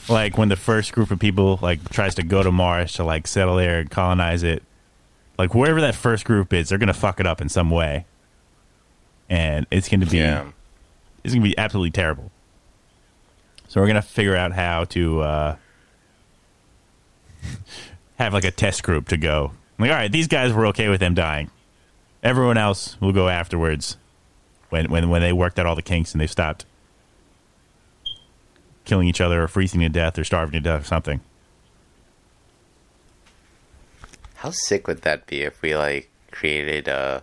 like 0.09 0.37
when 0.37 0.49
the 0.49 0.57
first 0.57 0.93
group 0.93 1.11
of 1.11 1.19
people 1.19 1.59
like 1.63 1.89
tries 1.91 2.17
to 2.17 2.23
go 2.23 2.43
to 2.43 2.51
Mars 2.51 2.95
to 2.95 3.05
like 3.05 3.27
settle 3.27 3.57
there 3.57 3.81
and 3.81 3.91
colonize 3.91 4.43
it. 4.43 4.63
Like 5.39 5.55
wherever 5.55 5.81
that 5.81 5.95
first 5.95 6.25
group 6.25 6.53
is, 6.53 6.69
they're 6.69 6.79
going 6.79 6.89
to 6.89 6.93
fuck 6.95 7.21
it 7.21 7.27
up 7.27 7.41
in 7.41 7.49
some 7.49 7.71
way. 7.71 8.07
And 9.29 9.67
it's 9.71 9.89
going 9.89 10.01
to 10.01 10.07
be 10.07 10.19
Yeah. 10.19 10.51
It's 11.25 11.35
gonna 11.35 11.43
be 11.43 11.57
absolutely 11.59 11.91
terrible. 11.91 12.31
So 13.69 13.81
we're 13.81 13.87
gonna 13.87 14.03
figure 14.03 14.37
out 14.37 14.53
how 14.53 14.85
to 14.85 15.21
uh, 15.21 15.57
have 18.17 18.33
like 18.33 18.45
a 18.45 18.51
test 18.51 18.83
group 18.83 19.09
to 19.09 19.17
go. 19.17 19.53
Like, 19.79 19.91
all 19.91 19.97
right, 19.97 20.13
these 20.13 20.29
guys 20.29 20.53
were 20.53 20.67
okay 20.67 20.89
with 20.89 21.01
them 21.01 21.15
dying. 21.15 21.51
Everyone 22.23 22.57
else 22.57 23.01
will 23.01 23.13
go 23.13 23.29
afterwards 23.29 23.97
when 24.69 24.91
when 24.91 25.09
when 25.09 25.23
they 25.23 25.33
worked 25.33 25.59
out 25.59 25.67
all 25.67 25.75
the 25.75 25.83
kinks 25.83 26.13
and 26.13 26.21
they've 26.21 26.31
stopped 26.31 26.67
killing 28.85 29.09
each 29.09 29.21
other 29.21 29.43
or 29.43 29.49
freezing 29.49 29.81
to 29.81 29.89
death 29.89 30.19
or 30.19 30.25
starving 30.25 30.53
to 30.53 30.61
death 30.61 30.83
or 30.83 30.85
something. 30.85 31.21
How 34.37 34.51
sick 34.51 34.87
would 34.87 35.03
that 35.03 35.27
be 35.27 35.41
if 35.43 35.63
we 35.63 35.75
like 35.75 36.11
created 36.31 36.87
a 36.87 37.23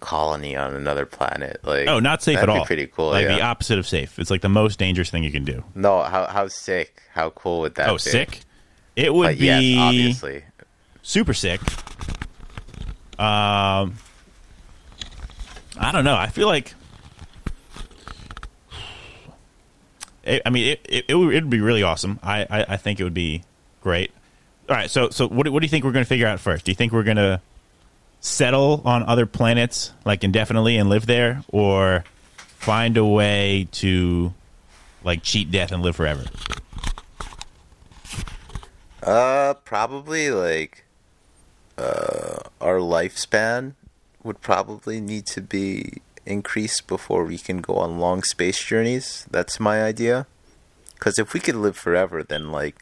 colony 0.00 0.56
on 0.56 0.74
another 0.74 1.06
planet? 1.06 1.60
Like, 1.62 1.86
Oh, 1.86 2.00
not 2.00 2.22
safe 2.22 2.36
that'd 2.36 2.48
at 2.50 2.52
be 2.54 2.58
all. 2.58 2.64
Pretty 2.66 2.86
cool. 2.86 3.10
Like 3.10 3.26
yeah. 3.28 3.36
the 3.36 3.42
opposite 3.42 3.78
of 3.78 3.86
safe. 3.86 4.18
It's 4.18 4.30
like 4.30 4.40
the 4.40 4.48
most 4.48 4.78
dangerous 4.78 5.10
thing 5.10 5.22
you 5.24 5.30
can 5.32 5.44
do. 5.44 5.62
no, 5.74 6.02
how 6.02 6.26
how 6.26 6.48
sick? 6.48 7.02
How 7.12 7.30
cool 7.30 7.60
would 7.60 7.74
that? 7.76 7.86
Be? 7.86 7.90
Oh, 7.90 7.94
be? 7.94 7.98
sick. 8.00 8.40
It 8.96 9.14
would 9.14 9.28
But 9.28 9.38
be 9.38 9.44
yes, 9.46 9.78
obviously. 9.80 10.44
super 11.02 11.32
sick. 11.34 11.60
Um, 13.18 13.94
I 15.78 15.90
don't 15.92 16.04
know. 16.04 16.16
I 16.16 16.26
feel 16.28 16.46
like. 16.48 16.74
It, 20.22 20.42
I 20.44 20.50
mean, 20.50 20.72
it, 20.72 20.86
it, 20.86 21.04
it 21.08 21.14
would 21.14 21.34
it'd 21.34 21.48
be 21.48 21.60
really 21.60 21.82
awesome. 21.82 22.20
I, 22.22 22.42
I, 22.50 22.64
I 22.74 22.76
think 22.76 23.00
it 23.00 23.04
would 23.04 23.14
be 23.14 23.42
great. 23.82 24.10
All 24.68 24.76
right, 24.76 24.90
so 24.90 25.08
so 25.08 25.26
what, 25.26 25.48
what 25.48 25.60
do 25.60 25.64
you 25.64 25.70
think 25.70 25.82
we're 25.84 25.92
going 25.92 26.04
to 26.04 26.08
figure 26.08 26.26
out 26.26 26.38
first? 26.40 26.66
Do 26.66 26.70
you 26.70 26.74
think 26.76 26.92
we're 26.92 27.02
going 27.04 27.16
to 27.16 27.40
settle 28.20 28.82
on 28.84 29.02
other 29.04 29.26
planets 29.26 29.92
like 30.04 30.22
indefinitely 30.22 30.76
and 30.76 30.88
live 30.88 31.06
there, 31.06 31.42
or 31.48 32.04
find 32.36 32.96
a 32.96 33.04
way 33.04 33.68
to 33.72 34.32
like 35.02 35.22
cheat 35.22 35.50
death 35.50 35.72
and 35.72 35.82
live 35.82 35.96
forever? 35.96 36.24
Uh, 39.02 39.54
probably 39.64 40.30
like 40.30 40.84
uh, 41.78 42.38
our 42.60 42.76
lifespan 42.76 43.72
would 44.22 44.40
probably 44.42 45.00
need 45.00 45.26
to 45.26 45.40
be 45.40 46.02
increased 46.26 46.86
before 46.86 47.24
we 47.24 47.38
can 47.38 47.62
go 47.62 47.76
on 47.76 47.98
long 47.98 48.22
space 48.22 48.62
journeys. 48.62 49.26
That's 49.30 49.58
my 49.58 49.82
idea. 49.82 50.26
Because 50.94 51.18
if 51.18 51.32
we 51.32 51.40
could 51.40 51.56
live 51.56 51.78
forever, 51.78 52.22
then 52.22 52.52
like 52.52 52.76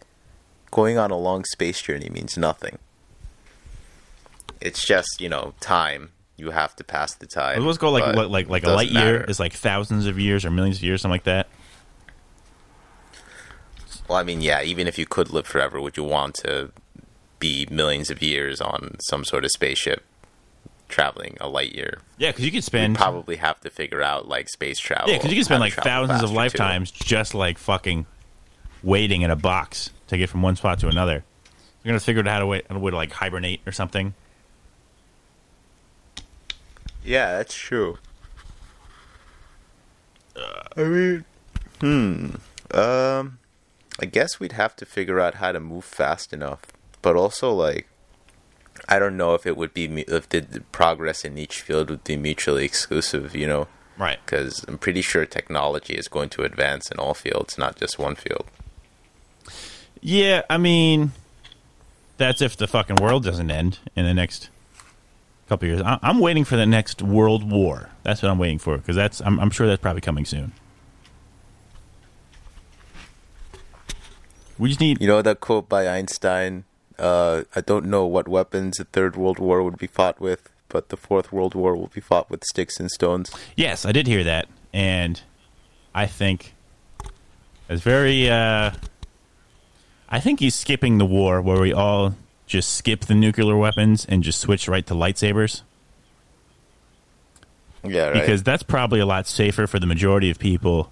going 0.73 0.99
on 0.99 1.13
a 1.13 1.17
long 1.17 1.45
space 1.45 1.81
journey 1.81 2.09
means 2.11 2.37
nothing. 2.37 2.79
It's 4.61 4.85
just 4.87 5.21
you 5.21 5.29
know 5.29 5.55
time. 5.61 6.11
You 6.37 6.51
have 6.53 6.77
to 6.77 6.85
pass 6.85 7.15
the 7.15 7.27
time. 7.27 7.65
Let's 7.65 7.79
go 7.79 7.91
like 7.91 8.15
like 8.15 8.29
like, 8.29 8.49
like 8.49 8.65
a 8.65 8.71
light 8.71 8.89
doesn't 8.93 9.03
year 9.03 9.19
matter. 9.21 9.31
is 9.31 9.41
like 9.41 9.53
thousands 9.55 10.07
of 10.07 10.19
years 10.21 10.45
or 10.45 10.51
millions 10.51 10.77
of 10.77 10.85
years, 10.85 11.03
something 11.03 11.15
like 11.15 11.25
that. 11.25 11.49
Well, 14.09 14.19
I 14.19 14.23
mean, 14.23 14.41
yeah. 14.41 14.63
Even 14.63 14.87
if 14.87 14.99
you 14.99 15.07
could 15.07 15.31
live 15.31 15.47
forever, 15.47 15.81
would 15.81 15.97
you 15.97 16.05
want 16.05 16.35
to 16.37 16.71
be 17.39 17.67
millions 17.71 18.11
of 18.11 18.23
years 18.23 18.61
on 18.61 18.97
some 19.01 19.25
sort 19.25 19.45
of 19.45 19.51
spaceship 19.51 20.05
traveling 20.89 21.37
a 21.41 21.49
light 21.49 21.75
year? 21.75 21.99
Yeah, 22.17 22.31
because 22.31 22.45
you 22.45 22.51
could 22.51 22.65
spend 22.65 22.95
You'd 22.95 22.99
probably 23.03 23.37
have 23.37 23.61
to 23.61 23.71
figure 23.71 24.03
out 24.03 24.27
like 24.29 24.49
space 24.49 24.79
travel. 24.79 25.11
yeah, 25.11 25.19
because 25.19 25.31
you 25.31 25.37
could 25.37 25.45
spend 25.45 25.61
like 25.61 25.75
thousands 25.75 26.23
of 26.23 26.31
faster, 26.31 26.33
too. 26.33 26.35
lifetimes 26.37 26.91
just 26.91 27.35
like 27.35 27.59
fucking 27.59 28.07
waiting 28.83 29.23
in 29.23 29.31
a 29.31 29.37
box 29.37 29.91
to 30.07 30.17
get 30.17 30.31
from 30.31 30.43
one 30.43 30.57
spot 30.57 30.79
to 30.81 30.89
another. 30.89 31.25
You're 31.83 31.93
gonna 31.93 32.01
figure 32.01 32.23
out 32.23 32.29
how 32.29 32.39
to 32.41 32.47
wait, 32.47 32.67
how 32.69 32.79
to, 32.79 32.97
like 32.97 33.13
hibernate 33.13 33.61
or 33.67 33.73
something. 33.73 34.15
Yeah, 37.05 37.39
that's 37.39 37.55
true. 37.55 37.99
I 40.77 40.83
mean, 40.85 41.25
hmm. 41.81 42.31
Um, 42.73 43.39
I 44.01 44.07
guess 44.07 44.39
we'd 44.39 44.53
have 44.53 44.77
to 44.77 44.87
figure 44.87 45.19
out 45.19 45.37
how 45.37 45.53
to 45.53 45.61
move 45.61 45.85
fast 45.85 46.33
enough, 46.33 46.61
but 47.03 47.17
also 47.17 47.53
like, 47.53 47.89
I 48.89 48.99
don't 48.99 49.17
know 49.17 49.35
if 49.35 49.47
it 49.47 49.57
would 49.57 49.75
be 49.75 49.87
if 50.03 50.29
the, 50.29 50.41
the 50.41 50.61
progress 50.61 51.25
in 51.25 51.37
each 51.39 51.61
field 51.63 51.91
would 51.91 52.05
be 52.05 52.17
mutually 52.17 52.65
exclusive. 52.65 53.35
You 53.35 53.47
know, 53.49 53.69
Right. 53.97 54.19
because 54.25 54.65
I'm 54.69 54.79
pretty 54.79 55.03
sure 55.03 55.27
technology 55.27 55.95
is 55.95 56.07
going 56.09 56.29
to 56.31 56.43
advance 56.45 56.91
in 56.91 56.99
all 56.99 57.15
fields, 57.15 57.59
not 57.59 57.77
just 57.77 57.99
one 57.99 58.15
field. 58.15 58.47
Yeah, 60.01 60.43
I 60.49 60.59
mean, 60.59 61.11
that's 62.19 62.41
if 62.41 62.57
the 62.57 62.69
fucking 62.69 62.97
world 63.03 63.25
doesn't 63.25 63.51
end 63.51 63.81
in 63.97 64.05
the 64.05 64.15
next 64.15 64.49
couple 65.49 65.67
years. 65.69 65.81
I- 65.83 65.99
I'm 66.03 66.19
waiting 66.21 66.45
for 66.45 66.57
the 66.57 66.67
next 66.67 67.03
world 67.03 67.51
war. 67.51 67.91
That's 68.03 68.23
what 68.23 68.31
I'm 68.31 68.39
waiting 68.39 68.59
for 68.59 68.77
because 68.77 68.97
that's 68.97 69.21
I'm, 69.21 69.39
I'm 69.41 69.51
sure 69.51 69.67
that's 69.67 69.81
probably 69.83 70.01
coming 70.03 70.25
soon. 70.25 70.53
We 74.59 74.69
just 74.69 74.81
need 74.81 75.01
You 75.01 75.07
know 75.07 75.23
that 75.23 75.41
quote 75.41 75.69
by 75.69 75.87
Einstein? 75.89 76.65
Uh, 76.99 77.45
I 77.55 77.61
don't 77.61 77.87
know 77.87 78.07
what 78.07 78.27
weapons 78.27 78.77
the 78.79 78.85
Third 78.85 79.15
World 79.17 79.39
War 79.39 79.63
would 79.63 79.79
be 79.79 79.87
fought 79.87 80.21
with, 80.21 80.49
but 80.69 80.89
the 80.89 80.97
Fourth 80.97 81.33
World 81.33 81.55
War 81.55 81.77
will 81.77 81.87
be 81.95 82.01
fought 82.01 82.29
with 82.29 82.43
sticks 82.45 82.81
and 82.81 82.91
stones. 82.91 83.31
Yes, 83.57 83.87
I 83.87 83.93
did 83.93 84.09
hear 84.09 84.25
that, 84.25 84.49
and 84.73 85.21
I 85.95 86.07
think 86.07 86.55
it's 87.69 87.83
very. 87.83 88.29
Uh, 88.29 88.73
I 90.09 90.19
think 90.19 90.41
he's 90.41 90.57
skipping 90.57 90.99
the 90.99 91.07
war 91.07 91.41
where 91.41 91.61
we 91.61 91.73
all 91.73 92.17
just 92.49 92.75
skip 92.75 93.03
the 93.03 93.15
nuclear 93.15 93.57
weapons 93.57 94.05
and 94.07 94.25
just 94.25 94.41
switch 94.41 94.67
right 94.67 94.85
to 94.87 94.95
lightsabers 94.95 95.63
Yeah, 97.85 98.07
right. 98.07 98.15
because 98.15 98.43
that's 98.43 98.65
probably 98.65 98.99
a 99.01 99.07
lot 99.07 99.27
safer 99.29 99.67
for 99.69 99.79
the 99.79 99.87
majority 99.87 100.31
of 100.31 100.39
people, 100.41 100.91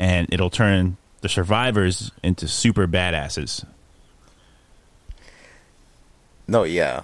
and 0.00 0.26
it'll 0.32 0.50
turn 0.50 0.96
the 1.20 1.28
survivors 1.28 2.10
into 2.22 2.48
super 2.48 2.86
badasses. 2.88 3.64
no, 6.46 6.62
yeah. 6.64 7.02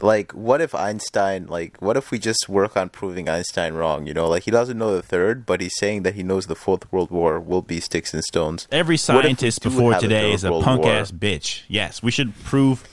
Like, 0.00 0.32
what 0.32 0.60
if 0.60 0.74
Einstein? 0.74 1.46
Like, 1.46 1.78
what 1.80 1.96
if 1.96 2.10
we 2.10 2.18
just 2.18 2.48
work 2.48 2.76
on 2.76 2.90
proving 2.90 3.28
Einstein 3.28 3.74
wrong? 3.74 4.06
You 4.06 4.12
know, 4.14 4.28
like 4.28 4.42
he 4.42 4.50
doesn't 4.50 4.76
know 4.76 4.94
the 4.94 5.02
third, 5.02 5.46
but 5.46 5.60
he's 5.60 5.76
saying 5.78 6.02
that 6.02 6.14
he 6.14 6.22
knows 6.22 6.46
the 6.46 6.54
Fourth 6.54 6.90
World 6.92 7.10
War 7.10 7.40
will 7.40 7.62
be 7.62 7.80
sticks 7.80 8.12
and 8.12 8.22
stones. 8.22 8.68
Every 8.70 8.94
What 8.94 9.00
if 9.00 9.00
we 9.00 9.24
scientist 9.24 9.62
before 9.62 9.94
today 9.94 10.32
is 10.32 10.44
a 10.44 10.50
world 10.50 10.64
punk 10.64 10.82
war? 10.82 10.92
ass 10.92 11.10
bitch. 11.10 11.62
Yes, 11.68 12.02
we 12.02 12.10
should 12.10 12.34
prove. 12.44 12.86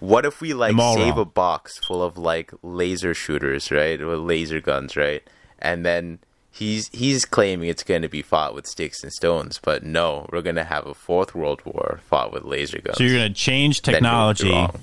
What 0.00 0.24
if 0.24 0.40
we 0.40 0.54
like 0.54 0.72
save 0.72 1.16
wrong. 1.16 1.18
a 1.18 1.24
box 1.24 1.78
full 1.78 2.02
of 2.02 2.16
like 2.16 2.52
laser 2.62 3.14
shooters, 3.14 3.70
right, 3.70 4.00
or 4.00 4.16
laser 4.16 4.60
guns, 4.60 4.96
right, 4.96 5.22
and 5.58 5.84
then 5.84 6.20
he's 6.50 6.88
he's 6.88 7.24
claiming 7.24 7.68
it's 7.68 7.82
going 7.82 8.02
to 8.02 8.08
be 8.08 8.22
fought 8.22 8.54
with 8.54 8.66
sticks 8.66 9.02
and 9.02 9.12
stones, 9.12 9.60
but 9.62 9.82
no, 9.82 10.28
we're 10.32 10.42
going 10.42 10.56
to 10.56 10.64
have 10.64 10.86
a 10.86 10.94
fourth 10.94 11.34
world 11.34 11.60
war 11.64 12.00
fought 12.04 12.32
with 12.32 12.44
laser 12.44 12.80
guns. 12.80 12.96
So 12.96 13.04
you're 13.04 13.18
going 13.18 13.32
to 13.32 13.38
change 13.38 13.82
Then 13.82 13.94
he 13.94 13.96
would 13.96 14.36
be 14.38 14.44
technology. 14.44 14.78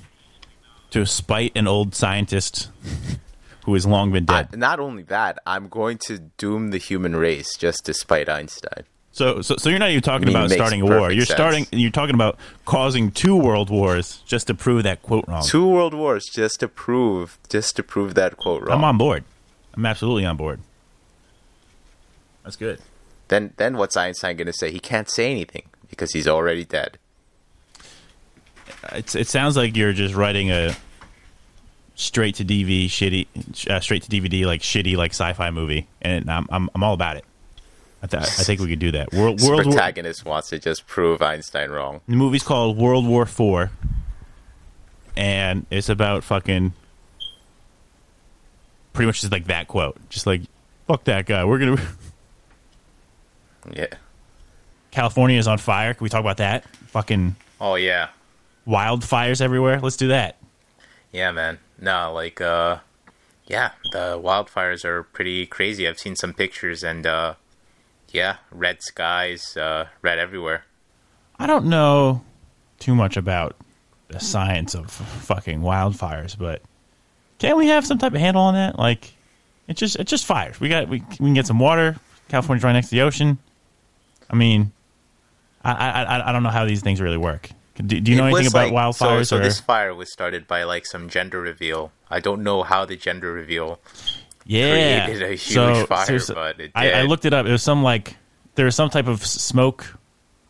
To 0.90 1.04
spite 1.06 1.52
an 1.56 1.66
old 1.66 1.94
scientist 1.94 2.70
who 3.64 3.74
has 3.74 3.86
long 3.86 4.12
been 4.12 4.24
I- 4.28 4.42
dead. 4.42 4.58
not 4.58 4.80
only 4.80 5.02
that, 5.04 5.38
I'm 5.46 5.68
going 5.68 5.98
to 6.06 6.18
doom 6.18 6.70
the 6.70 6.78
human 6.78 7.16
race 7.16 7.56
just 7.56 7.84
to 7.86 7.94
spite 7.94 8.28
Einstein. 8.28 8.84
So, 9.12 9.40
so, 9.40 9.56
so 9.56 9.70
you're 9.70 9.78
not 9.78 9.88
even 9.90 10.02
talking 10.02 10.28
I 10.28 10.32
mean, 10.32 10.36
about 10.36 10.50
starting 10.50 10.82
a 10.82 10.84
war. 10.84 11.10
You're 11.10 11.24
sense. 11.24 11.38
starting. 11.38 11.66
You're 11.72 11.90
talking 11.90 12.14
about 12.14 12.38
causing 12.66 13.10
two 13.10 13.34
world 13.34 13.70
wars 13.70 14.22
just 14.26 14.46
to 14.48 14.54
prove 14.54 14.82
that 14.82 15.02
quote 15.02 15.26
wrong. 15.26 15.42
Two 15.42 15.66
world 15.66 15.94
wars 15.94 16.26
just 16.30 16.60
to 16.60 16.68
prove 16.68 17.38
just 17.48 17.76
to 17.76 17.82
prove 17.82 18.14
that 18.14 18.36
quote 18.36 18.62
wrong. 18.62 18.76
I'm 18.76 18.84
on 18.84 18.98
board. 18.98 19.24
I'm 19.74 19.86
absolutely 19.86 20.26
on 20.26 20.36
board. 20.36 20.60
That's 22.44 22.56
good. 22.56 22.80
Then 23.28 23.54
then 23.56 23.78
what's 23.78 23.96
Einstein 23.96 24.36
going 24.36 24.46
to 24.48 24.52
say? 24.52 24.70
He 24.70 24.78
can't 24.78 25.08
say 25.10 25.30
anything 25.30 25.62
because 25.88 26.12
he's 26.12 26.28
already 26.28 26.64
dead. 26.66 26.98
It's, 28.92 29.14
it 29.14 29.28
sounds 29.28 29.56
like 29.56 29.76
you're 29.76 29.92
just 29.92 30.14
writing 30.14 30.50
a 30.50 30.74
straight 31.94 32.34
to 32.36 32.44
DVD 32.44 32.86
shitty, 32.86 33.68
uh, 33.70 33.80
straight 33.80 34.02
to 34.02 34.10
DVD 34.10 34.44
like 34.46 34.60
shitty 34.60 34.96
like 34.96 35.12
sci-fi 35.12 35.50
movie, 35.50 35.86
and 36.02 36.30
I'm 36.30 36.46
I'm, 36.50 36.70
I'm 36.74 36.82
all 36.82 36.94
about 36.94 37.16
it. 37.16 37.24
I, 38.02 38.06
th- 38.06 38.22
I 38.22 38.26
think 38.26 38.60
we 38.60 38.68
could 38.68 38.78
do 38.78 38.92
that. 38.92 39.12
World 39.12 39.40
World 39.40 39.64
War. 39.64 39.72
protagonist 39.74 40.24
wants 40.24 40.50
to 40.50 40.58
just 40.58 40.86
prove 40.86 41.22
Einstein 41.22 41.70
wrong. 41.70 42.00
The 42.06 42.14
movie's 42.16 42.42
called 42.42 42.76
World 42.76 43.06
War 43.06 43.24
Four, 43.26 43.70
and 45.16 45.64
it's 45.70 45.88
about 45.88 46.22
fucking 46.22 46.72
pretty 48.92 49.06
much 49.06 49.20
just 49.20 49.32
like 49.32 49.46
that 49.46 49.66
quote, 49.68 49.96
just 50.10 50.26
like 50.26 50.42
fuck 50.86 51.04
that 51.04 51.26
guy. 51.26 51.44
We're 51.44 51.58
gonna 51.58 51.80
Yeah. 53.72 53.86
California 54.90 55.38
is 55.38 55.48
on 55.48 55.58
fire. 55.58 55.92
Can 55.94 56.04
we 56.04 56.08
talk 56.08 56.20
about 56.20 56.36
that? 56.36 56.64
Fucking 56.88 57.34
Oh 57.60 57.74
yeah. 57.74 58.08
Wildfires 58.66 59.40
everywhere. 59.40 59.80
Let's 59.80 59.96
do 59.96 60.08
that. 60.08 60.36
Yeah, 61.12 61.32
man. 61.32 61.58
No, 61.80 62.12
like 62.12 62.40
uh 62.40 62.78
yeah, 63.46 63.72
the 63.92 64.20
wildfires 64.22 64.84
are 64.84 65.02
pretty 65.02 65.46
crazy. 65.46 65.86
I've 65.86 65.98
seen 65.98 66.16
some 66.16 66.32
pictures 66.32 66.82
and 66.82 67.06
uh 67.06 67.34
yeah, 68.10 68.36
red 68.50 68.82
skies, 68.82 69.56
uh 69.56 69.86
red 70.02 70.18
everywhere. 70.18 70.64
I 71.38 71.46
don't 71.46 71.66
know 71.66 72.22
too 72.78 72.94
much 72.94 73.16
about 73.16 73.56
the 74.08 74.20
science 74.20 74.74
of 74.74 74.90
fucking 74.90 75.60
wildfires, 75.60 76.36
but 76.38 76.62
can't 77.38 77.56
we 77.56 77.68
have 77.68 77.86
some 77.86 77.98
type 77.98 78.14
of 78.14 78.20
handle 78.20 78.42
on 78.42 78.54
that? 78.54 78.78
Like, 78.78 79.12
it 79.68 79.76
just 79.76 79.96
it 79.96 80.06
just 80.06 80.24
fires. 80.24 80.60
We 80.60 80.68
got 80.68 80.88
we, 80.88 81.00
we 81.00 81.16
can 81.16 81.34
get 81.34 81.46
some 81.46 81.58
water. 81.58 81.96
California's 82.28 82.64
right 82.64 82.72
next 82.72 82.88
to 82.88 82.94
the 82.94 83.02
ocean. 83.02 83.38
I 84.30 84.36
mean, 84.36 84.72
I 85.64 85.72
I 85.72 86.02
I, 86.02 86.28
I 86.28 86.32
don't 86.32 86.42
know 86.42 86.50
how 86.50 86.64
these 86.64 86.82
things 86.82 87.00
really 87.00 87.16
work. 87.16 87.50
Do, 87.76 88.00
do 88.00 88.10
you 88.10 88.16
know 88.16 88.24
It 88.26 88.28
anything 88.30 88.44
was 88.44 88.52
about 88.52 88.72
like- 88.72 88.94
wildfires? 88.94 88.96
So, 88.96 89.22
so 89.22 89.36
or 89.38 89.40
this 89.40 89.60
fire 89.60 89.94
was 89.94 90.12
started 90.12 90.46
by 90.46 90.62
like 90.64 90.86
some 90.86 91.08
gender 91.08 91.40
reveal. 91.40 91.92
I 92.10 92.20
don't 92.20 92.42
know 92.42 92.62
how 92.62 92.84
the 92.84 92.96
gender 92.96 93.32
reveal 93.32 93.80
yeah, 94.44 95.04
created 95.06 95.22
a 95.22 95.28
huge 95.34 95.40
So, 95.40 95.86
fire, 95.86 96.18
but 96.34 96.60
it 96.60 96.70
I, 96.74 96.92
I 96.92 97.02
looked 97.02 97.24
it 97.24 97.32
up. 97.34 97.46
It 97.46 97.50
was 97.52 97.62
some 97.62 97.82
like 97.82 98.16
there 98.54 98.64
was 98.64 98.74
some 98.74 98.88
type 98.90 99.08
of 99.08 99.24
smoke, 99.26 99.96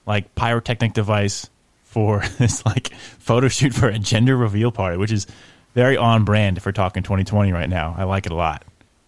like 0.07 0.35
pyrotechnic 0.35 0.93
device 0.93 1.49
for 1.85 2.21
this 2.39 2.65
like 2.67 2.93
photo 3.19 3.49
shoot 3.49 3.75
for 3.75 3.89
a 3.89 3.99
gender 3.99 4.37
reveal 4.37 4.71
party, 4.71 4.97
which 4.99 5.11
is 5.13 5.27
very 5.75 5.97
on 5.97 6.25
brand 6.25 6.57
if 6.59 6.65
we're 6.67 6.73
talking 6.73 7.03
2020 7.03 7.53
right 7.53 7.69
now. 7.69 7.95
I 7.99 8.05
like 8.05 8.27
it 8.27 8.33
a 8.33 8.37
lot. 8.37 8.65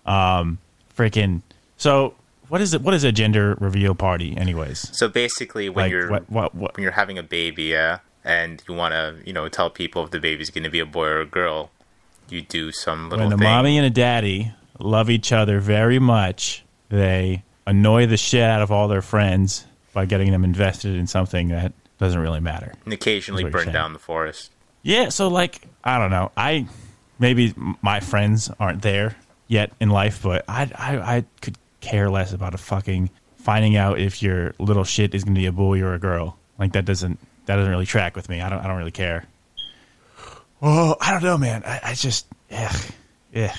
Um, 0.07 0.59
freaking. 0.97 1.43
So 1.77 2.15
what 2.49 2.61
is 2.63 2.73
it? 2.73 2.81
What 2.81 2.95
is 2.95 3.05
a 3.05 3.13
gender 3.13 3.57
reveal 3.61 3.95
party, 3.95 4.37
anyways? 4.37 4.97
So 4.97 5.07
basically, 5.09 5.69
when 5.69 5.85
Like, 5.85 5.93
you're 5.93 6.11
what- 6.11 6.31
what- 6.31 6.55
what- 6.55 6.77
when 6.77 6.83
you're 6.83 6.93
having 6.93 7.19
a 7.19 7.23
baby, 7.23 7.65
yeah, 7.65 7.99
and 8.29 8.63
you 8.69 8.75
want 8.75 8.93
to, 8.93 9.17
you 9.25 9.33
know, 9.33 9.49
tell 9.49 9.71
people 9.71 10.05
if 10.05 10.11
the 10.11 10.21
baby's 10.21 10.51
going 10.51 10.65
to 10.65 10.71
be 10.71 10.81
a 10.81 10.87
boy 10.87 11.07
or 11.07 11.21
a 11.23 11.27
girl, 11.27 11.71
you 12.29 12.43
do 12.43 12.71
some 12.71 13.09
little 13.09 13.25
When 13.25 13.31
the 13.31 13.39
thing. 13.39 13.45
mommy 13.45 13.79
and 13.79 13.87
a 13.87 13.91
daddy 13.91 14.53
love 14.79 15.09
each 15.09 15.33
other 15.33 15.59
very 15.61 15.99
much, 15.99 16.63
they 16.91 17.43
annoy 17.67 18.07
the 18.07 18.19
shit 18.19 18.43
out 18.43 18.61
of 18.61 18.71
all 18.71 18.87
their 18.87 19.01
friends 19.03 19.65
by 19.95 20.05
getting 20.05 20.31
them 20.31 20.45
invested 20.45 20.95
in 20.95 21.07
something 21.07 21.49
that 21.49 21.73
doesn't 21.99 22.21
really 22.21 22.41
matter. 22.41 22.75
and 22.85 22.93
occasionally 22.93 23.43
That's 23.45 23.55
what 23.55 23.59
you're 23.61 23.67
burn 23.67 23.75
down 23.75 23.93
the 23.95 23.99
forest. 23.99 24.53
Yeah, 24.83 25.09
so 25.09 25.29
like 25.29 25.63
I 25.83 25.99
don't 25.99 26.11
know. 26.11 26.31
I 26.37 26.67
maybe 27.19 27.55
my 27.83 28.01
friends 28.01 28.51
aren't 28.61 28.83
there 28.83 29.17
yet 29.49 29.73
in 29.81 29.89
life, 29.89 30.23
but 30.23 30.45
I 30.47 30.71
I, 30.77 31.17
I 31.17 31.25
could 31.41 31.57
care 31.81 32.11
less 32.11 32.33
about 32.33 32.55
a 32.55 32.59
fucking 32.59 33.11
finding 33.39 33.75
out 33.77 33.99
if 33.99 34.23
your 34.23 34.55
little 34.59 34.85
shit 34.85 35.15
is 35.15 35.25
going 35.25 35.35
to 35.35 35.41
be 35.41 35.47
a 35.47 35.53
boy 35.53 35.81
or 35.81 35.95
a 35.95 35.99
girl. 35.99 36.39
Like 36.59 36.73
that 36.73 36.85
doesn't 36.85 37.19
that 37.49 37.57
doesn't 37.57 37.71
really 37.71 37.87
track 37.87 38.15
with 38.15 38.29
me. 38.29 38.43
I 38.43 38.51
don't 38.51 38.61
I 38.61 38.69
don't 38.69 38.77
really 38.77 38.91
care. 38.91 39.25
Oh, 40.61 40.97
I 41.01 41.13
don't 41.13 41.23
know, 41.23 41.39
man. 41.39 41.63
I, 41.65 41.81
I 41.83 41.95
just 41.95 42.27
ugh, 42.53 42.81
ugh. 43.35 43.51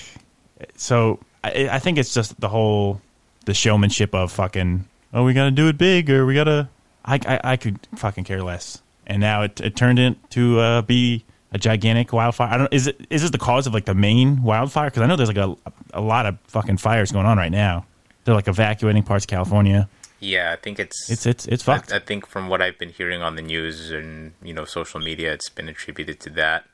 So 0.76 1.20
I, 1.44 1.70
I 1.72 1.80
think 1.80 1.98
it's 1.98 2.14
just 2.14 2.40
the 2.40 2.50
whole 2.50 3.02
the 3.46 3.54
showmanship 3.56 4.14
of 4.14 4.32
fucking. 4.32 4.86
Oh, 5.12 5.24
we 5.24 5.34
got 5.34 5.46
to 5.46 5.52
do 5.52 5.68
it 5.70 5.78
big, 5.80 6.12
or 6.12 6.28
we 6.28 6.36
got 6.36 6.44
to. 6.44 6.70
I, 7.04 7.20
I 7.26 7.40
I 7.54 7.58
could 7.58 7.80
fucking 7.96 8.26
care 8.26 8.44
less. 8.44 8.80
And 9.08 9.20
now 9.20 9.42
it, 9.42 9.60
it 9.60 9.76
turned 9.76 9.98
into 9.98 10.60
uh, 10.60 10.84
be 10.84 11.26
a 11.52 11.58
gigantic 11.58 12.14
wildfire. 12.14 12.54
I 12.54 12.58
don't. 12.58 12.72
Is 12.72 12.86
it 12.86 13.08
is 13.10 13.24
this 13.24 13.32
the 13.32 13.40
cause 13.40 13.66
of 13.66 13.74
like 13.74 13.86
the 13.86 13.96
main 13.96 14.44
wildfire? 14.44 14.92
Because 14.92 15.02
I 15.02 15.08
know 15.08 15.16
there's 15.16 15.30
like 15.30 15.38
a 15.38 15.56
a 15.94 16.02
lot 16.02 16.28
of 16.28 16.38
fucking 16.46 16.78
fires 16.78 17.12
going 17.12 17.26
on 17.26 17.40
right 17.40 17.52
now. 17.52 17.88
They're 18.24 18.36
like 18.36 18.48
evacuating 18.48 19.02
parts 19.02 19.26
of 19.26 19.30
California. 19.30 19.90
Yeah, 20.20 20.52
I 20.52 20.56
think 20.58 20.80
it's 20.80 21.10
It's 21.10 21.26
it's 21.26 21.46
it's 21.48 21.68
I, 21.68 21.78
fucked. 21.78 21.94
I 21.94 22.00
think 22.00 22.26
from 22.26 22.50
what 22.50 22.62
I've 22.62 22.78
been 22.78 22.90
hearing 22.90 23.22
on 23.22 23.36
the 23.36 23.42
news 23.42 23.92
and 23.92 24.34
you 24.42 24.54
know 24.54 24.66
social 24.66 25.00
media, 25.00 25.34
it's 25.34 25.50
been 25.50 25.70
attributed 25.70 26.20
to 26.22 26.30
that. 26.32 26.66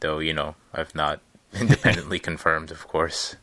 Though 0.00 0.18
you 0.18 0.32
know 0.32 0.56
I've 0.74 0.94
not 0.94 1.20
independently 1.54 2.18
confirmed, 2.30 2.70
of 2.70 2.86
course. 2.88 3.36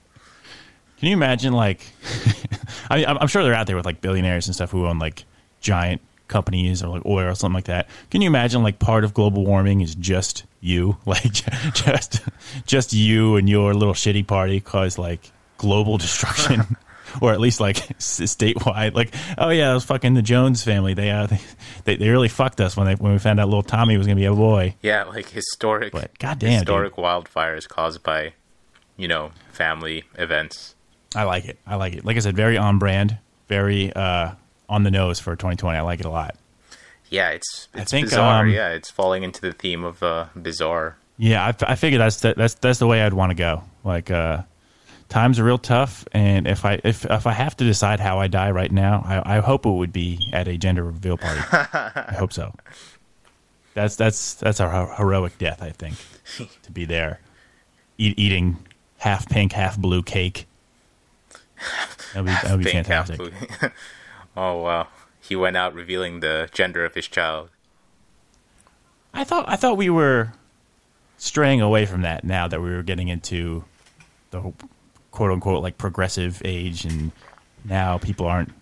Can 0.98 1.10
you 1.10 1.14
imagine 1.14 1.54
like 1.54 1.91
I 2.89 2.98
mean, 2.98 3.06
I'm 3.06 3.18
I'm 3.20 3.28
sure 3.28 3.43
they're 3.43 3.54
out 3.54 3.68
there 3.68 3.76
with 3.76 3.86
like 3.86 4.02
billionaires 4.02 4.48
and 4.48 4.56
stuff 4.56 4.72
who 4.72 4.86
own 4.86 5.00
like 5.00 5.26
giant 5.62 6.02
companies 6.28 6.84
or 6.84 6.89
like 6.89 7.06
oil 7.06 7.28
or 7.28 7.36
something 7.36 7.56
like 7.56 7.66
that. 7.66 7.88
Can 8.12 8.22
you 8.22 8.28
imagine 8.28 8.64
like 8.64 8.80
part 8.80 9.04
of 9.04 9.14
global 9.14 9.45
warming 9.45 9.82
is 9.82 9.95
just 9.95 10.43
you, 10.60 10.98
like 11.06 11.32
just 11.74 12.22
just 12.66 12.93
you 12.93 13.36
and 13.38 13.48
your 13.48 13.74
little 13.74 13.93
shitty 13.93 14.28
party 14.28 14.60
cause 14.60 14.98
like 14.98 15.32
global 15.58 15.98
destruction 15.98 16.76
or 17.22 17.34
at 17.34 17.39
least 17.39 17.60
like 17.60 17.76
statewide 17.97 18.93
like 18.93 19.14
oh 19.38 19.49
yeah, 19.49 19.72
it 19.72 19.74
was 19.74 19.86
fucking 19.86 20.14
the 20.14 20.22
Jones 20.22 20.64
family. 20.64 20.93
They 20.93 21.12
uh 21.12 21.28
they, 21.86 21.95
they 21.95 22.10
really 22.10 22.28
fucked 22.28 22.62
us 22.62 22.76
when 22.78 22.88
they 22.88 22.95
when 22.95 23.12
we 23.14 23.20
found 23.20 23.39
out 23.39 23.47
little 23.47 23.64
Tommy 23.64 23.97
was 23.97 24.08
going 24.08 24.18
to 24.18 24.22
be 24.22 24.26
a 24.26 24.34
boy. 24.34 24.76
Yeah, 24.82 25.03
like 25.03 25.30
historic, 25.30 25.93
But 25.93 26.18
goddamn, 26.20 26.51
historic 26.51 26.95
wildfires 26.95 27.68
caused 27.68 28.03
by, 28.03 28.34
you 28.95 29.08
know, 29.08 29.32
family 29.51 30.03
events. 30.16 30.76
I 31.16 31.24
like 31.24 31.45
it. 31.45 31.58
I 31.66 31.76
like 31.76 31.93
it. 31.93 32.05
Like 32.05 32.18
I 32.18 32.20
said, 32.20 32.36
very 32.36 32.58
on 32.58 32.80
brand, 32.80 33.18
very 33.47 33.93
uh 33.93 34.32
on 34.70 34.84
the 34.84 34.91
nose 34.91 35.20
for 35.20 35.36
2020. 35.36 35.78
I 35.78 35.82
like 35.82 35.99
it 35.99 36.05
a 36.05 36.10
lot. 36.10 36.36
Yeah, 37.10 37.30
it's 37.30 37.70
I 37.74 37.82
it's 37.82 37.91
think, 37.91 38.08
bizarre. 38.08 38.43
um, 38.43 38.49
yeah, 38.49 38.70
it's 38.70 38.91
falling 38.91 39.24
into 39.24 39.39
the 39.41 39.53
theme 39.53 39.84
of 39.86 40.03
uh, 40.03 40.26
bizarre. 40.36 40.97
Yeah, 41.18 41.45
I, 41.45 41.72
I 41.72 41.76
figured 41.76 42.01
that's 42.01 42.20
the, 42.22 42.34
that's 42.36 42.55
that's 42.55 42.80
the 42.80 42.88
way 42.88 43.01
I'd 43.01 43.14
want 43.14 43.30
to 43.30 43.36
go. 43.36 43.64
Like, 43.84 44.12
uh, 44.12 44.41
times 45.10 45.39
are 45.39 45.43
real 45.43 45.58
tough, 45.58 46.05
and 46.12 46.47
if 46.47 46.66
I 46.66 46.80
if 46.84 47.05
if 47.05 47.28
I 47.28 47.32
have 47.32 47.55
to 47.58 47.64
decide 47.64 47.99
how 47.99 48.20
I 48.20 48.28
die 48.28 48.51
right 48.51 48.72
now, 48.72 49.03
I, 49.05 49.38
I 49.38 49.39
hope 49.39 49.66
it 49.66 49.72
would 49.72 49.93
be 49.93 50.30
at 50.34 50.47
a 50.47 50.58
gender 50.58 50.84
reveal 50.84 51.18
party. 51.18 51.41
I 51.51 52.16
hope 52.18 52.34
so. 52.34 52.53
That's 53.74 53.95
that's 53.95 54.36
that's 54.36 54.60
a 54.60 54.95
heroic 54.95 55.38
death, 55.38 55.62
I 55.62 55.70
think, 55.70 55.95
to 56.64 56.72
be 56.72 56.86
there, 56.86 57.20
eat, 57.97 58.18
eating 58.18 58.58
half 58.97 59.30
pink, 59.30 59.53
half 59.53 59.78
blue 59.78 60.03
cake. 60.03 60.47
That'd 62.14 62.26
be, 62.26 62.32
that'd 62.32 62.64
be 62.64 62.72
half 62.72 63.08
fantastic. 63.08 63.34
oh 64.38 64.62
wow, 64.62 64.88
he 65.22 65.36
went 65.36 65.58
out 65.58 65.74
revealing 65.74 66.20
the 66.20 66.49
gender 66.51 66.84
of 66.84 66.95
his 66.95 67.08
child. 67.08 67.49
I 69.14 69.24
thought 69.24 69.47
I 69.47 69.55
thought 69.55 69.78
we 69.78 69.89
were 69.89 70.34
straying 71.18 71.62
away 71.62 71.86
from 71.86 72.01
that 72.01 72.24
now 72.24 72.47
that 72.47 72.62
we 72.62 72.70
were 72.70 72.84
getting 72.84 73.08
into 73.08 73.64
the 74.32 74.53
quote 75.18 75.32
unquote 75.32 75.63
like 75.63 75.80
progressive 75.80 76.43
age 76.45 76.86
and 76.86 77.11
now 77.65 77.97
people 77.97 78.28
aren't 78.28 78.53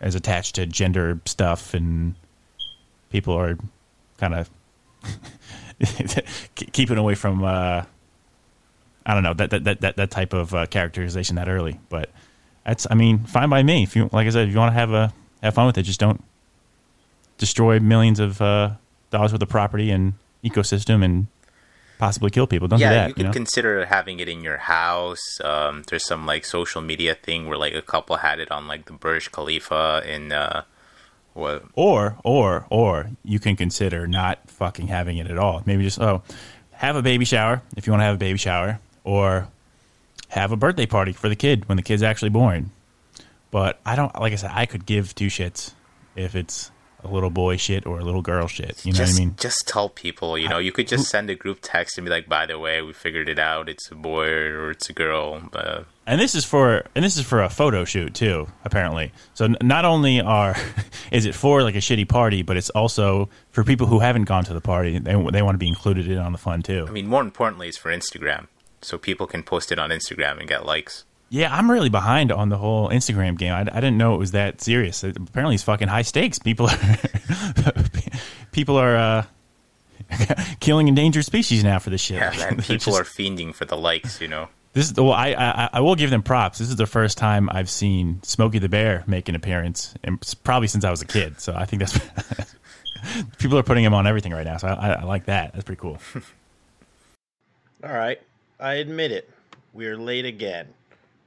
as 0.00 0.16
attached 0.16 0.56
to 0.56 0.66
gender 0.66 1.20
stuff 1.26 1.74
and 1.74 2.16
people 3.10 3.32
are 3.34 3.56
kind 4.18 4.34
of 4.34 4.50
keeping 6.72 6.98
away 6.98 7.14
from 7.14 7.44
uh 7.44 7.84
I 9.06 9.14
don't 9.14 9.22
know 9.22 9.34
that 9.34 9.50
that 9.50 9.80
that 9.80 9.96
that, 9.96 10.10
type 10.10 10.32
of 10.32 10.52
uh, 10.54 10.66
characterization 10.66 11.36
that 11.36 11.48
early. 11.48 11.78
But 11.88 12.10
that's 12.64 12.86
I 12.90 12.94
mean 12.94 13.20
fine 13.20 13.48
by 13.48 13.62
me. 13.62 13.84
If 13.84 13.94
you 13.94 14.10
like 14.12 14.26
I 14.26 14.30
said 14.30 14.48
if 14.48 14.52
you 14.54 14.58
want 14.58 14.72
to 14.74 14.78
have 14.78 14.92
a 14.92 15.12
have 15.40 15.54
fun 15.54 15.66
with 15.66 15.78
it 15.78 15.82
just 15.82 16.00
don't 16.00 16.22
destroy 17.38 17.78
millions 17.78 18.18
of 18.18 18.42
uh, 18.42 18.72
dollars 19.10 19.32
worth 19.32 19.42
of 19.42 19.48
property 19.48 19.90
and 19.90 20.14
ecosystem 20.44 21.04
and 21.04 21.28
possibly 22.02 22.30
kill 22.30 22.48
people. 22.48 22.66
Don't 22.66 22.80
yeah, 22.80 22.88
do 22.88 22.94
that. 22.94 23.02
you 23.02 23.08
You, 23.10 23.14
could 23.14 23.26
know? 23.26 23.32
consider 23.32 23.86
having 23.86 24.18
it 24.18 24.28
in 24.28 24.42
your 24.42 24.56
house. 24.56 25.40
Um, 25.44 25.84
there's 25.86 26.04
some 26.04 26.26
like 26.26 26.44
social 26.44 26.82
media 26.82 27.14
thing 27.14 27.46
where 27.46 27.56
like 27.56 27.74
a 27.74 27.80
couple 27.80 28.16
had 28.16 28.40
it 28.40 28.50
on 28.50 28.66
like 28.66 28.86
the 28.86 28.92
Burj 28.92 29.30
Khalifa 29.30 30.02
in 30.04 30.32
uh, 30.32 30.64
what 31.34 31.62
or 31.74 32.16
or 32.24 32.66
or 32.70 33.10
you 33.22 33.38
can 33.38 33.54
consider 33.54 34.08
not 34.08 34.50
fucking 34.50 34.88
having 34.88 35.18
it 35.18 35.30
at 35.30 35.38
all. 35.38 35.62
Maybe 35.64 35.84
just 35.84 36.00
oh, 36.00 36.22
have 36.72 36.96
a 36.96 37.02
baby 37.02 37.24
shower 37.24 37.62
if 37.76 37.86
you 37.86 37.92
want 37.92 38.00
to 38.00 38.06
have 38.06 38.16
a 38.16 38.18
baby 38.18 38.38
shower, 38.38 38.80
or 39.04 39.46
have 40.26 40.50
a 40.50 40.56
birthday 40.56 40.86
party 40.86 41.12
for 41.12 41.28
the 41.28 41.36
kid 41.36 41.68
when 41.68 41.76
the 41.76 41.84
kid's 41.84 42.02
actually 42.02 42.30
born. 42.30 42.72
But 43.52 43.78
I 43.86 43.94
don't 43.94 44.12
like 44.20 44.32
I 44.32 44.36
said 44.36 44.50
I 44.52 44.66
could 44.66 44.86
give 44.86 45.14
two 45.14 45.28
shits 45.28 45.72
if 46.16 46.34
it's 46.34 46.72
a 47.04 47.08
little 47.08 47.30
boy 47.30 47.56
shit 47.56 47.86
or 47.86 47.98
a 47.98 48.04
little 48.04 48.22
girl 48.22 48.46
shit. 48.46 48.84
You 48.84 48.92
know 48.92 48.98
just 48.98 49.14
what 49.14 49.22
I 49.22 49.24
mean? 49.26 49.34
just 49.38 49.66
tell 49.68 49.88
people. 49.88 50.38
You 50.38 50.48
know, 50.48 50.58
you 50.58 50.72
could 50.72 50.88
just 50.88 51.08
send 51.08 51.30
a 51.30 51.34
group 51.34 51.58
text 51.62 51.98
and 51.98 52.04
be 52.04 52.10
like, 52.10 52.28
"By 52.28 52.46
the 52.46 52.58
way, 52.58 52.82
we 52.82 52.92
figured 52.92 53.28
it 53.28 53.38
out. 53.38 53.68
It's 53.68 53.90
a 53.90 53.94
boy 53.94 54.26
or 54.26 54.70
it's 54.70 54.88
a 54.88 54.92
girl." 54.92 55.42
Uh, 55.52 55.82
and 56.06 56.20
this 56.20 56.34
is 56.34 56.44
for 56.44 56.84
and 56.94 57.04
this 57.04 57.16
is 57.16 57.24
for 57.24 57.42
a 57.42 57.48
photo 57.48 57.84
shoot 57.84 58.12
too 58.12 58.48
apparently 58.64 59.12
so 59.34 59.44
n- 59.44 59.56
not 59.62 59.84
only 59.84 60.20
are 60.20 60.56
is 61.12 61.26
it 61.26 61.34
for 61.34 61.62
like 61.62 61.76
a 61.76 61.78
shitty 61.78 62.08
party 62.08 62.42
but 62.42 62.56
it's 62.56 62.70
also 62.70 63.28
for 63.52 63.62
people 63.62 63.86
who 63.86 64.00
haven't 64.00 64.24
gone 64.24 64.42
to 64.42 64.52
the 64.52 64.60
party 64.60 64.98
they, 64.98 65.12
they 65.30 65.42
want 65.42 65.54
to 65.54 65.58
be 65.58 65.68
included 65.68 66.08
in 66.08 66.18
on 66.18 66.32
the 66.32 66.38
fun 66.38 66.60
too 66.60 66.86
I 66.88 66.90
mean, 66.90 67.06
more 67.06 67.22
importantly, 67.22 67.68
it's 67.68 67.78
for 67.78 67.92
Instagram, 67.92 68.48
so 68.80 68.98
people 68.98 69.26
can 69.28 69.42
post 69.44 69.70
it 69.70 69.78
on 69.78 69.90
Instagram 69.90 70.40
and 70.40 70.48
get 70.48 70.66
likes. 70.66 71.04
Yeah 71.32 71.52
i'm 71.56 71.70
really 71.70 71.88
behind 71.88 72.30
on 72.30 72.48
the 72.50 72.58
whole 72.58 72.88
instagram 72.90 73.36
game 73.38 73.52
i, 73.52 73.60
I 73.60 73.64
didn't 73.80 73.96
know 73.96 74.14
it 74.14 74.18
was 74.18 74.32
that 74.32 74.60
serious 74.60 75.02
It- 75.02 75.16
apparently 75.16 75.54
it's 75.54 75.64
fucking 75.64 75.88
high 75.88 76.02
stakes 76.02 76.38
people 76.38 76.68
are 76.68 76.78
people 78.52 78.76
are 78.76 78.96
uh 78.96 79.24
killing 80.60 80.88
endangered 80.88 81.24
species 81.24 81.64
now 81.64 81.78
for 81.78 81.88
this 81.90 82.00
shit 82.02 82.18
Yeah, 82.18 82.30
man, 82.38 82.56
people 82.58 82.76
just- 82.76 82.88
are 83.00 83.04
fiending 83.04 83.54
for 83.54 83.64
the 83.64 83.76
likes. 83.76 84.20
You 84.20 84.28
know. 84.28 84.48
This 84.74 84.90
is 84.90 84.96
well, 84.96 85.12
I, 85.12 85.28
I 85.32 85.68
I 85.74 85.80
will 85.80 85.94
give 85.94 86.10
them 86.10 86.22
props. 86.22 86.58
This 86.58 86.68
is 86.68 86.76
the 86.76 86.86
first 86.86 87.16
time 87.18 87.48
I've 87.50 87.70
seen 87.70 88.20
Smokey 88.22 88.58
the 88.58 88.68
Bear 88.68 89.04
make 89.06 89.28
an 89.30 89.34
appearance, 89.34 89.94
and 90.04 90.20
probably 90.44 90.68
since 90.68 90.84
I 90.84 90.90
was 90.90 91.00
a 91.02 91.06
kid. 91.06 91.40
So 91.40 91.54
I 91.54 91.64
think 91.64 91.80
that's 91.80 91.98
people 93.38 93.56
are 93.58 93.62
putting 93.62 93.84
him 93.84 93.94
on 93.94 94.06
everything 94.06 94.32
right 94.32 94.44
now. 94.44 94.56
So 94.58 94.68
I, 94.68 94.72
I, 94.72 94.90
I 94.92 95.02
like 95.04 95.26
that. 95.26 95.52
That's 95.52 95.64
pretty 95.64 95.80
cool. 95.80 95.98
All 97.84 97.92
right, 97.92 98.20
I 98.60 98.74
admit 98.74 99.12
it. 99.12 99.30
We're 99.72 99.96
late 99.96 100.24
again. 100.26 100.68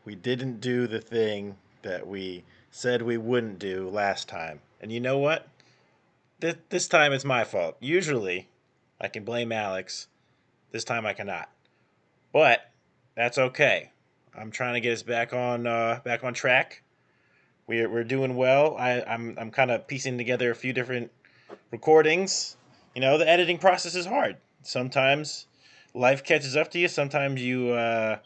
We 0.06 0.16
didn't 0.16 0.62
do 0.62 0.88
the 0.88 1.02
thing 1.02 1.58
that 1.82 2.08
we 2.08 2.44
said 2.72 3.02
we 3.02 3.18
wouldn't 3.18 3.60
do 3.60 3.90
last 3.90 4.30
time. 4.30 4.62
And 4.80 4.92
you 4.92 5.00
know 5.00 5.18
what? 5.18 5.48
This, 6.40 6.56
this 6.70 6.88
time 6.88 7.12
it's 7.12 7.26
my 7.26 7.44
fault. 7.44 7.76
Usually, 7.80 8.48
I 9.02 9.08
can 9.08 9.24
blame 9.24 9.52
Alex. 9.52 10.08
This 10.72 10.84
time 10.84 11.06
I 11.06 11.14
cannot. 11.14 11.50
But 12.32 12.70
that's 13.16 13.38
okay. 13.38 13.92
I'm 14.38 14.52
trying 14.52 14.74
to 14.76 14.82
get 14.82 14.94
us 14.94 15.04
back 15.04 15.34
on 15.34 15.66
uh, 15.66 16.02
back 16.04 16.24
on 16.24 16.34
track. 16.34 16.84
We're 17.68 17.90
we're 17.90 18.04
doing 18.04 18.36
well. 18.36 18.76
I, 18.78 19.02
I'm 19.02 19.36
I'm 19.40 19.52
kind 19.52 19.72
of 19.72 19.88
piecing 19.88 20.18
together 20.18 20.52
a 20.52 20.56
few 20.56 20.74
different 20.74 21.12
recordings. 21.72 22.58
You 22.94 23.02
know, 23.02 23.18
the 23.18 23.28
editing 23.28 23.58
process 23.58 23.96
is 23.96 24.06
hard. 24.06 24.38
Sometimes 24.62 25.48
life 25.94 26.24
catches 26.24 26.56
up 26.56 26.72
to 26.72 26.80
you. 26.80 26.90
Sometimes 26.90 27.42
you 27.42 27.70
uh, 27.70 28.18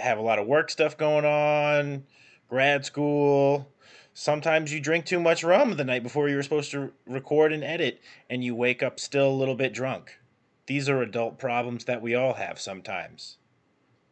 have 0.00 0.18
a 0.18 0.22
lot 0.22 0.38
of 0.38 0.46
work 0.46 0.70
stuff 0.70 0.96
going 0.96 1.24
on, 1.24 2.04
grad 2.48 2.84
school. 2.84 3.70
sometimes 4.12 4.72
you 4.72 4.80
drink 4.80 5.06
too 5.06 5.20
much 5.20 5.44
rum 5.44 5.76
the 5.76 5.84
night 5.84 6.02
before 6.02 6.28
you 6.28 6.36
were 6.36 6.42
supposed 6.42 6.70
to 6.72 6.92
record 7.06 7.52
and 7.52 7.64
edit, 7.64 8.00
and 8.28 8.42
you 8.42 8.54
wake 8.54 8.82
up 8.82 8.98
still 8.98 9.28
a 9.28 9.32
little 9.32 9.54
bit 9.54 9.72
drunk. 9.72 10.18
These 10.66 10.88
are 10.88 11.02
adult 11.02 11.38
problems 11.38 11.84
that 11.84 12.02
we 12.02 12.14
all 12.14 12.34
have 12.34 12.60
sometimes. 12.60 13.38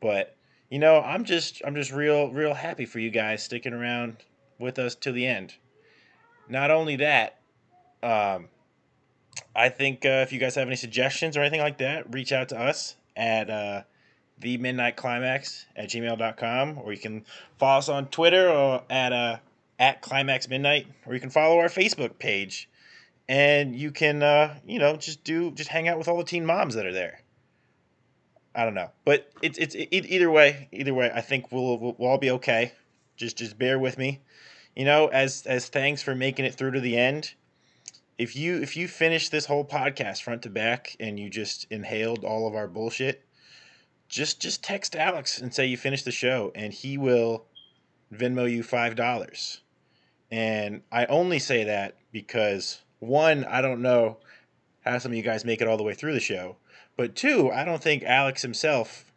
But 0.00 0.36
you 0.70 0.78
know, 0.78 1.00
I'm 1.00 1.24
just 1.24 1.62
I'm 1.64 1.74
just 1.74 1.92
real 1.92 2.30
real 2.30 2.54
happy 2.54 2.84
for 2.84 2.98
you 2.98 3.10
guys 3.10 3.42
sticking 3.42 3.72
around 3.72 4.18
with 4.58 4.78
us 4.78 4.94
to 4.96 5.12
the 5.12 5.26
end. 5.26 5.54
Not 6.48 6.70
only 6.70 6.96
that, 6.96 7.38
um, 8.02 8.48
I 9.54 9.68
think 9.68 10.04
uh, 10.04 10.22
if 10.22 10.32
you 10.32 10.38
guys 10.38 10.54
have 10.54 10.66
any 10.66 10.76
suggestions 10.76 11.36
or 11.36 11.40
anything 11.40 11.60
like 11.60 11.78
that, 11.78 12.12
reach 12.12 12.32
out 12.32 12.48
to 12.50 12.58
us 12.58 12.96
at 13.16 13.50
uh, 13.50 13.82
the 14.40 14.56
midnight 14.58 14.96
climax 14.96 15.66
at 15.76 15.88
gmail.com 15.88 16.78
or 16.78 16.92
you 16.92 16.98
can 16.98 17.24
follow 17.58 17.78
us 17.78 17.88
on 17.88 18.06
Twitter 18.06 18.48
or 18.48 18.82
at 18.88 19.12
uh, 19.12 19.36
at 19.78 20.00
climax 20.02 20.48
midnight 20.48 20.86
or 21.06 21.14
you 21.14 21.20
can 21.20 21.30
follow 21.30 21.58
our 21.58 21.68
Facebook 21.68 22.18
page 22.18 22.68
and 23.28 23.76
you 23.76 23.90
can 23.90 24.22
uh, 24.22 24.54
you 24.66 24.78
know 24.78 24.96
just 24.96 25.22
do 25.22 25.50
just 25.52 25.68
hang 25.68 25.88
out 25.88 25.98
with 25.98 26.08
all 26.08 26.18
the 26.18 26.24
teen 26.24 26.46
moms 26.46 26.74
that 26.74 26.86
are 26.86 26.92
there. 26.92 27.20
I 28.54 28.64
don't 28.64 28.74
know, 28.74 28.90
but 29.04 29.30
it's 29.42 29.58
it's 29.58 29.74
it, 29.74 29.90
either 29.92 30.30
way. 30.30 30.68
Either 30.72 30.94
way, 30.94 31.10
I 31.14 31.20
think 31.20 31.52
we'll, 31.52 31.78
we'll 31.78 31.94
we'll 31.98 32.10
all 32.10 32.18
be 32.18 32.30
okay. 32.32 32.72
Just 33.16 33.36
just 33.36 33.58
bear 33.58 33.78
with 33.78 33.98
me. 33.98 34.20
You 34.74 34.84
know, 34.84 35.08
as 35.08 35.44
as 35.46 35.68
thanks 35.68 36.02
for 36.02 36.14
making 36.14 36.44
it 36.44 36.54
through 36.54 36.72
to 36.72 36.80
the 36.80 36.96
end. 36.96 37.34
If 38.16 38.34
you 38.34 38.56
if 38.60 38.76
you 38.76 38.88
finish 38.88 39.28
this 39.28 39.46
whole 39.46 39.64
podcast 39.64 40.22
front 40.22 40.42
to 40.42 40.50
back 40.50 40.96
and 40.98 41.20
you 41.20 41.30
just 41.30 41.66
inhaled 41.70 42.24
all 42.24 42.48
of 42.48 42.56
our 42.56 42.66
bullshit, 42.66 43.24
just 44.08 44.40
just 44.40 44.62
text 44.62 44.96
Alex 44.96 45.40
and 45.40 45.54
say 45.54 45.66
you 45.66 45.76
finished 45.76 46.04
the 46.04 46.12
show, 46.12 46.52
and 46.54 46.72
he 46.72 46.96
will 46.98 47.44
Venmo 48.12 48.50
you 48.50 48.62
five 48.62 48.96
dollars. 48.96 49.60
And 50.30 50.82
I 50.92 51.06
only 51.06 51.38
say 51.38 51.64
that 51.64 51.96
because 52.12 52.82
one, 52.98 53.44
I 53.44 53.60
don't 53.60 53.82
know 53.82 54.18
how 54.82 54.98
some 54.98 55.12
of 55.12 55.16
you 55.16 55.22
guys 55.22 55.44
make 55.44 55.60
it 55.60 55.68
all 55.68 55.76
the 55.76 55.82
way 55.82 55.94
through 55.94 56.14
the 56.14 56.20
show. 56.20 56.56
But 56.96 57.14
two, 57.14 57.50
I 57.50 57.64
don't 57.64 57.82
think 57.82 58.02
Alex 58.02 58.42
himself 58.42 59.12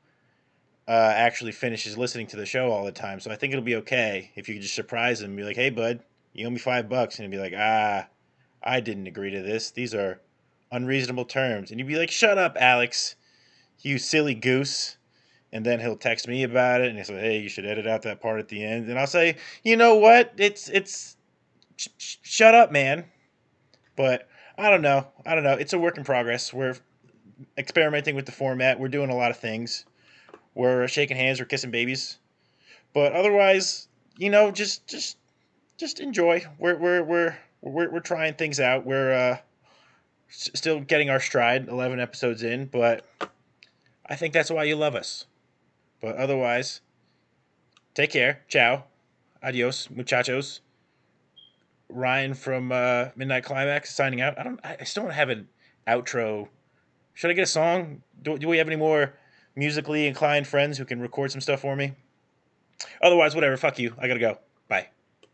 uh, 0.88 1.14
actually 1.16 1.52
finishes 1.52 1.98
listening 1.98 2.28
to 2.28 2.38
the 2.38 2.46
show 2.46 2.72
all 2.72 2.86
the 2.86 2.92
time. 2.92 3.20
So 3.20 3.32
I 3.32 3.36
think 3.36 3.54
it'll 3.54 3.66
be 3.66 3.78
okay 3.78 4.32
if 4.36 4.48
you 4.48 4.56
could 4.56 4.62
just 4.62 4.76
surprise 4.76 5.22
him 5.22 5.32
and 5.32 5.38
be 5.38 5.44
like, 5.44 5.56
hey, 5.56 5.70
bud, 5.70 6.02
you 6.34 6.46
owe 6.46 6.50
me 6.50 6.60
five 6.60 6.90
bucks. 6.90 7.18
And 7.18 7.26
he'd 7.26 7.36
be 7.36 7.42
like, 7.42 7.54
ah, 7.58 8.08
I 8.64 8.80
didn't 8.80 9.08
agree 9.08 9.32
to 9.32 9.42
this. 9.42 9.72
These 9.72 9.96
are 9.96 10.22
unreasonable 10.72 11.26
terms. 11.26 11.72
And 11.72 11.80
you'd 11.80 11.88
be 11.88 11.98
like, 11.98 12.12
shut 12.12 12.38
up, 12.38 12.56
Alex, 12.60 13.16
you 13.84 13.98
silly 13.98 14.36
goose. 14.36 14.98
And 15.54 15.66
then 15.66 15.82
he'll 15.82 15.98
text 15.98 16.28
me 16.30 16.44
about 16.44 16.80
it 16.82 16.88
and 16.88 16.96
he'll 16.96 17.06
say, 17.06 17.20
hey, 17.20 17.40
you 17.40 17.50
should 17.50 17.66
edit 17.66 17.86
out 17.86 18.04
that 18.04 18.22
part 18.22 18.40
at 18.40 18.48
the 18.48 18.64
end. 18.64 18.90
And 18.90 18.98
I'll 18.98 19.06
say, 19.06 19.36
you 19.64 19.76
know 19.76 19.96
what? 19.96 20.34
It's, 20.38 20.70
it's, 20.70 21.18
sh- 21.76 21.90
sh- 21.98 22.18
shut 22.22 22.56
up, 22.56 22.72
man. 22.72 23.04
But 23.98 24.30
I 24.58 24.70
don't 24.70 24.82
know. 24.82 25.08
I 25.26 25.36
don't 25.36 25.44
know. 25.44 25.54
It's 25.56 25.74
a 25.74 25.80
work 25.80 25.98
in 25.98 26.06
progress. 26.06 26.54
We're 26.54 26.78
experimenting 27.58 28.16
with 28.16 28.26
the 28.26 28.32
format. 28.32 28.80
We're 28.80 28.88
doing 28.88 29.10
a 29.10 29.16
lot 29.16 29.32
of 29.32 29.38
things. 29.38 29.86
We're 30.56 30.88
shaking 30.88 31.18
hands. 31.18 31.40
We're 31.40 31.46
kissing 31.46 31.72
babies. 31.72 32.18
But 32.94 33.14
otherwise, 33.14 33.88
you 34.18 34.30
know, 34.30 34.52
just 34.52 34.88
just 34.88 35.18
just 35.78 36.00
enjoy. 36.00 36.44
We're 36.60 36.78
we're 36.78 37.04
we're 37.04 37.38
we're, 37.62 37.90
we're 37.90 38.00
trying 38.02 38.34
things 38.36 38.60
out. 38.60 38.86
We're 38.86 39.14
uh, 39.14 39.38
still 40.30 40.82
getting 40.82 41.10
our 41.10 41.20
stride. 41.20 41.68
Eleven 41.68 42.00
episodes 42.00 42.44
in, 42.44 42.66
but 42.66 43.06
I 44.12 44.16
think 44.16 44.34
that's 44.34 44.52
why 44.52 44.66
you 44.66 44.76
love 44.76 44.94
us. 44.94 45.26
But 46.02 46.18
otherwise, 46.18 46.82
take 47.94 48.12
care. 48.12 48.42
Ciao. 48.50 48.84
Adios, 49.42 49.90
muchachos. 49.90 50.60
Ryan 51.88 52.34
from 52.34 52.74
uh, 52.74 53.06
Midnight 53.16 53.46
Climax 53.46 53.96
signing 53.96 54.20
out. 54.20 54.38
I 54.38 54.44
don't. 54.44 54.60
I 54.66 54.84
still 54.84 55.04
don't 55.04 55.14
have 55.14 55.30
an 55.30 55.48
outro. 55.88 56.50
Should 57.14 57.32
I 57.32 57.34
get 57.34 57.44
a 57.44 57.48
song? 57.48 58.04
Do, 58.22 58.38
do 58.38 58.50
we 58.50 58.58
have 58.58 58.68
any 58.68 58.76
more 58.76 59.14
musically 59.56 60.08
inclined 60.08 60.46
friends 60.46 60.78
who 60.78 60.84
can 60.84 61.00
record 61.00 61.32
some 61.32 61.42
stuff 61.42 61.62
for 61.62 61.78
me? 61.78 61.94
Otherwise, 63.02 63.34
whatever. 63.34 63.56
Fuck 63.56 63.80
you. 63.80 63.96
I 63.98 64.10
gotta 64.10 64.20
go. 64.20 64.38